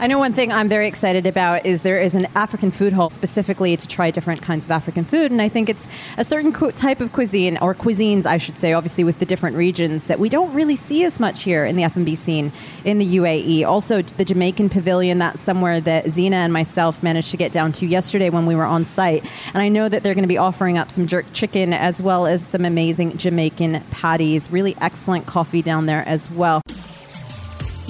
I 0.00 0.06
know 0.06 0.18
one 0.18 0.32
thing 0.32 0.50
I'm 0.50 0.70
very 0.70 0.86
excited 0.86 1.26
about 1.26 1.66
is 1.66 1.82
there 1.82 2.00
is 2.00 2.14
an 2.14 2.26
African 2.34 2.70
food 2.70 2.94
hall 2.94 3.10
specifically 3.10 3.76
to 3.76 3.86
try 3.86 4.10
different 4.10 4.40
kinds 4.40 4.64
of 4.64 4.70
African 4.70 5.04
food, 5.04 5.30
and 5.30 5.42
I 5.42 5.50
think 5.50 5.68
it's 5.68 5.86
a 6.16 6.24
certain 6.24 6.54
type 6.72 7.02
of 7.02 7.12
cuisine 7.12 7.58
or 7.58 7.74
cuisines, 7.74 8.24
I 8.24 8.38
should 8.38 8.56
say, 8.56 8.72
obviously 8.72 9.04
with 9.04 9.18
the 9.18 9.26
different 9.26 9.58
regions 9.58 10.06
that 10.06 10.18
we 10.18 10.30
don't 10.30 10.54
really 10.54 10.74
see 10.74 11.04
as 11.04 11.20
much 11.20 11.42
here 11.42 11.66
in 11.66 11.76
the 11.76 11.84
F&B 11.84 12.14
scene 12.16 12.50
in 12.86 12.96
the 12.96 13.16
UAE. 13.16 13.66
Also, 13.66 14.00
the 14.00 14.24
Jamaican 14.24 14.70
Pavilion, 14.70 15.18
that's 15.18 15.42
somewhere 15.42 15.82
that 15.82 16.08
Zena 16.08 16.36
and 16.36 16.50
myself 16.50 17.02
managed 17.02 17.30
to 17.32 17.36
get 17.36 17.52
down 17.52 17.70
to 17.72 17.84
yesterday 17.84 18.30
when 18.30 18.46
we 18.46 18.54
were 18.54 18.64
on 18.64 18.86
site, 18.86 19.22
and 19.52 19.62
I 19.62 19.68
know 19.68 19.90
that 19.90 20.02
they're 20.02 20.14
going 20.14 20.22
to 20.22 20.28
be 20.28 20.38
offering 20.38 20.78
up 20.78 20.90
some 20.90 21.06
jerk 21.06 21.26
chicken 21.34 21.74
as 21.74 22.00
well 22.00 22.26
as 22.26 22.40
some 22.46 22.64
amazing 22.64 23.18
Jamaican 23.18 23.84
patties. 23.90 24.50
Really 24.50 24.74
excellent 24.80 25.26
coffee 25.26 25.60
down 25.60 25.84
there 25.84 26.08
as 26.08 26.30
well. 26.30 26.62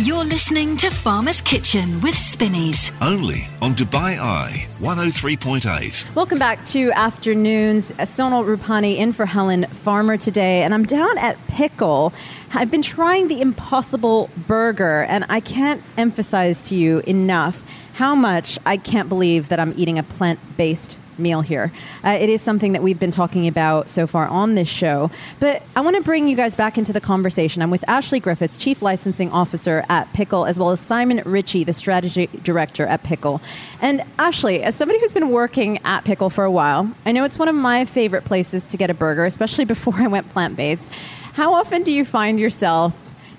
You're 0.00 0.24
listening 0.24 0.78
to 0.78 0.88
Farmer's 0.90 1.42
Kitchen 1.42 2.00
with 2.00 2.16
Spinneys. 2.16 2.90
Only 3.02 3.40
on 3.60 3.74
Dubai 3.74 4.18
Eye 4.18 4.66
103.8. 4.78 6.14
Welcome 6.14 6.38
back 6.38 6.64
to 6.68 6.90
Afternoons. 6.92 7.92
Sonal 7.92 8.46
Rupani 8.46 8.96
in 8.96 9.12
for 9.12 9.26
Helen 9.26 9.66
Farmer 9.66 10.16
today, 10.16 10.62
and 10.62 10.72
I'm 10.72 10.86
down 10.86 11.18
at 11.18 11.36
Pickle. 11.48 12.14
I've 12.54 12.70
been 12.70 12.80
trying 12.80 13.28
the 13.28 13.42
Impossible 13.42 14.30
Burger, 14.46 15.02
and 15.02 15.26
I 15.28 15.40
can't 15.40 15.82
emphasize 15.98 16.66
to 16.68 16.74
you 16.74 17.00
enough 17.00 17.62
how 17.92 18.14
much 18.14 18.58
I 18.64 18.78
can't 18.78 19.10
believe 19.10 19.50
that 19.50 19.60
I'm 19.60 19.74
eating 19.76 19.98
a 19.98 20.02
plant 20.02 20.40
based 20.56 20.96
meal 21.20 21.40
here. 21.42 21.72
Uh, 22.04 22.16
it 22.20 22.28
is 22.28 22.40
something 22.40 22.72
that 22.72 22.82
we've 22.82 22.98
been 22.98 23.10
talking 23.10 23.46
about 23.46 23.88
so 23.88 24.06
far 24.06 24.26
on 24.26 24.54
this 24.54 24.68
show. 24.68 25.10
But 25.38 25.62
I 25.76 25.80
want 25.80 25.96
to 25.96 26.02
bring 26.02 26.28
you 26.28 26.36
guys 26.36 26.54
back 26.54 26.78
into 26.78 26.92
the 26.92 27.00
conversation. 27.00 27.62
I'm 27.62 27.70
with 27.70 27.84
Ashley 27.88 28.20
Griffiths, 28.20 28.56
Chief 28.56 28.82
Licensing 28.82 29.30
Officer 29.30 29.84
at 29.88 30.12
Pickle, 30.12 30.46
as 30.46 30.58
well 30.58 30.70
as 30.70 30.80
Simon 30.80 31.22
Ritchie, 31.24 31.64
the 31.64 31.72
Strategy 31.72 32.28
Director 32.42 32.86
at 32.86 33.02
Pickle. 33.02 33.40
And 33.80 34.02
Ashley, 34.18 34.62
as 34.62 34.74
somebody 34.74 34.98
who's 35.00 35.12
been 35.12 35.30
working 35.30 35.78
at 35.84 36.04
Pickle 36.04 36.30
for 36.30 36.44
a 36.44 36.50
while, 36.50 36.92
I 37.06 37.12
know 37.12 37.24
it's 37.24 37.38
one 37.38 37.48
of 37.48 37.54
my 37.54 37.84
favorite 37.84 38.24
places 38.24 38.66
to 38.68 38.76
get 38.76 38.90
a 38.90 38.94
burger, 38.94 39.24
especially 39.24 39.64
before 39.70 39.94
I 39.94 40.06
went 40.06 40.28
plant 40.30 40.56
based. 40.56 40.88
How 41.34 41.54
often 41.54 41.82
do 41.82 41.92
you 41.92 42.04
find 42.04 42.40
yourself 42.40 42.94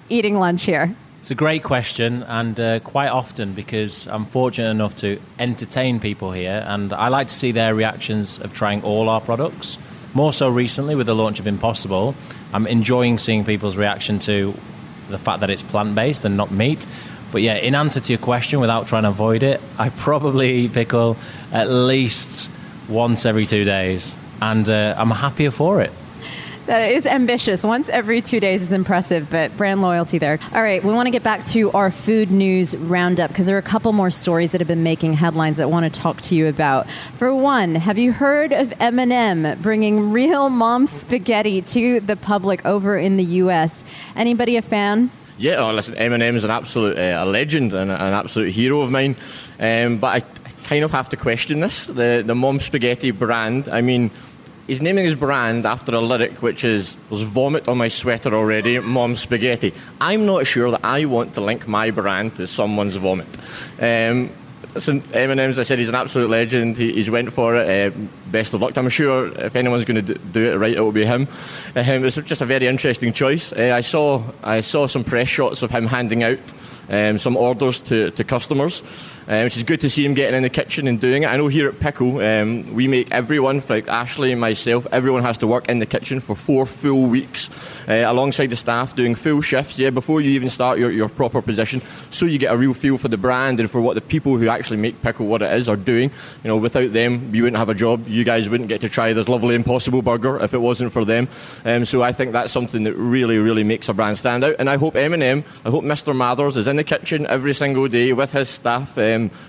eating 0.09 0.39
lunch 0.39 0.63
here? 0.63 0.95
It's 1.21 1.29
a 1.29 1.35
great 1.35 1.61
question, 1.61 2.23
and 2.23 2.59
uh, 2.59 2.79
quite 2.79 3.09
often 3.09 3.53
because 3.53 4.07
I'm 4.07 4.25
fortunate 4.25 4.71
enough 4.71 4.95
to 4.95 5.21
entertain 5.37 5.99
people 5.99 6.31
here, 6.31 6.65
and 6.65 6.91
I 6.91 7.09
like 7.09 7.27
to 7.27 7.35
see 7.35 7.51
their 7.51 7.75
reactions 7.75 8.39
of 8.39 8.53
trying 8.53 8.81
all 8.81 9.07
our 9.07 9.21
products. 9.21 9.77
More 10.15 10.33
so 10.33 10.49
recently 10.49 10.95
with 10.95 11.05
the 11.05 11.13
launch 11.13 11.39
of 11.39 11.45
Impossible, 11.45 12.15
I'm 12.53 12.65
enjoying 12.65 13.19
seeing 13.19 13.45
people's 13.45 13.77
reaction 13.77 14.17
to 14.17 14.55
the 15.09 15.19
fact 15.19 15.41
that 15.41 15.51
it's 15.51 15.61
plant 15.61 15.93
based 15.93 16.25
and 16.25 16.37
not 16.37 16.49
meat. 16.49 16.87
But 17.31 17.43
yeah, 17.43 17.57
in 17.57 17.75
answer 17.75 17.99
to 17.99 18.11
your 18.11 18.19
question, 18.19 18.59
without 18.59 18.87
trying 18.87 19.03
to 19.03 19.09
avoid 19.09 19.43
it, 19.43 19.61
I 19.77 19.89
probably 19.89 20.51
eat 20.51 20.73
pickle 20.73 21.17
at 21.51 21.69
least 21.69 22.49
once 22.89 23.27
every 23.27 23.45
two 23.45 23.63
days, 23.63 24.15
and 24.41 24.67
uh, 24.67 24.95
I'm 24.97 25.11
happier 25.11 25.51
for 25.51 25.81
it. 25.81 25.91
That 26.67 26.91
is 26.91 27.07
ambitious. 27.07 27.63
Once 27.63 27.89
every 27.89 28.21
two 28.21 28.39
days 28.39 28.61
is 28.61 28.71
impressive, 28.71 29.29
but 29.31 29.55
brand 29.57 29.81
loyalty 29.81 30.19
there. 30.19 30.39
All 30.53 30.61
right, 30.61 30.83
we 30.83 30.93
want 30.93 31.07
to 31.07 31.11
get 31.11 31.23
back 31.23 31.43
to 31.47 31.71
our 31.71 31.89
food 31.89 32.29
news 32.29 32.77
roundup 32.77 33.29
because 33.29 33.47
there 33.47 33.55
are 33.55 33.59
a 33.59 33.63
couple 33.63 33.91
more 33.93 34.11
stories 34.11 34.51
that 34.51 34.61
have 34.61 34.67
been 34.67 34.83
making 34.83 35.13
headlines 35.13 35.57
that 35.57 35.63
I 35.63 35.65
want 35.65 35.91
to 35.91 35.99
talk 35.99 36.21
to 36.21 36.35
you 36.35 36.47
about. 36.47 36.87
For 37.15 37.33
one, 37.33 37.73
have 37.73 37.97
you 37.97 38.11
heard 38.11 38.51
of 38.51 38.69
Eminem 38.79 39.59
bringing 39.61 40.11
real 40.11 40.49
mom 40.49 40.85
spaghetti 40.85 41.63
to 41.63 41.99
the 41.99 42.15
public 42.15 42.63
over 42.63 42.95
in 42.95 43.17
the 43.17 43.25
U.S.? 43.25 43.83
Anybody 44.15 44.55
a 44.55 44.61
fan? 44.61 45.09
Yeah, 45.39 45.55
oh, 45.55 45.73
listen, 45.73 45.95
Eminem 45.95 46.35
is 46.35 46.43
an 46.43 46.51
absolute 46.51 46.95
uh, 46.95 47.23
a 47.23 47.25
legend 47.25 47.73
and 47.73 47.89
an 47.89 48.13
absolute 48.13 48.51
hero 48.51 48.81
of 48.81 48.91
mine. 48.91 49.15
Um, 49.59 49.97
but 49.97 50.23
I 50.23 50.41
kind 50.65 50.83
of 50.83 50.91
have 50.91 51.09
to 51.09 51.17
question 51.17 51.59
this. 51.59 51.87
The 51.87 52.23
the 52.25 52.35
mom 52.35 52.59
spaghetti 52.59 53.09
brand. 53.09 53.67
I 53.67 53.81
mean 53.81 54.11
He's 54.71 54.81
naming 54.81 55.03
his 55.03 55.15
brand 55.15 55.65
after 55.65 55.93
a 55.93 55.99
lyric 55.99 56.41
which 56.41 56.63
is 56.63 56.95
"There's 57.09 57.23
vomit 57.23 57.67
on 57.67 57.77
my 57.77 57.89
sweater 57.89 58.33
already, 58.33 58.79
mom 58.79 59.17
spaghetti." 59.17 59.73
I'm 59.99 60.25
not 60.25 60.47
sure 60.47 60.71
that 60.71 60.79
I 60.85 61.03
want 61.03 61.33
to 61.33 61.41
link 61.41 61.67
my 61.67 61.91
brand 61.91 62.37
to 62.37 62.47
someone's 62.47 62.95
vomit. 62.95 63.27
Um, 63.81 64.29
listen, 64.73 65.01
Eminem's, 65.11 65.59
I 65.59 65.63
said 65.63 65.77
he's 65.77 65.89
an 65.89 65.95
absolute 65.95 66.29
legend. 66.29 66.77
He, 66.77 66.93
he's 66.93 67.09
went 67.09 67.33
for 67.33 67.57
it. 67.57 67.67
Uh, 67.93 67.97
best 68.27 68.53
of 68.53 68.61
luck. 68.61 68.77
I'm 68.77 68.87
sure 68.87 69.37
if 69.39 69.57
anyone's 69.57 69.83
going 69.83 70.05
to 70.05 70.13
do 70.13 70.53
it 70.53 70.55
right, 70.55 70.77
it 70.77 70.79
will 70.79 70.93
be 70.93 71.05
him. 71.05 71.27
Um, 71.75 72.05
it's 72.05 72.15
just 72.15 72.41
a 72.41 72.45
very 72.45 72.67
interesting 72.67 73.11
choice. 73.11 73.51
Uh, 73.51 73.73
I 73.75 73.81
saw 73.81 74.23
I 74.41 74.61
saw 74.61 74.87
some 74.87 75.03
press 75.03 75.27
shots 75.27 75.63
of 75.63 75.71
him 75.71 75.85
handing 75.85 76.23
out 76.23 76.39
um, 76.89 77.19
some 77.19 77.35
orders 77.35 77.81
to, 77.83 78.11
to 78.11 78.23
customers. 78.23 78.83
Um, 79.27 79.43
which 79.43 79.55
is 79.55 79.63
good 79.63 79.79
to 79.81 79.89
see 79.89 80.03
him 80.03 80.15
getting 80.15 80.35
in 80.35 80.41
the 80.41 80.49
kitchen 80.49 80.87
and 80.87 80.99
doing 80.99 81.23
it. 81.23 81.27
I 81.27 81.37
know 81.37 81.47
here 81.47 81.69
at 81.69 81.79
Pickle, 81.79 82.19
um, 82.19 82.73
we 82.73 82.87
make 82.87 83.11
everyone, 83.11 83.61
like 83.69 83.87
Ashley 83.87 84.31
and 84.31 84.41
myself, 84.41 84.87
everyone 84.91 85.21
has 85.21 85.37
to 85.37 85.47
work 85.47 85.69
in 85.69 85.77
the 85.77 85.85
kitchen 85.85 86.19
for 86.19 86.35
four 86.35 86.65
full 86.65 87.03
weeks 87.03 87.49
uh, 87.87 88.03
alongside 88.07 88.47
the 88.47 88.55
staff 88.55 88.95
doing 88.95 89.15
full 89.15 89.41
shifts, 89.41 89.77
yeah, 89.77 89.89
before 89.89 90.21
you 90.21 90.31
even 90.31 90.49
start 90.49 90.79
your, 90.79 90.91
your 90.91 91.09
proper 91.09 91.41
position, 91.41 91.81
so 92.09 92.25
you 92.25 92.39
get 92.39 92.51
a 92.51 92.57
real 92.57 92.73
feel 92.73 92.97
for 92.97 93.07
the 93.09 93.17
brand 93.17 93.59
and 93.59 93.69
for 93.69 93.79
what 93.79 93.93
the 93.93 94.01
people 94.01 94.37
who 94.37 94.47
actually 94.47 94.77
make 94.77 95.01
Pickle 95.01 95.27
what 95.27 95.41
it 95.41 95.53
is 95.53 95.69
are 95.69 95.75
doing. 95.75 96.09
You 96.43 96.47
know, 96.47 96.57
without 96.57 96.91
them, 96.91 97.33
you 97.33 97.43
wouldn't 97.43 97.59
have 97.59 97.69
a 97.69 97.75
job. 97.75 98.07
You 98.07 98.23
guys 98.23 98.49
wouldn't 98.49 98.69
get 98.69 98.81
to 98.81 98.89
try 98.89 99.13
this 99.13 99.29
lovely 99.29 99.55
Impossible 99.55 100.01
Burger 100.01 100.39
if 100.39 100.53
it 100.53 100.59
wasn't 100.59 100.91
for 100.91 101.05
them. 101.05 101.27
Um, 101.63 101.85
so 101.85 102.01
I 102.01 102.11
think 102.11 102.31
that's 102.31 102.51
something 102.51 102.83
that 102.83 102.95
really, 102.95 103.37
really 103.37 103.63
makes 103.63 103.87
a 103.87 103.93
brand 103.93 104.17
stand 104.17 104.43
out. 104.43 104.55
And 104.57 104.69
I 104.69 104.77
hope 104.77 104.95
Eminem, 104.95 105.43
I 105.65 105.69
hope 105.69 105.83
Mr. 105.83 106.15
Mathers 106.15 106.57
is 106.57 106.67
in 106.67 106.75
the 106.75 106.83
kitchen 106.83 107.27
every 107.27 107.53
single 107.53 107.87
day 107.87 108.13
with 108.13 108.31
his 108.31 108.49
staff 108.49 108.97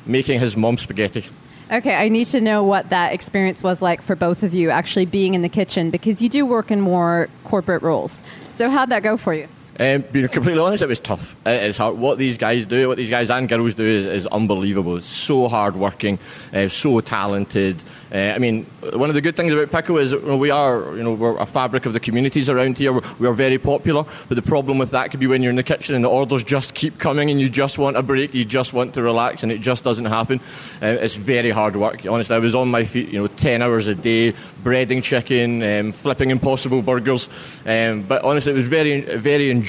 making 0.06 0.40
his 0.40 0.56
mom 0.56 0.78
spaghetti. 0.78 1.24
Okay, 1.70 1.94
I 1.94 2.08
need 2.08 2.26
to 2.26 2.40
know 2.40 2.62
what 2.62 2.90
that 2.90 3.14
experience 3.14 3.62
was 3.62 3.80
like 3.80 4.02
for 4.02 4.14
both 4.14 4.42
of 4.42 4.52
you 4.52 4.68
actually 4.70 5.06
being 5.06 5.32
in 5.34 5.42
the 5.42 5.48
kitchen 5.48 5.90
because 5.90 6.20
you 6.20 6.28
do 6.28 6.44
work 6.44 6.70
in 6.70 6.80
more 6.80 7.28
corporate 7.44 7.82
roles. 7.82 8.22
So, 8.52 8.68
how'd 8.68 8.90
that 8.90 9.02
go 9.02 9.16
for 9.16 9.32
you? 9.32 9.48
Um, 9.78 10.04
being 10.12 10.28
completely 10.28 10.62
honest, 10.62 10.82
it 10.82 10.88
was 10.88 10.98
tough. 10.98 11.34
It 11.46 11.62
is 11.62 11.78
hard. 11.78 11.96
What 11.96 12.18
these 12.18 12.36
guys 12.36 12.66
do, 12.66 12.88
what 12.88 12.98
these 12.98 13.08
guys 13.10 13.30
and 13.30 13.48
girls 13.48 13.74
do, 13.74 13.84
is, 13.84 14.06
is 14.06 14.26
unbelievable. 14.26 14.98
It's 14.98 15.06
so 15.06 15.48
hardworking, 15.48 16.18
uh, 16.52 16.68
so 16.68 17.00
talented. 17.00 17.82
Uh, 18.12 18.18
I 18.18 18.38
mean, 18.38 18.64
one 18.92 19.08
of 19.08 19.14
the 19.14 19.22
good 19.22 19.34
things 19.34 19.52
about 19.52 19.70
Pickle 19.70 19.96
is 19.96 20.12
you 20.12 20.20
know, 20.20 20.36
we 20.36 20.50
are, 20.50 20.94
you 20.94 21.02
know, 21.02 21.14
we're 21.14 21.38
a 21.38 21.46
fabric 21.46 21.86
of 21.86 21.94
the 21.94 22.00
communities 22.00 22.50
around 22.50 22.76
here. 22.76 22.92
We're, 22.92 23.02
we 23.18 23.26
are 23.26 23.32
very 23.32 23.56
popular, 23.56 24.04
but 24.28 24.34
the 24.34 24.42
problem 24.42 24.76
with 24.76 24.90
that 24.90 25.10
could 25.10 25.20
be 25.20 25.26
when 25.26 25.42
you're 25.42 25.50
in 25.50 25.56
the 25.56 25.62
kitchen 25.62 25.94
and 25.94 26.04
the 26.04 26.10
orders 26.10 26.44
just 26.44 26.74
keep 26.74 26.98
coming 26.98 27.30
and 27.30 27.40
you 27.40 27.48
just 27.48 27.78
want 27.78 27.96
a 27.96 28.02
break, 28.02 28.34
you 28.34 28.44
just 28.44 28.74
want 28.74 28.92
to 28.94 29.02
relax, 29.02 29.42
and 29.42 29.50
it 29.50 29.62
just 29.62 29.84
doesn't 29.84 30.04
happen. 30.04 30.38
Uh, 30.82 30.98
it's 31.00 31.14
very 31.14 31.50
hard 31.50 31.76
work. 31.76 32.04
Honestly, 32.06 32.36
I 32.36 32.40
was 32.40 32.54
on 32.54 32.68
my 32.68 32.84
feet, 32.84 33.08
you 33.08 33.18
know, 33.18 33.28
ten 33.28 33.62
hours 33.62 33.88
a 33.88 33.94
day, 33.94 34.34
breading 34.62 35.02
chicken, 35.02 35.62
um, 35.62 35.92
flipping 35.92 36.30
impossible 36.30 36.82
burgers. 36.82 37.30
Um, 37.64 38.02
but 38.02 38.22
honestly, 38.22 38.52
it 38.52 38.56
was 38.56 38.66
very, 38.66 39.00
very 39.16 39.50
enjoyable, 39.50 39.61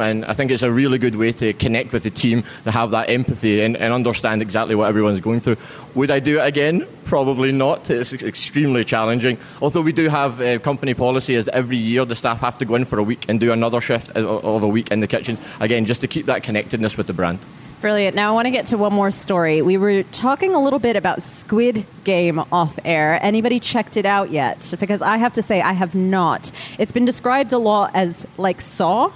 and 0.00 0.24
I 0.24 0.32
think 0.34 0.50
it's 0.50 0.62
a 0.62 0.70
really 0.70 0.98
good 0.98 1.16
way 1.16 1.32
to 1.32 1.52
connect 1.52 1.92
with 1.92 2.02
the 2.02 2.10
team, 2.10 2.44
to 2.64 2.70
have 2.70 2.90
that 2.90 3.10
empathy 3.10 3.60
and, 3.60 3.76
and 3.76 3.92
understand 3.92 4.42
exactly 4.42 4.74
what 4.74 4.88
everyone's 4.88 5.20
going 5.20 5.40
through. 5.40 5.56
Would 5.94 6.10
I 6.10 6.20
do 6.20 6.40
it 6.40 6.46
again? 6.46 6.86
Probably 7.04 7.52
not. 7.52 7.90
It's 7.90 8.12
extremely 8.12 8.84
challenging. 8.84 9.38
Although 9.60 9.82
we 9.82 9.92
do 9.92 10.08
have 10.08 10.40
uh, 10.40 10.58
company 10.58 10.94
policy 10.94 11.34
is 11.34 11.48
every 11.48 11.76
year 11.76 12.04
the 12.04 12.16
staff 12.16 12.40
have 12.40 12.58
to 12.58 12.64
go 12.64 12.74
in 12.74 12.84
for 12.84 12.98
a 12.98 13.02
week 13.02 13.26
and 13.28 13.40
do 13.40 13.52
another 13.52 13.80
shift 13.80 14.10
of 14.10 14.62
a 14.62 14.68
week 14.68 14.90
in 14.90 15.00
the 15.00 15.06
kitchens, 15.06 15.40
again, 15.60 15.84
just 15.84 16.00
to 16.00 16.08
keep 16.08 16.26
that 16.26 16.42
connectedness 16.42 16.96
with 16.96 17.06
the 17.06 17.12
brand. 17.12 17.38
Brilliant. 17.82 18.14
Now 18.14 18.28
I 18.28 18.32
want 18.32 18.46
to 18.46 18.52
get 18.52 18.66
to 18.66 18.78
one 18.78 18.92
more 18.92 19.10
story. 19.10 19.60
We 19.60 19.76
were 19.76 20.04
talking 20.04 20.54
a 20.54 20.62
little 20.62 20.78
bit 20.78 20.94
about 20.94 21.20
Squid 21.20 21.84
Game 22.04 22.38
off 22.52 22.78
air. 22.84 23.18
Anybody 23.20 23.58
checked 23.58 23.96
it 23.96 24.06
out 24.06 24.30
yet? 24.30 24.72
Because 24.78 25.02
I 25.02 25.16
have 25.16 25.32
to 25.32 25.42
say 25.42 25.60
I 25.60 25.72
have 25.72 25.92
not. 25.92 26.52
It's 26.78 26.92
been 26.92 27.04
described 27.04 27.52
a 27.52 27.58
lot 27.58 27.90
as 27.92 28.24
like 28.38 28.60
Saw, 28.60 29.10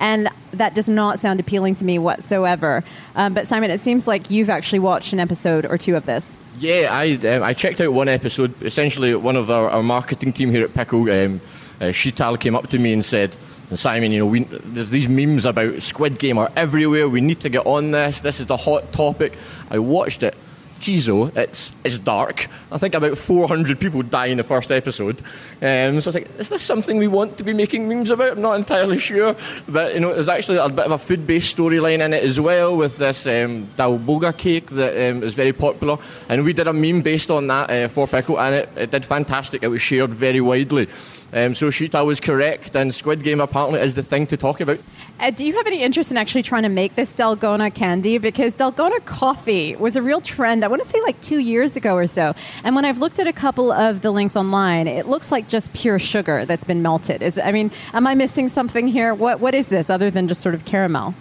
and 0.00 0.28
that 0.52 0.74
does 0.74 0.88
not 0.88 1.18
sound 1.18 1.40
appealing 1.40 1.74
to 1.76 1.84
me 1.84 1.98
whatsoever. 1.98 2.84
Um, 3.14 3.34
but 3.34 3.46
Simon, 3.46 3.70
it 3.70 3.80
seems 3.80 4.06
like 4.06 4.30
you've 4.30 4.50
actually 4.50 4.80
watched 4.80 5.12
an 5.12 5.20
episode 5.20 5.66
or 5.66 5.78
two 5.78 5.96
of 5.96 6.06
this. 6.06 6.36
Yeah, 6.58 6.88
I 6.90 7.14
um, 7.14 7.42
I 7.42 7.54
checked 7.54 7.80
out 7.80 7.92
one 7.92 8.08
episode. 8.08 8.60
Essentially, 8.62 9.14
one 9.14 9.36
of 9.36 9.50
our, 9.50 9.70
our 9.70 9.82
marketing 9.82 10.32
team 10.32 10.50
here 10.50 10.64
at 10.64 10.74
Pickle, 10.74 11.10
um, 11.10 11.40
uh, 11.80 11.86
Sheetal, 11.86 12.38
came 12.38 12.54
up 12.54 12.68
to 12.68 12.78
me 12.78 12.92
and 12.92 13.04
said, 13.04 13.34
Simon, 13.74 14.12
you 14.12 14.18
know, 14.18 14.26
we, 14.26 14.44
there's 14.44 14.90
these 14.90 15.08
memes 15.08 15.46
about 15.46 15.82
Squid 15.82 16.18
Game 16.18 16.36
are 16.36 16.52
everywhere. 16.56 17.08
We 17.08 17.20
need 17.20 17.40
to 17.40 17.48
get 17.48 17.66
on 17.66 17.90
this. 17.90 18.20
This 18.20 18.38
is 18.38 18.46
the 18.46 18.56
hot 18.56 18.92
topic. 18.92 19.34
I 19.70 19.78
watched 19.78 20.22
it. 20.22 20.36
Jizo, 20.82 21.34
it's, 21.36 21.72
it's 21.84 21.98
dark. 21.98 22.48
I 22.70 22.76
think 22.76 22.94
about 22.94 23.16
400 23.16 23.78
people 23.78 24.02
die 24.02 24.26
in 24.26 24.36
the 24.36 24.44
first 24.44 24.70
episode. 24.70 25.22
Um, 25.62 26.00
so 26.00 26.10
I 26.10 26.12
think, 26.12 26.28
is 26.38 26.48
this 26.48 26.62
something 26.62 26.98
we 26.98 27.08
want 27.08 27.38
to 27.38 27.44
be 27.44 27.52
making 27.52 27.88
memes 27.88 28.10
about? 28.10 28.32
I'm 28.32 28.42
not 28.42 28.56
entirely 28.56 28.98
sure. 28.98 29.36
But, 29.68 29.94
you 29.94 30.00
know, 30.00 30.12
there's 30.12 30.28
actually 30.28 30.58
a 30.58 30.68
bit 30.68 30.84
of 30.84 30.92
a 30.92 30.98
food 30.98 31.26
based 31.26 31.56
storyline 31.56 32.04
in 32.04 32.12
it 32.12 32.24
as 32.24 32.40
well 32.40 32.76
with 32.76 32.96
this 32.98 33.26
um, 33.26 33.68
Dalgona 33.76 34.36
cake 34.36 34.70
that 34.70 35.10
um, 35.10 35.22
is 35.22 35.34
very 35.34 35.52
popular. 35.52 35.98
And 36.28 36.44
we 36.44 36.52
did 36.52 36.66
a 36.66 36.72
meme 36.72 37.02
based 37.02 37.30
on 37.30 37.46
that 37.46 37.70
uh, 37.70 37.88
for 37.88 38.08
Pickle, 38.08 38.40
and 38.40 38.54
it, 38.54 38.68
it 38.76 38.90
did 38.90 39.06
fantastic. 39.06 39.62
It 39.62 39.68
was 39.68 39.80
shared 39.80 40.12
very 40.12 40.40
widely. 40.40 40.88
Um, 41.34 41.54
so 41.54 41.70
Sheeta 41.70 42.04
was 42.04 42.20
correct, 42.20 42.76
and 42.76 42.94
Squid 42.94 43.22
Game 43.22 43.40
apparently 43.40 43.80
is 43.80 43.94
the 43.94 44.02
thing 44.02 44.26
to 44.26 44.36
talk 44.36 44.60
about. 44.60 44.78
Uh, 45.18 45.30
do 45.30 45.46
you 45.46 45.54
have 45.54 45.66
any 45.66 45.80
interest 45.82 46.10
in 46.10 46.18
actually 46.18 46.42
trying 46.42 46.64
to 46.64 46.68
make 46.68 46.94
this 46.94 47.14
Dalgona 47.14 47.74
candy? 47.74 48.18
Because 48.18 48.54
Dalgona 48.54 49.02
coffee 49.06 49.74
was 49.76 49.96
a 49.96 50.02
real 50.02 50.20
trend, 50.20 50.62
I 50.62 50.68
want 50.68 50.82
to 50.82 50.88
say 50.88 51.00
like 51.00 51.18
two 51.22 51.38
years 51.38 51.74
ago 51.74 51.94
or 51.94 52.06
so. 52.06 52.34
And 52.64 52.76
when 52.76 52.84
I've 52.84 52.98
looked 52.98 53.18
at 53.18 53.26
a 53.26 53.32
couple 53.32 53.72
of 53.72 54.02
the 54.02 54.10
links 54.10 54.36
online, 54.36 54.86
it 54.86 55.08
looks 55.08 55.32
like 55.32 55.48
just 55.48 55.72
pure 55.72 55.98
sugar 55.98 56.44
that's 56.44 56.64
been 56.64 56.82
melted. 56.82 57.22
Is 57.22 57.38
I 57.38 57.50
mean, 57.50 57.70
am 57.94 58.06
I 58.06 58.14
missing 58.14 58.50
something 58.50 58.86
here? 58.86 59.14
What 59.14 59.40
What 59.40 59.54
is 59.54 59.68
this 59.68 59.88
other 59.88 60.10
than 60.10 60.28
just 60.28 60.42
sort 60.42 60.54
of 60.54 60.66
caramel? 60.66 61.14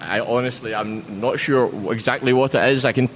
I 0.00 0.20
honestly, 0.20 0.74
I'm 0.74 1.20
not 1.20 1.38
sure 1.38 1.70
exactly 1.92 2.32
what 2.32 2.54
it 2.54 2.72
is. 2.72 2.84
I 2.84 2.92
can 2.92 3.08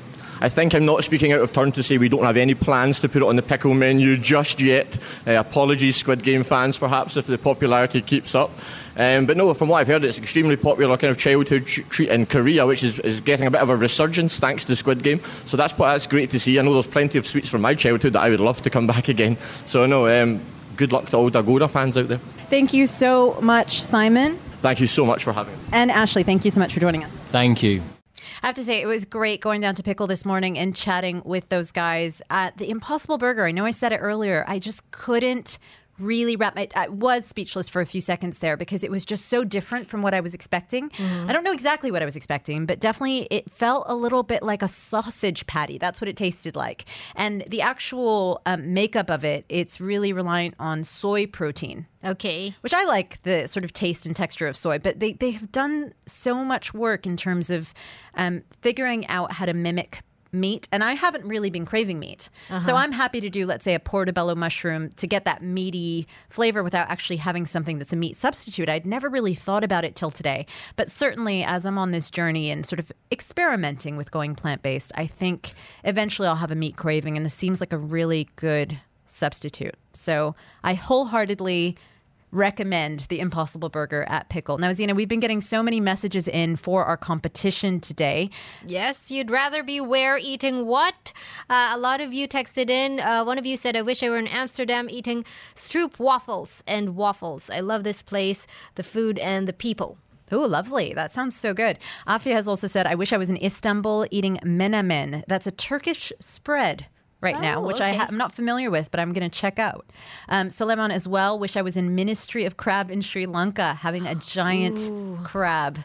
I 0.45 0.51
think 0.51 0.75
I'm 0.75 0.85
not 0.85 1.03
speaking 1.03 1.33
out 1.33 1.41
of 1.41 1.55
turn 1.55 1.73
to 1.73 1.83
say 1.83 1.97
we 1.97 2.11
don't 2.11 2.23
have 2.23 2.37
any 2.37 2.53
plans 2.53 3.01
to 3.01 3.09
put 3.09 3.23
it 3.23 3.25
on 3.27 3.37
the 3.37 3.43
pickle 3.43 3.73
menu 3.73 4.15
just 4.19 4.61
yet. 4.61 4.99
Uh, 5.27 5.37
apologies, 5.37 5.97
Squid 5.97 6.23
Game 6.23 6.45
fans, 6.45 6.77
perhaps, 6.77 7.17
if 7.17 7.27
the 7.27 7.39
popularity 7.39 8.03
keeps 8.03 8.35
up. 8.35 8.51
Um, 8.95 9.25
but 9.25 9.39
no, 9.39 9.55
from 9.55 9.71
what 9.71 9.79
I've 9.79 9.87
heard, 9.87 10.05
it's 10.05 10.19
extremely 10.19 10.57
popular 10.57 10.99
kind 10.99 11.11
of 11.11 11.17
childhood 11.17 11.65
treat 11.65 12.11
in 12.11 12.27
Korea, 12.27 12.67
which 12.67 12.85
is, 12.85 12.99
is 12.99 13.23
getting 13.23 13.47
a 13.47 13.51
bit 13.51 13.63
of 13.63 13.71
a 13.71 13.77
resurgence 13.77 14.39
thanks 14.39 14.67
to 14.67 14.77
Squid 14.77 15.03
Game. 15.03 15.23
So 15.47 15.57
that's 15.57 15.73
that's 15.73 16.07
great 16.07 16.31
to 16.33 16.39
see. 16.39 16.59
I 16.59 16.63
know 16.63 16.75
there's 16.75 16.87
plenty 16.87 17.17
of 17.17 17.27
sweets 17.27 17.49
from 17.49 17.63
my 17.63 17.75
childhood 17.75 18.13
that 18.13 18.21
I 18.21 18.29
would 18.29 18.41
love 18.41 18.61
to 18.63 18.69
come 18.69 18.87
back 18.95 19.09
again. 19.09 19.39
So 19.65 19.87
no, 19.87 20.07
um, 20.09 20.43
good 20.77 20.93
luck 20.93 21.09
to 21.09 21.17
all 21.17 21.31
Dalgona 21.31 21.71
fans 21.71 21.97
out 21.97 22.09
there. 22.09 22.21
Thank 22.51 22.75
you 22.75 22.87
so 22.87 23.41
much, 23.41 23.83
Simon. 23.83 24.39
Thank 24.59 24.79
you 24.81 24.89
so 24.89 25.07
much 25.07 25.25
for 25.25 25.33
having 25.33 25.55
me. 25.55 25.61
And 25.73 25.91
Ashley, 25.91 26.23
thank 26.23 26.45
you 26.45 26.51
so 26.51 26.61
much 26.61 26.75
for 26.75 26.81
joining 26.81 27.03
us. 27.03 27.11
Thank 27.31 27.63
you. 27.63 27.83
I 28.45 28.49
have 28.49 28.57
to 28.57 28.65
say, 28.65 28.83
it 28.83 28.87
was 28.87 29.07
great 29.07 29.41
going 29.41 29.63
down 29.63 29.75
to 29.77 29.83
Pickle 29.83 30.07
this 30.07 30.27
morning 30.27 30.59
and 30.59 30.77
chatting 30.77 31.23
with 31.25 31.49
those 31.49 31.73
guys 31.73 32.21
at 32.29 32.59
the 32.59 32.69
Impossible 32.69 33.17
Burger. 33.17 33.47
I 33.47 33.53
know 33.53 33.65
I 33.65 33.71
said 33.71 33.91
it 33.91 33.97
earlier. 33.97 34.45
I 34.47 34.59
just 34.59 34.91
couldn't 34.91 35.59
really 35.99 36.37
wrap 36.37 36.55
my 36.55 36.69
I 36.75 36.89
was 36.89 37.25
speechless 37.25 37.69
for 37.69 37.81
a 37.81 37.87
few 37.87 38.01
seconds 38.01 38.39
there 38.39 38.57
because 38.57 38.83
it 38.83 38.91
was 38.91 39.05
just 39.05 39.27
so 39.27 39.45
different 39.45 39.89
from 39.89 40.03
what 40.03 40.15
I 40.15 40.21
was 40.21 40.35
expecting. 40.35 40.91
Mm-hmm. 40.91 41.29
I 41.29 41.33
don't 41.33 41.45
know 41.45 41.53
exactly 41.53 41.91
what 41.91 42.03
I 42.03 42.05
was 42.05 42.17
expecting, 42.17 42.67
but 42.67 42.81
definitely 42.81 43.29
it 43.31 43.51
felt 43.51 43.85
a 43.87 43.95
little 43.95 44.23
bit 44.23 44.43
like 44.43 44.63
a 44.63 44.69
sausage 44.69 45.47
patty. 45.47 45.79
That's 45.79 46.01
what 46.01 46.09
it 46.09 46.17
tasted 46.17 46.57
like. 46.57 46.85
And 47.15 47.45
the 47.49 47.63
actual 47.63 48.43
um, 48.47 48.75
makeup 48.75 49.11
of 49.11 49.25
it, 49.25 49.45
it's 49.49 49.81
really 49.81 50.13
reliant 50.13 50.55
on 50.59 50.85
soy 50.85 51.27
protein. 51.27 51.87
Okay. 52.05 52.55
Which 52.61 52.75
I 52.75 52.85
like 52.85 53.23
the 53.23 53.47
sort 53.47 53.65
of 53.65 53.73
taste 53.73 54.05
and 54.05 54.15
texture 54.15 54.47
of 54.47 54.57
soy, 54.57 54.79
but 54.79 55.01
they, 55.01 55.15
they 55.15 55.31
have 55.31 55.51
done 55.53 55.95
so 56.07 56.45
much 56.45 56.75
work 56.75 57.07
in 57.07 57.17
terms 57.17 57.51
of 57.51 57.73
um, 58.15 58.43
figuring 58.61 59.07
out 59.07 59.33
how 59.33 59.47
to 59.47 59.55
mimic 59.55 60.03
meat, 60.35 60.69
and 60.73 60.85
I 60.85 60.95
haven't 60.95 61.25
really 61.27 61.49
been 61.49 61.65
craving 61.65 61.99
meat. 61.99 62.29
Uh-huh. 62.51 62.61
So 62.61 62.75
I'm 62.75 62.93
happy 62.93 63.21
to 63.21 63.31
do, 63.31 63.47
let's 63.47 63.65
say, 63.65 63.75
a 63.75 63.81
portobello 63.81 64.35
mushroom 64.35 64.91
to 64.97 65.07
get 65.07 65.25
that 65.25 65.43
meaty 65.43 66.07
flavor 66.29 66.63
without 66.63 66.89
actually 66.91 67.17
having 67.17 67.47
something 67.47 67.79
that's 67.79 67.93
a 67.93 67.97
meat 67.97 68.17
substitute. 68.17 68.69
I'd 68.69 68.85
never 68.85 69.09
really 69.09 69.35
thought 69.35 69.65
about 69.65 69.85
it 69.85 69.97
till 69.97 70.11
today. 70.11 70.47
But 70.77 70.91
certainly, 70.91 71.45
as 71.45 71.65
I'm 71.65 71.79
on 71.79 71.93
this 71.93 72.11
journey 72.11 72.51
and 72.51 72.67
sort 72.67 72.81
of 72.81 72.93
experimenting 73.11 73.97
with 73.97 74.11
going 74.11 74.35
plant 74.35 74.63
based, 74.63 74.93
I 74.97 75.07
think 75.07 75.55
eventually 75.85 76.29
I'll 76.29 76.37
have 76.37 76.51
a 76.51 76.57
meat 76.57 76.77
craving, 76.77 77.17
and 77.17 77.25
this 77.25 77.35
seems 77.35 77.61
like 77.61 77.73
a 77.73 77.79
really 77.79 78.29
good 78.37 78.79
substitute. 79.07 79.77
So 79.93 80.35
I 80.65 80.75
wholeheartedly 80.75 81.77
recommend 82.35 83.01
the 83.09 83.21
Impossible 83.21 83.69
Burger 83.69 84.05
at 84.09 84.29
Pickle. 84.29 84.59
Now, 84.59 84.73
Zena, 84.73 84.95
we've 84.95 85.09
been 85.09 85.21
getting 85.21 85.41
so 85.41 85.63
many 85.63 85.81
messages 85.81 86.29
in 86.29 86.57
for 86.57 86.85
our 86.85 86.97
competition 86.97 87.81
today. 87.81 88.31
Yes, 88.67 89.11
you'd 89.11 89.31
rather 89.31 89.63
be 89.63 89.81
where 89.81 90.19
eating 90.19 90.67
what? 90.67 91.13
Uh, 91.49 91.71
a 91.73 91.79
lot 91.79 92.01
of 92.01 92.13
you 92.13 92.27
texted 92.27 92.69
in. 92.69 93.01
Uh, 93.01 93.25
one 93.25 93.39
of 93.39 93.47
you 93.47 93.57
said, 93.57 93.77
I 93.77 93.83
wish 93.83 94.03
I 94.03 94.11
were 94.11 94.19
in 94.19 94.27
Amsterdam 94.27 94.89
eating 94.91 95.25
Stroop 95.55 95.99
waffles 95.99 96.63
and 96.67 96.97
waffles. 96.97 97.49
I 97.51 97.61
love 97.61 97.85
this 97.85 98.03
place, 98.03 98.47
the 98.75 98.83
food, 98.83 99.19
and 99.19 99.47
the 99.47 99.53
people. 99.53 99.99
Oh, 100.33 100.41
lovely. 100.41 100.95
That 100.95 101.13
sounds 101.13 101.37
so 101.37 101.55
good. 101.55 101.79
Afia 102.09 102.33
has 102.33 102.49
also 102.49 102.67
said, 102.67 102.87
I 102.87 102.95
wish 102.95 103.13
I 103.13 103.19
was 103.19 103.31
in 103.31 103.43
Istanbul 103.43 104.07
eating 104.11 104.39
menemen. 104.43 105.23
That's 105.29 105.47
a 105.47 105.53
Turkish 105.53 106.13
spread 106.19 106.87
right 107.25 107.37
oh, 107.37 107.41
now, 107.41 107.61
which 107.61 107.81
okay. 107.81 107.99
I 107.99 108.05
am 108.05 108.17
not 108.17 108.33
familiar 108.33 108.71
with, 108.71 108.91
but 108.91 109.01
I'm 109.01 109.13
going 109.13 109.29
to 109.29 109.37
check 109.37 109.59
out. 109.59 109.87
Um, 110.29 110.51
Suleiman 110.51 110.91
as 110.91 111.09
well. 111.09 111.39
Wish 111.39 111.57
I 111.57 111.63
was 111.63 111.77
in 111.77 111.95
Ministry 111.95 112.45
of 112.45 112.57
Crab 112.57 112.91
in 112.91 113.01
Sri 113.01 113.27
Lanka, 113.27 113.75
having 113.75 114.07
a 114.07 114.15
giant 114.15 114.79
Ooh. 114.79 115.19
crab. 115.25 115.81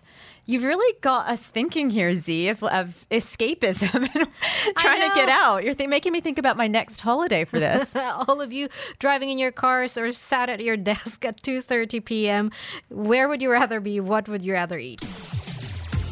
You've 0.50 0.64
really 0.64 0.98
got 1.02 1.28
us 1.28 1.46
thinking 1.46 1.92
here, 1.92 2.16
Z, 2.16 2.48
of, 2.48 2.64
of 2.64 3.06
escapism 3.12 3.94
and 4.16 4.76
trying 4.78 5.08
to 5.08 5.16
get 5.16 5.30
out. 5.30 5.64
You're 5.64 5.76
th- 5.76 5.88
making 5.88 6.12
me 6.12 6.22
think 6.22 6.40
about 6.40 6.58
my 6.58 6.68
next 6.68 7.02
holiday 7.02 7.46
for 7.46 7.60
this. 7.60 7.96
All 7.96 8.42
of 8.42 8.52
you 8.52 8.68
driving 8.98 9.30
in 9.30 9.38
your 9.38 9.52
cars 9.52 9.96
or 9.96 10.12
sat 10.12 10.50
at 10.50 10.60
your 10.62 10.76
desk 10.92 11.24
at 11.24 11.44
2:30 11.44 12.04
p.m. 12.04 12.52
Where 12.90 13.30
would 13.30 13.44
you 13.44 13.52
rather 13.52 13.80
be? 13.80 14.00
What 14.00 14.28
would 14.28 14.42
you 14.42 14.54
rather 14.54 14.80
eat? 14.80 15.06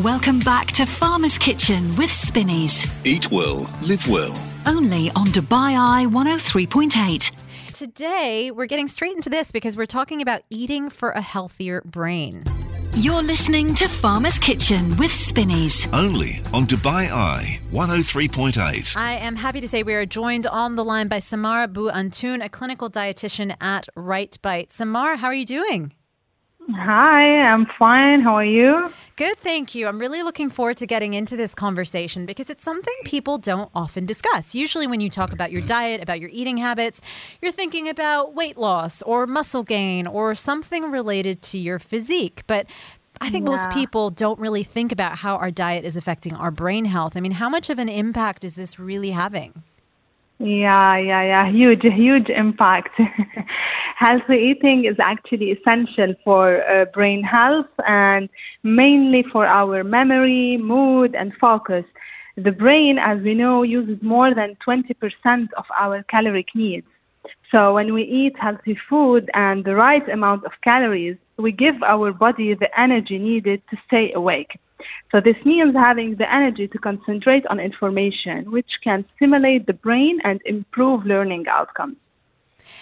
Welcome 0.03 0.37
back 0.41 0.67
to 0.73 0.85
Farmer's 0.85 1.39
Kitchen 1.39 1.95
with 1.95 2.11
Spinneys. 2.11 2.85
Eat 3.03 3.31
well, 3.31 3.67
live 3.81 4.07
well. 4.07 4.37
Only 4.67 5.09
on 5.15 5.25
Dubai 5.29 5.75
Eye 5.75 6.05
103.8. 6.05 7.31
Today, 7.73 8.51
we're 8.51 8.67
getting 8.67 8.87
straight 8.87 9.15
into 9.15 9.31
this 9.31 9.51
because 9.51 9.75
we're 9.75 9.87
talking 9.87 10.21
about 10.21 10.43
eating 10.51 10.91
for 10.91 11.09
a 11.09 11.21
healthier 11.21 11.81
brain. 11.81 12.43
You're 12.93 13.23
listening 13.23 13.73
to 13.73 13.87
Farmer's 13.87 14.37
Kitchen 14.37 14.95
with 14.97 15.11
Spinneys. 15.11 15.87
Only 15.91 16.41
on 16.53 16.67
Dubai 16.67 17.09
Eye 17.11 17.59
103.8. 17.71 18.97
I 18.97 19.13
am 19.13 19.35
happy 19.35 19.61
to 19.61 19.67
say 19.67 19.81
we 19.81 19.95
are 19.95 20.05
joined 20.05 20.45
on 20.45 20.75
the 20.75 20.85
line 20.85 21.07
by 21.07 21.17
Samara 21.17 21.67
Bu 21.67 21.89
Antun, 21.89 22.45
a 22.45 22.49
clinical 22.49 22.91
dietitian 22.91 23.55
at 23.59 23.87
Right 23.95 24.37
Bite. 24.43 24.71
Samara, 24.71 25.17
how 25.17 25.25
are 25.25 25.33
you 25.33 25.45
doing? 25.45 25.93
Hi, 26.75 27.39
I'm 27.39 27.65
fine. 27.79 28.19
How 28.19 28.35
are 28.35 28.43
you? 28.43 28.91
Good, 29.15 29.37
thank 29.37 29.73
you. 29.73 29.87
I'm 29.87 29.99
really 29.99 30.21
looking 30.21 30.49
forward 30.49 30.75
to 30.77 30.85
getting 30.85 31.13
into 31.13 31.37
this 31.37 31.55
conversation 31.55 32.25
because 32.25 32.49
it's 32.49 32.63
something 32.63 32.93
people 33.05 33.37
don't 33.37 33.71
often 33.73 34.05
discuss. 34.05 34.53
Usually, 34.53 34.85
when 34.85 34.99
you 34.99 35.09
talk 35.09 35.31
about 35.31 35.49
your 35.49 35.61
diet, 35.61 36.03
about 36.03 36.19
your 36.19 36.29
eating 36.33 36.57
habits, 36.57 37.01
you're 37.41 37.53
thinking 37.53 37.87
about 37.87 38.35
weight 38.35 38.57
loss 38.57 39.01
or 39.03 39.25
muscle 39.25 39.63
gain 39.63 40.07
or 40.07 40.35
something 40.35 40.91
related 40.91 41.41
to 41.43 41.57
your 41.57 41.79
physique. 41.79 42.43
But 42.47 42.67
I 43.21 43.29
think 43.29 43.45
most 43.45 43.69
people 43.69 44.09
don't 44.09 44.37
really 44.37 44.65
think 44.65 44.91
about 44.91 45.19
how 45.19 45.37
our 45.37 45.51
diet 45.51 45.85
is 45.85 45.95
affecting 45.95 46.35
our 46.35 46.51
brain 46.51 46.83
health. 46.83 47.15
I 47.15 47.21
mean, 47.21 47.31
how 47.31 47.47
much 47.47 47.69
of 47.69 47.79
an 47.79 47.87
impact 47.87 48.43
is 48.43 48.55
this 48.55 48.77
really 48.77 49.11
having? 49.11 49.63
Yeah, 50.39 50.97
yeah, 50.97 51.23
yeah. 51.23 51.51
Huge, 51.51 51.81
huge 51.81 52.29
impact. 52.29 52.89
Healthy 53.97 54.35
eating 54.35 54.85
is 54.85 54.95
actually 54.99 55.51
essential 55.51 56.13
for 56.23 56.61
uh, 56.69 56.85
brain 56.93 57.23
health 57.23 57.65
and 57.87 58.29
mainly 58.61 59.25
for 59.31 59.47
our 59.47 59.83
memory, 59.83 60.57
mood, 60.57 61.15
and 61.15 61.33
focus. 61.41 61.85
The 62.35 62.51
brain, 62.51 62.99
as 62.99 63.19
we 63.23 63.33
know, 63.33 63.63
uses 63.63 63.97
more 64.03 64.35
than 64.35 64.55
20% 64.67 64.93
of 65.57 65.65
our 65.75 66.03
caloric 66.03 66.49
needs. 66.53 66.85
So 67.51 67.73
when 67.73 67.93
we 67.95 68.03
eat 68.03 68.35
healthy 68.39 68.77
food 68.87 69.31
and 69.33 69.65
the 69.65 69.73
right 69.73 70.07
amount 70.07 70.45
of 70.45 70.51
calories, 70.63 71.17
we 71.37 71.51
give 71.51 71.81
our 71.81 72.11
body 72.13 72.53
the 72.53 72.69
energy 72.79 73.17
needed 73.17 73.63
to 73.71 73.77
stay 73.87 74.13
awake. 74.13 74.59
So 75.11 75.21
this 75.21 75.35
means 75.45 75.75
having 75.75 76.15
the 76.15 76.31
energy 76.31 76.67
to 76.67 76.77
concentrate 76.77 77.45
on 77.47 77.59
information, 77.59 78.51
which 78.51 78.69
can 78.83 79.05
stimulate 79.15 79.65
the 79.65 79.73
brain 79.73 80.19
and 80.23 80.41
improve 80.45 81.05
learning 81.05 81.45
outcomes. 81.49 81.97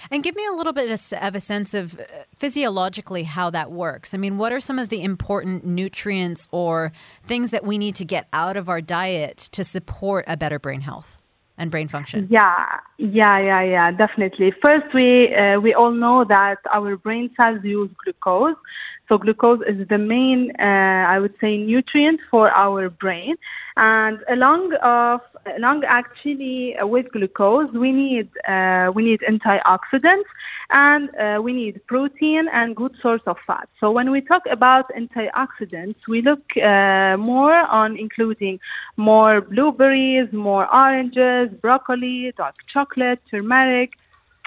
And 0.09 0.23
give 0.23 0.35
me 0.35 0.45
a 0.45 0.51
little 0.51 0.73
bit 0.73 0.89
of 0.89 1.35
a 1.35 1.39
sense 1.39 1.73
of 1.73 1.99
uh, 1.99 2.03
physiologically 2.37 3.23
how 3.23 3.49
that 3.51 3.71
works. 3.71 4.13
I 4.13 4.17
mean, 4.17 4.37
what 4.37 4.51
are 4.51 4.59
some 4.59 4.79
of 4.79 4.89
the 4.89 5.03
important 5.03 5.65
nutrients 5.65 6.47
or 6.51 6.91
things 7.25 7.51
that 7.51 7.63
we 7.63 7.77
need 7.77 7.95
to 7.95 8.05
get 8.05 8.27
out 8.33 8.57
of 8.57 8.69
our 8.69 8.81
diet 8.81 9.37
to 9.51 9.63
support 9.63 10.25
a 10.27 10.37
better 10.37 10.59
brain 10.59 10.81
health 10.81 11.17
and 11.57 11.71
brain 11.71 11.87
function? 11.87 12.27
Yeah, 12.29 12.79
yeah, 12.97 13.39
yeah, 13.39 13.63
yeah, 13.63 13.91
definitely. 13.91 14.53
First, 14.65 14.93
we 14.93 15.33
uh, 15.35 15.59
we 15.59 15.73
all 15.73 15.91
know 15.91 16.25
that 16.27 16.57
our 16.73 16.97
brain 16.97 17.29
cells 17.37 17.59
use 17.63 17.89
glucose. 18.03 18.55
So 19.07 19.17
glucose 19.17 19.61
is 19.67 19.87
the 19.87 19.97
main, 19.97 20.51
uh, 20.59 20.63
I 20.63 21.19
would 21.19 21.35
say, 21.39 21.57
nutrient 21.57 22.19
for 22.31 22.49
our 22.51 22.89
brain. 22.89 23.35
And 23.77 24.19
along 24.29 24.73
of 24.81 25.21
along 25.57 25.83
actually 25.83 26.75
with 26.81 27.11
glucose, 27.11 27.71
we 27.71 27.91
need 27.91 28.29
uh, 28.47 28.91
we 28.95 29.03
need 29.03 29.21
antioxidants 29.21 30.29
and 30.71 31.09
uh, 31.17 31.41
we 31.41 31.53
need 31.53 31.85
protein 31.85 32.47
and 32.51 32.75
good 32.75 32.95
source 33.01 33.21
of 33.27 33.37
fat. 33.45 33.67
So 33.79 33.91
when 33.91 34.11
we 34.11 34.21
talk 34.21 34.43
about 34.49 34.89
antioxidants, 34.89 35.95
we 36.07 36.21
look 36.21 36.43
uh, 36.57 37.17
more 37.17 37.53
on 37.53 37.97
including 37.97 38.59
more 38.97 39.41
blueberries, 39.41 40.31
more 40.33 40.73
oranges, 40.73 41.49
broccoli, 41.61 42.33
dark 42.37 42.55
chocolate, 42.73 43.19
turmeric. 43.29 43.91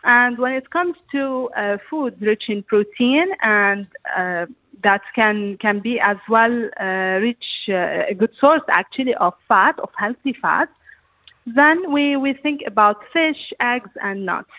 And 0.05 0.39
when 0.39 0.53
it 0.53 0.71
comes 0.71 0.97
to 1.13 1.51
uh, 1.57 1.79
foods 1.91 2.21
rich 2.21 2.45
in 2.49 2.63
protein 2.63 3.27
and 3.43 3.87
uh, 4.17 4.47
that 4.83 5.03
can 5.15 5.57
can 5.59 5.81
be 5.81 5.99
as 6.01 6.19
well 6.29 6.71
uh, 6.81 7.19
rich 7.21 7.45
uh, 7.69 8.07
a 8.09 8.15
good 8.15 8.31
source 8.41 8.63
actually 8.71 9.15
of 9.17 9.35
fat 9.49 9.79
of 9.81 9.91
healthy 9.97 10.35
fat, 10.41 10.69
then 11.47 11.93
we 11.93 12.17
we 12.17 12.33
think 12.33 12.61
about 12.67 12.97
fish, 13.13 13.53
eggs, 13.61 13.91
and 14.03 14.25
nuts. 14.25 14.51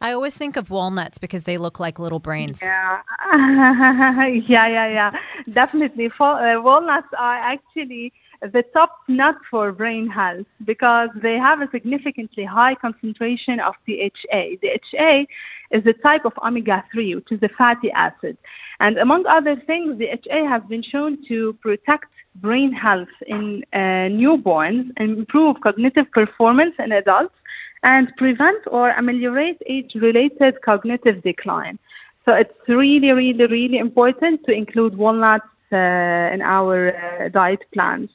I 0.00 0.12
always 0.12 0.36
think 0.36 0.56
of 0.56 0.70
walnuts 0.70 1.18
because 1.18 1.44
they 1.44 1.58
look 1.58 1.80
like 1.80 1.98
little 1.98 2.20
brains. 2.20 2.60
Yeah, 2.62 3.02
yeah, 3.34 4.68
yeah, 4.68 4.88
yeah. 4.88 5.10
Definitely, 5.52 6.10
Fo- 6.10 6.38
uh, 6.38 6.60
walnuts 6.62 7.08
are 7.18 7.36
actually 7.36 8.12
the 8.40 8.62
top 8.72 8.98
nut 9.08 9.34
for 9.50 9.72
brain 9.72 10.08
health 10.08 10.46
because 10.64 11.08
they 11.22 11.34
have 11.34 11.60
a 11.60 11.68
significantly 11.70 12.44
high 12.44 12.74
concentration 12.74 13.60
of 13.60 13.74
DHA. 13.86 14.56
DHA 14.62 15.26
is 15.70 15.84
a 15.86 15.92
type 16.02 16.24
of 16.24 16.32
omega 16.46 16.84
3, 16.92 17.16
which 17.16 17.32
is 17.32 17.42
a 17.42 17.48
fatty 17.56 17.90
acid. 17.90 18.36
And 18.80 18.96
among 18.98 19.26
other 19.26 19.56
things, 19.66 19.98
DHA 19.98 20.48
has 20.48 20.62
been 20.68 20.82
shown 20.82 21.18
to 21.28 21.54
protect 21.60 22.06
brain 22.36 22.72
health 22.72 23.08
in 23.26 23.64
uh, 23.72 24.08
newborns, 24.22 24.90
improve 24.98 25.56
cognitive 25.60 26.10
performance 26.12 26.74
in 26.78 26.92
adults, 26.92 27.34
and 27.82 28.08
prevent 28.16 28.62
or 28.68 28.92
ameliorate 28.92 29.60
age 29.68 29.92
related 29.94 30.60
cognitive 30.64 31.22
decline. 31.22 31.78
So 32.24 32.32
it's 32.32 32.52
really, 32.68 33.10
really, 33.10 33.46
really 33.46 33.78
important 33.78 34.44
to 34.46 34.52
include 34.52 34.96
walnuts 34.96 35.46
uh, 35.72 35.76
in 35.76 36.40
our 36.42 36.94
uh, 36.94 37.28
diet 37.28 37.64
plans. 37.72 38.10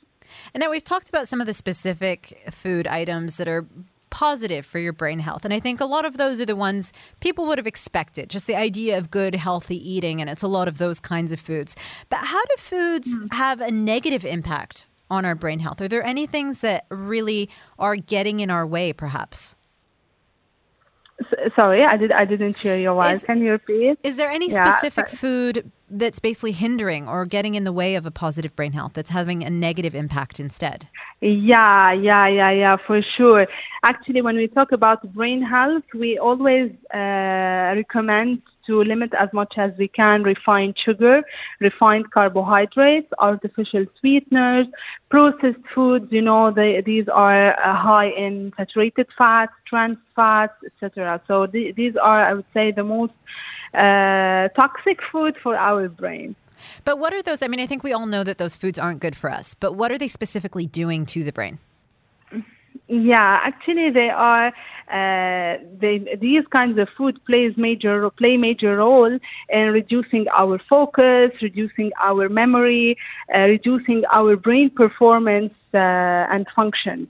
And 0.53 0.61
now 0.61 0.69
we've 0.69 0.84
talked 0.84 1.09
about 1.09 1.27
some 1.27 1.41
of 1.41 1.47
the 1.47 1.53
specific 1.53 2.43
food 2.51 2.88
items 2.88 3.38
that 3.38 3.47
are 3.47 3.65
positive 4.09 4.63
for 4.63 4.77
your 4.77 4.93
brain 4.93 5.17
health. 5.19 5.43
And 5.43 5.51
I 5.53 5.59
think 5.59 5.81
a 5.81 5.86
lot 5.86 6.05
of 6.05 6.17
those 6.17 6.39
are 6.39 6.45
the 6.45 6.55
ones 6.55 6.93
people 7.19 7.47
would 7.47 7.57
have 7.57 7.65
expected, 7.65 8.29
just 8.29 8.45
the 8.45 8.55
idea 8.55 8.97
of 8.97 9.09
good, 9.09 9.34
healthy 9.34 9.77
eating. 9.77 10.21
And 10.21 10.29
it's 10.29 10.43
a 10.43 10.47
lot 10.47 10.67
of 10.67 10.77
those 10.77 10.99
kinds 10.99 11.31
of 11.31 11.39
foods. 11.39 11.75
But 12.09 12.19
how 12.19 12.43
do 12.43 12.55
foods 12.57 13.17
hmm. 13.17 13.25
have 13.31 13.59
a 13.59 13.71
negative 13.71 14.23
impact 14.23 14.86
on 15.09 15.25
our 15.25 15.34
brain 15.34 15.59
health? 15.59 15.81
Are 15.81 15.88
there 15.88 16.03
any 16.03 16.27
things 16.27 16.59
that 16.59 16.86
really 16.91 17.49
are 17.79 17.95
getting 17.95 18.39
in 18.39 18.51
our 18.51 18.67
way, 18.67 18.93
perhaps? 18.93 19.55
Sorry, 21.60 21.84
I 21.84 21.98
did. 21.98 22.12
I 22.12 22.26
didn't 22.26 22.56
hear 22.58 22.78
your 22.78 22.96
words. 22.96 23.18
Is- 23.18 23.24
Can 23.24 23.41
you 23.41 23.52
repeat? 23.52 23.98
Is 24.04 24.16
there 24.18 24.30
any 24.30 24.50
Yeah, 24.52 24.66
specific 24.66 25.10
food 25.10 25.72
that's 25.89 26.20
basically 26.20 26.52
hindering 26.54 27.08
or 27.08 27.26
getting 27.26 27.56
in 27.56 27.64
the 27.64 27.72
way 27.72 27.96
of 27.96 28.06
a 28.06 28.12
positive 28.12 28.56
brain 28.56 28.74
health 28.74 28.94
that's 28.94 29.12
having 29.12 29.44
a 29.44 29.50
negative 29.50 29.94
impact 29.96 30.39
instead? 30.39 30.88
Yeah, 31.22 31.94
yeah, 31.94 32.28
yeah, 32.28 32.52
yeah, 32.52 32.76
for 32.86 33.02
sure. 33.18 33.48
Actually, 33.84 34.22
when 34.22 34.36
we 34.36 34.48
talk 34.48 34.72
about 34.72 35.00
brain 35.14 35.41
health, 35.41 35.84
we 35.94 36.18
always 36.18 36.72
uh, 36.94 36.98
recommend 37.82 38.41
to 38.68 38.84
limit 38.84 39.11
as 39.20 39.30
much 39.34 39.53
as 39.57 39.72
we 39.78 39.88
can 39.88 40.24
refined 40.24 40.76
sugar, 40.84 41.22
refined 41.59 42.11
carbohydrates, 42.11 43.07
artificial 43.20 43.86
sweeteners, 43.99 44.68
processed 45.09 45.64
foods. 45.74 46.07
You 46.11 46.22
know, 46.22 46.51
they, 46.51 46.82
these 46.86 47.07
are 47.07 47.53
uh, 47.59 47.76
high 47.76 48.09
in 48.09 48.53
saturated 48.57 49.07
fats, 49.18 49.53
trans 49.68 49.97
fats, 50.16 50.53
etc. 50.66 51.22
So 51.28 51.47
th- 51.47 51.76
these 51.76 51.95
are, 52.01 52.26
I 52.26 52.34
would 52.34 52.45
say, 52.53 52.72
the 52.72 52.84
most 52.84 53.14
uh, 53.74 54.49
toxic 54.59 54.99
food 55.11 55.36
for 55.41 55.55
our 55.55 55.89
brain. 55.89 56.36
But 56.86 56.99
what 56.99 57.14
are 57.14 57.22
those? 57.22 57.41
I 57.41 57.47
mean, 57.47 57.59
I 57.59 57.68
think 57.68 57.84
we 57.84 57.93
all 57.93 58.05
know 58.05 58.24
that 58.24 58.38
those 58.38 58.55
foods 58.55 58.80
aren't 58.80 58.99
good 58.99 59.16
for 59.16 59.30
us, 59.30 59.53
but 59.53 59.74
what 59.74 59.91
are 59.91 59.97
they 59.97 60.07
specifically 60.07 60.66
doing 60.66 61.05
to 61.07 61.24
the 61.24 61.32
brain? 61.32 61.59
Yeah, 62.88 63.39
actually, 63.43 63.89
they 63.91 64.09
are. 64.09 64.47
Uh, 64.89 65.57
they, 65.79 66.17
these 66.19 66.45
kinds 66.51 66.77
of 66.77 66.89
food 66.97 67.17
plays 67.25 67.53
major 67.55 68.09
play 68.11 68.36
major 68.36 68.77
role 68.77 69.17
in 69.49 69.67
reducing 69.71 70.27
our 70.36 70.59
focus, 70.69 71.31
reducing 71.41 71.91
our 72.01 72.27
memory, 72.27 72.97
uh, 73.34 73.39
reducing 73.39 74.03
our 74.11 74.36
brain 74.36 74.69
performance 74.69 75.53
uh, 75.73 75.77
and 75.77 76.45
function. 76.53 77.07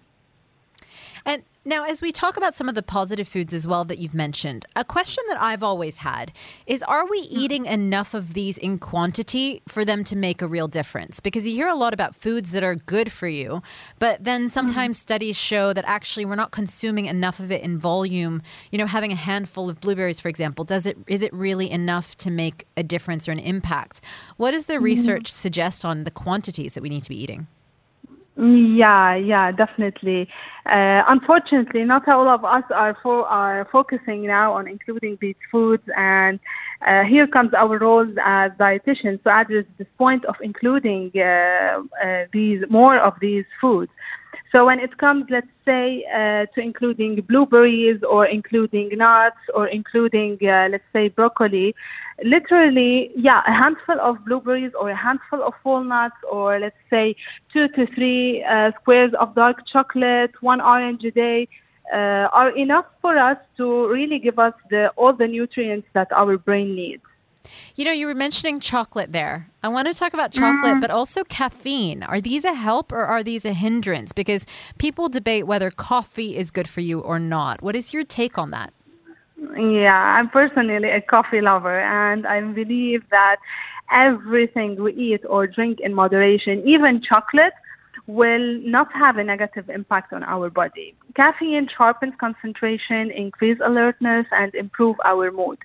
And 1.26 1.44
now, 1.66 1.86
as 1.86 2.02
we 2.02 2.12
talk 2.12 2.36
about 2.36 2.54
some 2.54 2.68
of 2.68 2.76
the 2.76 2.84
positive 2.84 3.26
foods 3.26 3.54
as 3.54 3.66
well 3.66 3.86
that 3.86 3.98
you've 3.98 4.14
mentioned, 4.14 4.66
a 4.76 4.84
question 4.84 5.24
that 5.30 5.42
I've 5.42 5.64
always 5.64 5.98
had 5.98 6.34
is 6.68 6.84
Are 6.84 7.08
we 7.08 7.22
hmm. 7.22 7.40
eating 7.40 7.66
enough 7.66 8.14
of 8.14 8.34
these 8.34 8.58
in 8.58 8.80
quantity 8.80 9.62
for 9.68 9.86
them 9.86 10.04
to 10.06 10.16
make 10.18 10.42
a 10.42 10.48
real 10.48 10.68
difference? 10.68 11.22
Because 11.22 11.48
you 11.48 11.54
hear 11.54 11.70
a 11.70 11.76
lot 11.76 11.94
about 11.94 12.16
foods 12.16 12.52
that 12.52 12.64
are 12.64 12.76
good 12.76 13.14
for 13.14 13.30
you, 13.30 13.62
but 13.98 14.24
then 14.24 14.44
hmm. 14.44 14.48
sometimes 14.48 14.98
studies 14.98 15.38
show 15.38 15.72
that 15.72 15.86
actually 15.88 16.26
we're 16.26 16.36
not 16.36 16.52
consuming 16.52 17.06
enough 17.06 17.40
of 17.40 17.50
it 17.50 17.62
in 17.62 17.78
volume. 17.80 18.42
You 18.72 18.78
know, 18.78 18.88
having 18.88 19.14
a 19.14 19.16
handful 19.16 19.70
of 19.70 19.80
blueberries, 19.80 20.20
for 20.20 20.28
example, 20.28 20.66
does 20.66 20.86
it 20.86 20.98
is 21.08 21.24
it 21.24 21.34
really 21.34 21.72
enough 21.72 22.18
to 22.18 22.30
make 22.30 22.68
a 22.76 22.84
difference 22.84 23.28
or 23.28 23.32
an 23.32 23.40
impact? 23.40 24.02
What 24.36 24.52
does 24.52 24.66
the 24.66 24.74
mm-hmm. 24.74 24.84
research 24.84 25.32
suggest 25.32 25.86
on 25.86 26.04
the 26.04 26.12
quantities 26.12 26.74
that 26.74 26.84
we 26.84 26.90
need 26.90 27.04
to 27.04 27.10
be 27.10 27.24
eating? 27.24 27.48
Yeah, 28.36 29.16
yeah, 29.16 29.52
definitely. 29.52 30.28
Uh, 30.66 31.04
unfortunately, 31.08 31.84
not 31.84 32.08
all 32.08 32.28
of 32.28 32.44
us 32.44 32.64
are 32.74 32.98
are 33.06 33.68
focusing 33.72 34.26
now 34.26 34.54
on 34.54 34.68
including 34.68 35.20
these 35.22 35.36
foods, 35.52 35.84
and 35.96 36.40
uh, 36.88 37.04
here 37.04 37.28
comes 37.28 37.54
our 37.54 37.78
roles 37.78 38.10
as 38.26 38.52
dietitians 38.54 39.22
to 39.24 39.30
address 39.30 39.66
this 39.78 39.88
point 40.00 40.26
of 40.26 40.36
including 40.42 41.12
uh, 41.16 41.84
uh, 42.04 42.26
these 42.34 42.64
more 42.72 42.98
of 42.98 43.14
these 43.22 43.46
foods. 43.62 43.92
So 44.54 44.68
when 44.68 44.80
it 44.80 45.00
comes, 45.00 45.26
let's 45.32 45.48
say, 45.66 46.06
uh, 46.14 46.46
to 46.54 46.62
including 46.62 47.20
blueberries 47.28 48.02
or 48.08 48.28
including 48.28 48.92
nuts 48.96 49.42
or 49.56 49.68
including, 49.68 50.38
uh, 50.44 50.68
let's 50.72 50.84
say, 50.94 51.10
broccoli, 51.10 51.74
literally, 52.24 53.10
yeah, 53.16 53.42
a 53.48 53.52
handful 53.52 54.00
of 54.00 54.24
blueberries 54.26 54.72
or 54.80 54.92
a 54.92 54.96
handful 54.96 55.42
of 55.42 55.54
walnuts 55.64 56.18
or 56.32 56.60
let's 56.60 56.78
say 56.92 57.16
two 57.52 57.68
to 57.70 57.88
three 57.96 58.44
uh, 58.44 58.70
squares 58.80 59.12
of 59.20 59.34
dark 59.34 59.58
chocolate, 59.72 60.32
one 60.42 60.62
orange 60.62 61.04
a 61.04 61.10
day, 61.10 61.48
uh, 61.92 62.30
are 62.32 62.56
enough 62.56 62.86
for 63.02 63.18
us 63.18 63.38
to 63.58 63.88
really 63.90 64.20
give 64.20 64.38
us 64.38 64.54
the 64.70 64.90
all 64.98 65.14
the 65.14 65.28
nutrients 65.28 65.88
that 65.94 66.12
our 66.12 66.38
brain 66.38 66.76
needs. 66.76 67.04
You 67.76 67.86
know, 67.86 67.92
you 67.92 68.08
were 68.08 68.16
mentioning 68.16 68.60
chocolate 68.60 69.12
there. 69.12 69.50
I 69.62 69.68
want 69.68 69.88
to 69.88 69.94
talk 69.94 70.14
about 70.14 70.32
chocolate, 70.32 70.76
mm. 70.76 70.82
but 70.82 70.92
also 70.92 71.24
caffeine. 71.24 72.04
Are 72.04 72.22
these 72.22 72.46
a 72.46 72.54
help 72.54 72.92
or 72.92 73.06
are 73.06 73.24
these 73.24 73.46
a 73.46 73.54
hindrance? 73.54 74.12
Because 74.12 74.46
people 74.78 75.10
debate 75.10 75.48
whether 75.48 75.72
coffee 75.72 76.36
is 76.36 76.52
good 76.52 76.68
for 76.68 76.82
you 76.82 77.00
or 77.00 77.20
not. 77.20 77.62
What 77.62 77.76
is 77.76 77.94
your 77.94 78.04
take 78.04 78.38
on 78.38 78.52
that? 78.52 78.74
Yeah, 79.58 80.18
I'm 80.18 80.30
personally 80.30 80.90
a 80.90 81.02
coffee 81.02 81.42
lover, 81.42 81.80
and 81.80 82.26
I 82.26 82.40
believe 82.42 83.04
that 83.10 83.38
everything 83.92 84.82
we 84.82 84.94
eat 84.94 85.22
or 85.28 85.48
drink 85.48 85.80
in 85.82 85.94
moderation, 85.94 86.66
even 86.68 87.02
chocolate, 87.02 87.54
will 88.08 88.60
not 88.62 88.92
have 88.94 89.18
a 89.18 89.24
negative 89.24 89.70
impact 89.70 90.12
on 90.12 90.24
our 90.24 90.50
body. 90.50 90.94
Caffeine 91.16 91.70
sharpens 91.76 92.14
concentration, 92.20 93.12
increase 93.12 93.58
alertness, 93.66 94.26
and 94.32 94.54
improve 94.56 94.98
our 95.06 95.32
mood. 95.32 95.58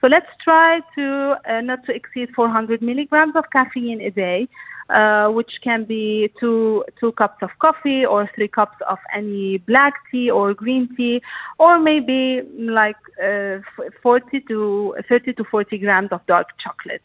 So 0.00 0.08
let's 0.08 0.26
try 0.42 0.80
to 0.96 1.34
uh, 1.48 1.60
not 1.60 1.84
to 1.86 1.94
exceed 1.94 2.30
400 2.34 2.82
milligrams 2.82 3.36
of 3.36 3.44
caffeine 3.52 4.00
a 4.00 4.10
day. 4.10 4.48
Uh, 4.90 5.30
which 5.30 5.50
can 5.62 5.86
be 5.86 6.30
two 6.38 6.84
two 7.00 7.10
cups 7.12 7.38
of 7.40 7.48
coffee 7.58 8.04
or 8.04 8.28
three 8.34 8.46
cups 8.46 8.76
of 8.86 8.98
any 9.16 9.56
black 9.66 9.94
tea 10.10 10.30
or 10.30 10.52
green 10.52 10.94
tea, 10.94 11.22
or 11.58 11.78
maybe 11.78 12.42
like 12.58 12.98
uh, 13.18 13.60
40 14.02 14.40
to 14.46 14.94
30 15.08 15.32
to 15.32 15.44
40 15.44 15.78
grams 15.78 16.10
of 16.12 16.20
dark 16.26 16.48
chocolate. 16.62 17.00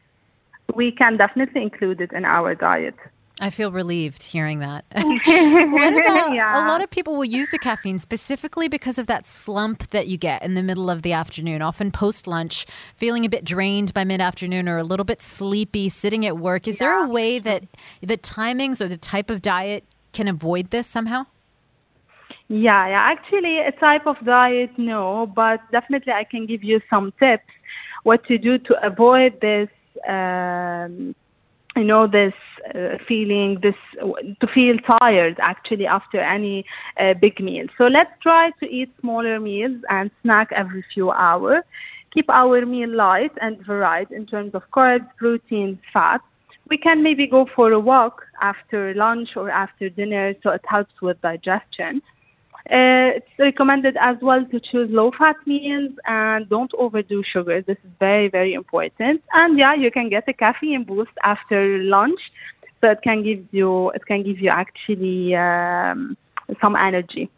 We 0.76 0.92
can 0.92 1.16
definitely 1.16 1.62
include 1.62 2.02
it 2.02 2.12
in 2.12 2.26
our 2.26 2.54
diet. 2.54 2.96
I 3.40 3.50
feel 3.50 3.72
relieved 3.72 4.24
hearing 4.24 4.60
that. 4.60 4.86
what 4.94 5.94
about 5.94 6.34
yeah. 6.34 6.66
a 6.66 6.68
lot 6.68 6.82
of 6.82 6.90
people 6.90 7.16
will 7.16 7.26
use 7.26 7.48
the 7.52 7.60
caffeine 7.60 8.00
specifically 8.00 8.68
because 8.68 8.98
of 8.98 9.08
that 9.08 9.26
slump 9.26 9.90
that 9.92 10.08
you 10.08 10.18
get 10.18 10.44
in 10.44 10.56
the 10.56 10.64
middle 10.64 10.90
of 10.90 11.02
the 11.02 11.14
afternoon, 11.14 11.62
often 11.62 11.92
post 11.92 12.28
lunch, 12.28 12.66
feeling 12.96 13.26
a 13.26 13.30
bit 13.30 13.46
drained 13.46 13.94
by 13.94 14.04
mid 14.04 14.22
afternoon 14.22 14.68
or 14.68 14.78
a 14.78 14.84
little 14.84 15.06
bit 15.06 15.22
sleepy 15.22 15.90
sitting 15.90 16.26
at 16.26 16.38
work. 16.38 16.68
Is 16.68 16.80
yeah. 16.80 16.88
there 16.88 17.06
a 17.06 17.08
way 17.08 17.40
that 17.40 17.64
the 18.02 18.18
timings 18.18 18.82
or 18.82 18.88
the 18.88 18.98
type 18.98 19.30
of 19.30 19.42
diet 19.42 19.84
can 20.12 20.28
avoid 20.28 20.72
this 20.72 20.88
somehow? 20.88 21.26
Yeah, 22.50 22.88
yeah. 22.88 23.02
Actually, 23.12 23.60
a 23.60 23.72
type 23.72 24.08
of 24.08 24.18
diet, 24.26 24.72
no, 24.78 25.28
but 25.28 25.60
definitely 25.72 26.14
I 26.14 26.24
can 26.24 26.48
give 26.48 26.64
you 26.64 26.82
some 26.90 27.14
tips 27.20 27.44
what 28.04 28.24
to 28.26 28.38
do 28.38 28.58
to 28.58 28.86
avoid 28.86 29.40
this. 29.40 29.70
Um, 30.08 31.16
you 31.76 31.84
know 31.84 32.08
this 32.08 32.34
uh, 32.76 32.98
feeling 33.08 33.60
this 33.62 33.76
to 34.42 34.48
feel 34.54 34.76
tired 35.00 35.38
actually 35.42 35.86
after 35.86 36.20
any 36.20 36.66
uh, 37.00 37.14
big 37.14 37.40
meal. 37.40 37.68
So 37.78 37.86
let's 37.86 38.12
try 38.22 38.52
to 38.60 38.66
eat 38.66 38.92
smaller 39.00 39.40
meals 39.40 39.82
and 39.90 40.12
snack 40.22 40.50
every 40.56 40.84
few 40.94 41.12
hours. 41.12 41.64
Keep 42.14 42.30
our 42.30 42.66
meal 42.66 42.90
light 42.90 43.32
and 43.42 43.64
varied 43.66 44.12
in 44.12 44.26
terms 44.26 44.56
of 44.56 44.64
carbs 44.74 45.08
protein 45.18 45.80
fat 45.94 46.22
we 46.70 46.78
can 46.78 47.02
maybe 47.04 47.28
go 47.28 47.48
for 47.56 47.72
a 47.72 47.80
walk 47.80 48.22
after 48.42 48.94
lunch 48.94 49.30
or 49.36 49.50
after 49.50 49.90
dinner 49.90 50.34
so 50.44 50.52
it 50.52 50.62
helps 50.68 50.94
with 51.02 51.20
digestion 51.22 52.02
uh, 52.72 53.18
it's 53.18 53.40
recommended 53.40 53.98
as 54.00 54.18
well 54.22 54.46
to 54.46 54.60
choose 54.60 54.90
low 54.92 55.12
fat 55.18 55.36
meals 55.48 55.92
and 56.06 56.48
don't 56.50 56.72
overdo 56.78 57.24
sugar. 57.24 57.62
This 57.62 57.78
is 57.84 57.92
very, 58.00 58.30
very 58.30 58.54
important. 58.54 59.24
And 59.34 59.58
yeah, 59.58 59.74
you 59.74 59.90
can 59.90 60.10
get 60.10 60.28
a 60.28 60.34
caffeine 60.34 60.84
boost 60.84 61.12
after 61.24 61.80
lunch. 61.80 62.20
So 62.82 62.92
it 62.92 63.02
can 63.02 63.24
give 63.24 63.44
you, 63.52 63.90
it 63.90 64.06
can 64.06 64.24
give 64.24 64.40
you 64.40 64.50
actually 64.50 65.36
um, 65.36 66.16
some 66.62 66.76
energy. 66.76 67.30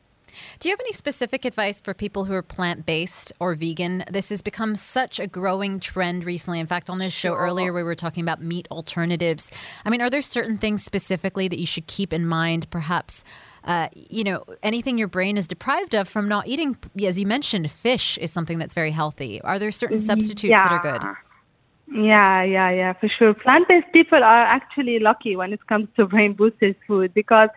Do 0.59 0.69
you 0.69 0.73
have 0.73 0.79
any 0.79 0.93
specific 0.93 1.45
advice 1.45 1.79
for 1.79 1.93
people 1.93 2.25
who 2.25 2.33
are 2.33 2.41
plant 2.41 2.85
based 2.85 3.31
or 3.39 3.55
vegan? 3.55 4.03
This 4.09 4.29
has 4.29 4.41
become 4.41 4.75
such 4.75 5.19
a 5.19 5.27
growing 5.27 5.79
trend 5.79 6.23
recently. 6.23 6.59
In 6.59 6.67
fact, 6.67 6.89
on 6.89 6.99
this 6.99 7.13
show 7.13 7.33
earlier, 7.33 7.73
we 7.73 7.83
were 7.83 7.95
talking 7.95 8.23
about 8.23 8.41
meat 8.41 8.67
alternatives. 8.71 9.51
I 9.85 9.89
mean, 9.89 10.01
are 10.01 10.09
there 10.09 10.21
certain 10.21 10.57
things 10.57 10.83
specifically 10.83 11.47
that 11.47 11.59
you 11.59 11.65
should 11.65 11.87
keep 11.87 12.13
in 12.13 12.27
mind, 12.27 12.69
perhaps? 12.69 13.23
Uh, 13.63 13.89
you 13.93 14.23
know, 14.23 14.43
anything 14.63 14.97
your 14.97 15.07
brain 15.07 15.37
is 15.37 15.47
deprived 15.47 15.93
of 15.93 16.07
from 16.07 16.27
not 16.27 16.47
eating, 16.47 16.77
as 17.03 17.19
you 17.19 17.27
mentioned, 17.27 17.69
fish 17.69 18.17
is 18.17 18.31
something 18.31 18.57
that's 18.57 18.73
very 18.73 18.91
healthy. 18.91 19.39
Are 19.41 19.59
there 19.59 19.71
certain 19.71 19.97
mm-hmm. 19.97 20.07
substitutes 20.07 20.51
yeah. 20.51 20.67
that 20.67 20.85
are 20.85 20.99
good? 20.99 21.30
Yeah, 21.93 22.43
yeah, 22.43 22.71
yeah, 22.71 22.93
for 22.93 23.09
sure. 23.09 23.33
Plant-based 23.33 23.91
people 23.91 24.23
are 24.23 24.43
actually 24.45 24.99
lucky 24.99 25.35
when 25.35 25.51
it 25.51 25.67
comes 25.67 25.89
to 25.97 26.05
brain 26.05 26.31
boosted 26.33 26.77
food 26.87 27.13
because 27.13 27.49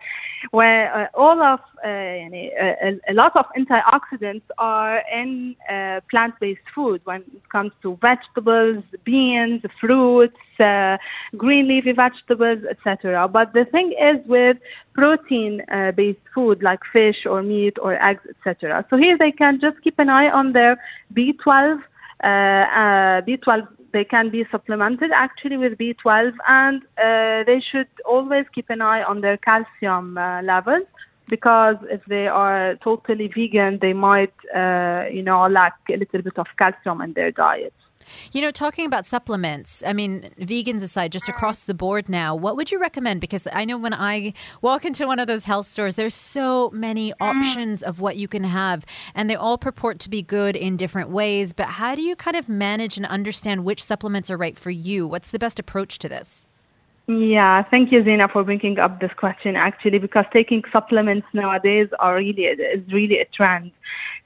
where 0.51 0.93
uh, 0.93 1.07
all 1.13 1.41
of 1.41 1.61
uh, 1.85 1.87
a, 1.87 2.99
a, 3.07 3.13
lot 3.13 3.31
of 3.39 3.45
antioxidants 3.57 4.41
are 4.57 5.01
in 5.09 5.55
uh, 5.71 6.01
plant-based 6.11 6.67
food 6.75 6.99
when 7.05 7.21
it 7.21 7.47
comes 7.49 7.71
to 7.81 7.97
vegetables, 8.01 8.83
beans, 9.05 9.61
fruits, 9.79 10.35
uh, 10.59 10.97
green 11.37 11.69
leafy 11.69 11.93
vegetables, 11.93 12.59
etc. 12.69 13.29
But 13.29 13.53
the 13.53 13.63
thing 13.63 13.93
is 13.93 14.17
with 14.27 14.57
protein-based 14.93 16.19
food 16.33 16.61
like 16.61 16.81
fish 16.91 17.25
or 17.25 17.41
meat 17.41 17.77
or 17.81 17.93
eggs, 18.03 18.23
etc. 18.29 18.85
So 18.89 18.97
here 18.97 19.17
they 19.17 19.31
can 19.31 19.61
just 19.61 19.81
keep 19.81 19.97
an 19.97 20.09
eye 20.09 20.29
on 20.29 20.51
their 20.51 20.77
B12 21.13 21.79
uh, 22.23 22.27
uh, 22.27 23.21
B12 23.21 23.67
they 23.95 24.03
can 24.03 24.29
be 24.29 24.43
supplemented. 24.51 25.09
Actually 25.25 25.57
with 25.63 25.73
B12 25.77 26.33
and 26.47 26.81
uh, 27.07 27.43
they 27.49 27.59
should 27.69 27.91
always 28.13 28.45
keep 28.53 28.69
an 28.69 28.81
eye 28.81 29.03
on 29.11 29.21
their 29.21 29.37
calcium 29.37 30.17
uh, 30.17 30.41
levels 30.41 30.87
because 31.29 31.77
if 31.89 32.01
they 32.13 32.27
are 32.27 32.75
totally 32.83 33.27
vegan 33.35 33.79
they 33.81 33.93
might 33.93 34.37
uh, 34.61 35.05
you 35.17 35.23
know 35.23 35.39
lack 35.59 35.75
a 35.95 35.97
little 36.03 36.21
bit 36.21 36.37
of 36.37 36.47
calcium 36.61 37.01
in 37.05 37.13
their 37.13 37.31
diet 37.31 37.73
you 38.31 38.41
know, 38.41 38.51
talking 38.51 38.85
about 38.85 39.05
supplements, 39.05 39.83
I 39.85 39.93
mean, 39.93 40.29
vegans 40.39 40.83
aside, 40.83 41.11
just 41.11 41.29
across 41.29 41.63
the 41.63 41.73
board 41.73 42.09
now, 42.09 42.35
what 42.35 42.55
would 42.55 42.71
you 42.71 42.79
recommend? 42.79 43.21
Because 43.21 43.47
I 43.51 43.65
know 43.65 43.77
when 43.77 43.93
I 43.93 44.33
walk 44.61 44.85
into 44.85 45.07
one 45.07 45.19
of 45.19 45.27
those 45.27 45.45
health 45.45 45.67
stores, 45.67 45.95
there's 45.95 46.15
so 46.15 46.69
many 46.71 47.11
mm. 47.11 47.15
options 47.19 47.83
of 47.83 47.99
what 47.99 48.17
you 48.17 48.27
can 48.27 48.43
have, 48.43 48.85
and 49.13 49.29
they 49.29 49.35
all 49.35 49.57
purport 49.57 49.99
to 49.99 50.09
be 50.09 50.21
good 50.21 50.55
in 50.55 50.77
different 50.77 51.09
ways. 51.09 51.53
But 51.53 51.67
how 51.67 51.95
do 51.95 52.01
you 52.01 52.15
kind 52.15 52.37
of 52.37 52.49
manage 52.49 52.97
and 52.97 53.05
understand 53.05 53.65
which 53.65 53.83
supplements 53.83 54.29
are 54.29 54.37
right 54.37 54.57
for 54.57 54.71
you? 54.71 55.07
What's 55.07 55.29
the 55.29 55.39
best 55.39 55.59
approach 55.59 55.99
to 55.99 56.09
this? 56.09 56.45
Yeah, 57.07 57.61
thank 57.69 57.91
you, 57.91 58.03
Zena, 58.03 58.27
for 58.27 58.43
bringing 58.43 58.79
up 58.79 58.99
this 58.99 59.11
question. 59.15 59.55
Actually, 59.55 59.99
because 59.99 60.25
taking 60.33 60.63
supplements 60.71 61.27
nowadays 61.33 61.87
are 61.99 62.15
really 62.15 62.45
is 62.45 62.91
really 62.91 63.19
a 63.19 63.25
trend. 63.25 63.71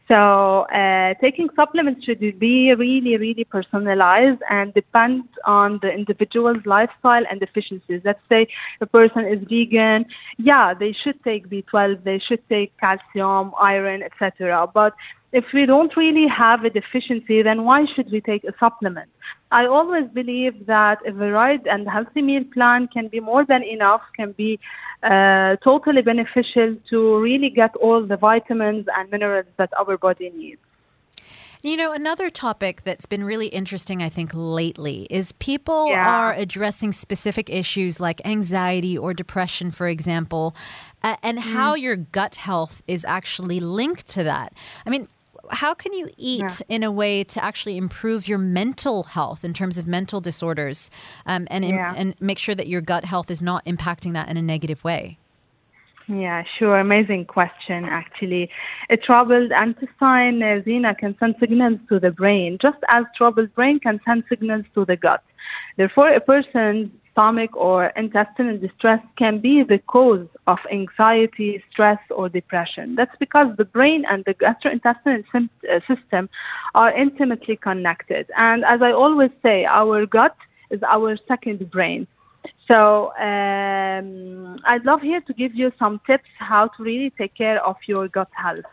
So 0.10 0.62
uh, 0.74 1.14
taking 1.22 1.50
supplements 1.56 2.04
should 2.04 2.20
be 2.40 2.74
really, 2.74 3.16
really 3.18 3.44
personalized 3.44 4.42
and 4.50 4.74
depend 4.74 5.26
on 5.46 5.78
the 5.84 5.90
individual's 5.92 6.66
lifestyle 6.66 7.22
and 7.30 7.40
deficiencies. 7.40 8.02
Let's 8.04 8.20
say 8.28 8.48
a 8.82 8.88
person 8.88 9.26
is 9.26 9.40
vegan, 9.48 10.06
yeah, 10.40 10.74
they 10.74 10.96
should 11.04 11.24
take 11.24 11.48
B12, 11.48 12.04
they 12.04 12.20
should 12.28 12.42
take 12.50 12.76
calcium, 12.80 13.52
iron, 13.62 14.02
etc. 14.02 14.66
But 14.74 14.94
if 15.32 15.46
we 15.54 15.66
don't 15.66 15.96
really 15.96 16.28
have 16.28 16.64
a 16.64 16.70
deficiency, 16.70 17.42
then 17.44 17.64
why 17.64 17.86
should 17.96 18.12
we 18.12 18.22
take 18.22 18.44
a 18.44 18.54
supplement? 18.60 19.10
I 19.52 19.66
always 19.66 20.08
believe 20.14 20.66
that 20.66 20.98
a 21.06 21.12
varied 21.12 21.68
and 21.68 21.88
healthy 21.88 22.22
meal 22.22 22.44
plan 22.54 22.88
can 22.88 23.08
be 23.08 23.20
more 23.20 23.46
than 23.46 23.64
enough, 23.64 24.02
can 24.16 24.32
be 24.34 24.60
uh, 25.04 25.56
totally 25.64 26.02
beneficial 26.02 26.76
to 26.90 27.18
really 27.20 27.50
get 27.50 27.76
all 27.76 28.06
the 28.06 28.18
vitamins 28.18 28.86
and 28.98 29.10
minerals 29.12 29.46
that 29.58 29.70
our 29.80 29.98
body 29.98 30.32
needs. 30.32 30.62
You 31.62 31.76
know, 31.76 31.92
another 31.92 32.30
topic 32.30 32.84
that's 32.86 33.06
been 33.06 33.26
really 33.26 33.48
interesting, 33.48 34.02
I 34.02 34.08
think, 34.08 34.32
lately 34.34 35.08
is 35.10 35.34
people 35.34 35.90
yeah. 35.90 36.10
are 36.10 36.34
addressing 36.34 36.94
specific 36.94 37.50
issues 37.50 38.00
like 38.00 38.22
anxiety 38.26 38.98
or 38.98 39.14
depression, 39.14 39.72
for 39.72 39.90
example, 39.90 40.56
uh, 41.04 41.18
and 41.22 41.38
mm. 41.38 41.42
how 41.42 41.74
your 41.76 41.98
gut 41.98 42.36
health 42.36 42.82
is 42.88 43.04
actually 43.04 43.60
linked 43.60 44.08
to 44.08 44.24
that. 44.24 44.54
I 44.86 44.90
mean, 44.90 45.10
how 45.50 45.74
can 45.74 45.94
you 45.94 46.10
eat 46.18 46.42
yeah. 46.42 46.76
in 46.76 46.84
a 46.84 46.92
way 46.92 47.24
to 47.24 47.44
actually 47.44 47.78
improve 47.78 48.28
your 48.28 48.38
mental 48.38 49.04
health 49.04 49.44
in 49.44 49.54
terms 49.54 49.78
of 49.78 49.88
mental 49.88 50.22
disorders 50.22 50.90
um, 51.26 51.48
and, 51.50 51.66
yeah. 51.66 51.94
and 51.96 52.16
make 52.20 52.38
sure 52.38 52.56
that 52.56 52.68
your 52.68 52.82
gut 52.82 53.06
health 53.06 53.32
is 53.32 53.42
not 53.42 53.66
impacting 53.66 54.14
that 54.14 54.30
in 54.30 54.38
a 54.38 54.42
negative 54.42 54.84
way? 54.84 55.18
Yeah, 56.08 56.44
sure. 56.58 56.80
Amazing 56.80 57.26
question, 57.26 57.86
actually. 57.86 58.50
A 58.90 58.98
troubled 58.98 59.52
intestine, 59.52 60.42
uh, 60.42 60.64
Zena, 60.64 60.96
can 60.96 61.16
send 61.20 61.36
signals 61.40 61.80
to 61.90 62.00
the 62.00 62.10
brain, 62.10 62.58
just 62.60 62.80
as 62.92 63.06
troubled 63.16 63.54
brain 63.54 63.80
can 63.80 64.00
send 64.06 64.24
signals 64.28 64.66
to 64.74 64.86
the 64.86 64.96
gut. 64.96 65.24
Therefore, 65.78 66.12
a 66.12 66.20
person's 66.20 66.90
stomach 67.20 67.56
or 67.56 67.88
intestinal 67.98 68.58
distress 68.58 69.02
can 69.18 69.40
be 69.40 69.64
the 69.64 69.80
cause 69.80 70.28
of 70.48 70.58
anxiety, 70.72 71.62
stress, 71.70 72.00
or 72.12 72.30
depression. 72.30 72.96
That's 72.96 73.16
because 73.20 73.48
the 73.58 73.66
brain 73.66 74.06
and 74.10 74.24
the 74.26 74.34
gastrointestinal 74.34 75.50
uh, 75.70 75.80
system 75.94 76.30
are 76.76 76.92
intimately 76.94 77.58
connected. 77.58 78.26
And 78.38 78.64
as 78.64 78.82
I 78.82 78.92
always 78.92 79.32
say, 79.44 79.66
our 79.66 80.06
gut 80.06 80.36
is 80.70 80.82
our 80.84 81.18
second 81.28 81.70
brain. 81.70 82.08
So 82.70 83.12
um, 83.18 84.60
I'd 84.66 84.86
love 84.86 85.02
here 85.02 85.22
to 85.22 85.34
give 85.34 85.54
you 85.56 85.72
some 85.78 86.00
tips 86.08 86.30
how 86.38 86.68
to 86.68 86.84
really 86.84 87.12
take 87.18 87.36
care 87.36 87.60
of 87.66 87.76
your 87.86 88.08
gut 88.08 88.30
health. 88.32 88.70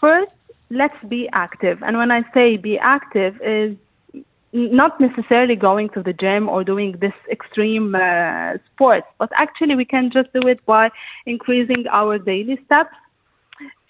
First, 0.00 0.34
let's 0.70 1.02
be 1.08 1.28
active. 1.32 1.82
And 1.82 1.96
when 1.96 2.12
I 2.12 2.22
say 2.32 2.58
be 2.58 2.78
active 2.78 3.40
is 3.42 3.76
not 4.52 5.00
necessarily 5.00 5.56
going 5.56 5.88
to 5.90 6.02
the 6.02 6.12
gym 6.12 6.48
or 6.48 6.62
doing 6.62 6.94
this 7.00 7.12
extreme 7.30 7.94
uh, 7.94 8.54
sports, 8.72 9.06
but 9.18 9.30
actually 9.40 9.74
we 9.74 9.84
can 9.84 10.10
just 10.12 10.32
do 10.32 10.46
it 10.46 10.64
by 10.66 10.90
increasing 11.26 11.86
our 11.90 12.18
daily 12.18 12.58
steps. 12.66 12.94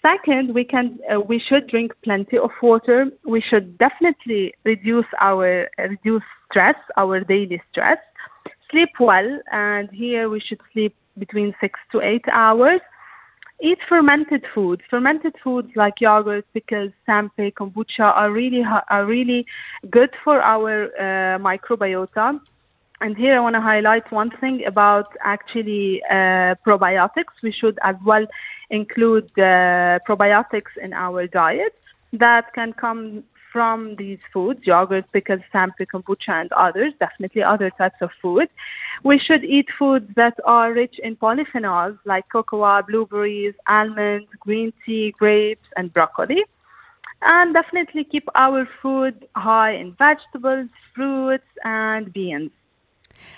Second, 0.07 0.55
we 0.55 0.65
can 0.65 0.99
uh, 1.13 1.21
we 1.21 1.41
should 1.41 1.69
drink 1.69 1.93
plenty 2.03 2.37
of 2.37 2.51
water. 2.61 3.07
We 3.25 3.41
should 3.41 3.79
definitely 3.79 4.53
reduce 4.65 5.07
our 5.21 5.69
uh, 5.79 5.83
reduce 5.83 6.25
stress, 6.51 6.75
our 6.97 7.21
daily 7.21 7.63
stress. 7.71 7.99
Sleep 8.71 8.91
well, 8.99 9.41
and 9.53 9.89
here 9.91 10.29
we 10.29 10.41
should 10.41 10.61
sleep 10.73 10.95
between 11.19 11.55
six 11.61 11.79
to 11.93 12.01
eight 12.01 12.25
hours 12.33 12.81
eat 13.63 13.79
fermented 13.89 14.45
foods. 14.55 14.83
Fermented 14.91 15.35
foods 15.43 15.71
like 15.77 16.01
yogurt, 16.01 16.45
pickles, 16.53 16.93
tempeh, 17.09 17.53
kombucha 17.55 18.07
are 18.21 18.31
really 18.31 18.65
are 18.91 19.07
really 19.07 19.47
good 19.91 20.11
for 20.25 20.43
our 20.43 20.73
uh, 20.99 21.39
microbiota. 21.39 22.41
And 23.01 23.17
here 23.17 23.35
I 23.35 23.41
want 23.41 23.55
to 23.55 23.61
highlight 23.61 24.11
one 24.13 24.31
thing 24.41 24.65
about 24.65 25.09
actually 25.25 26.03
uh, 26.11 26.55
probiotics. 26.67 27.35
We 27.43 27.53
should 27.53 27.79
as 27.83 27.97
well 28.05 28.27
include 28.71 29.31
uh, 29.39 29.99
probiotics 30.09 30.73
in 30.81 30.93
our 30.93 31.27
diet 31.27 31.75
that 32.13 32.53
can 32.55 32.73
come 32.73 33.25
from 33.53 33.97
these 33.97 34.19
foods, 34.33 34.61
yogurt, 34.65 35.05
pickles, 35.13 35.43
tempeh, 35.53 35.87
kombucha, 35.93 36.41
and 36.41 36.51
others, 36.53 36.93
definitely 36.99 37.43
other 37.43 37.71
types 37.71 38.01
of 38.01 38.11
food. 38.21 38.49
We 39.05 39.19
should 39.19 39.45
eat 39.45 39.69
foods 39.79 40.09
that 40.17 40.39
are 40.45 40.73
rich 40.73 40.97
in 41.03 41.17
polyphenols 41.17 41.99
like 42.05 42.29
cocoa, 42.31 42.83
blueberries, 42.83 43.55
almonds, 43.67 44.29
green 44.41 44.73
tea, 44.85 45.13
grapes, 45.19 45.69
and 45.77 45.93
broccoli. 45.93 46.43
And 47.21 47.55
definitely 47.55 48.05
keep 48.05 48.29
our 48.35 48.69
food 48.81 49.29
high 49.37 49.73
in 49.73 49.93
vegetables, 49.95 50.69
fruits, 50.95 51.45
and 51.65 52.13
beans. 52.13 52.51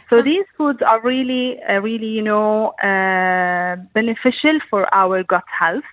So, 0.08 0.18
so 0.18 0.22
these 0.22 0.46
foods 0.56 0.80
are 0.80 1.00
really, 1.02 1.62
uh, 1.62 1.80
really, 1.80 2.06
you 2.06 2.22
know, 2.22 2.68
uh, 2.82 3.76
beneficial 3.92 4.58
for 4.70 4.82
our 4.94 5.22
gut 5.22 5.44
health. 5.46 5.84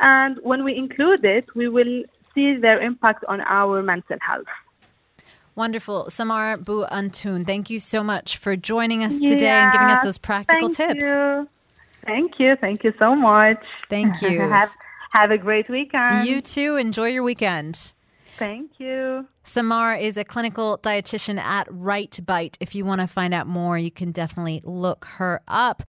And 0.00 0.38
when 0.42 0.64
we 0.64 0.76
include 0.76 1.24
it, 1.24 1.46
we 1.54 1.68
will 1.68 2.04
see 2.36 2.56
their 2.56 2.80
impact 2.80 3.24
on 3.26 3.40
our 3.40 3.82
mental 3.82 4.18
health. 4.20 4.46
Wonderful. 5.56 6.10
Samar 6.10 6.58
Bu 6.58 6.84
Antun, 6.92 7.46
thank 7.46 7.70
you 7.70 7.78
so 7.80 8.04
much 8.04 8.36
for 8.36 8.54
joining 8.56 9.02
us 9.02 9.18
yeah, 9.18 9.30
today 9.30 9.48
and 9.48 9.72
giving 9.72 9.88
us 9.88 10.04
those 10.04 10.18
practical 10.18 10.68
thank 10.68 10.98
tips. 10.98 11.02
You. 11.02 11.48
Thank 12.04 12.38
you. 12.38 12.56
Thank 12.60 12.84
you 12.84 12.92
so 12.98 13.16
much. 13.16 13.64
Thank 13.88 14.20
you. 14.22 14.38
have, 14.40 14.76
have 15.12 15.30
a 15.30 15.38
great 15.38 15.70
weekend. 15.70 16.28
You 16.28 16.42
too. 16.42 16.76
Enjoy 16.76 17.08
your 17.08 17.22
weekend. 17.22 17.94
Thank 18.38 18.72
you. 18.78 19.26
Samar 19.44 19.94
is 19.94 20.18
a 20.18 20.24
clinical 20.24 20.78
dietitian 20.82 21.38
at 21.38 21.66
Right 21.70 22.18
Bite. 22.24 22.58
If 22.60 22.74
you 22.74 22.84
want 22.84 23.00
to 23.00 23.06
find 23.06 23.32
out 23.32 23.46
more, 23.46 23.78
you 23.78 23.90
can 23.90 24.12
definitely 24.12 24.60
look 24.62 25.06
her 25.16 25.40
up. 25.48 25.82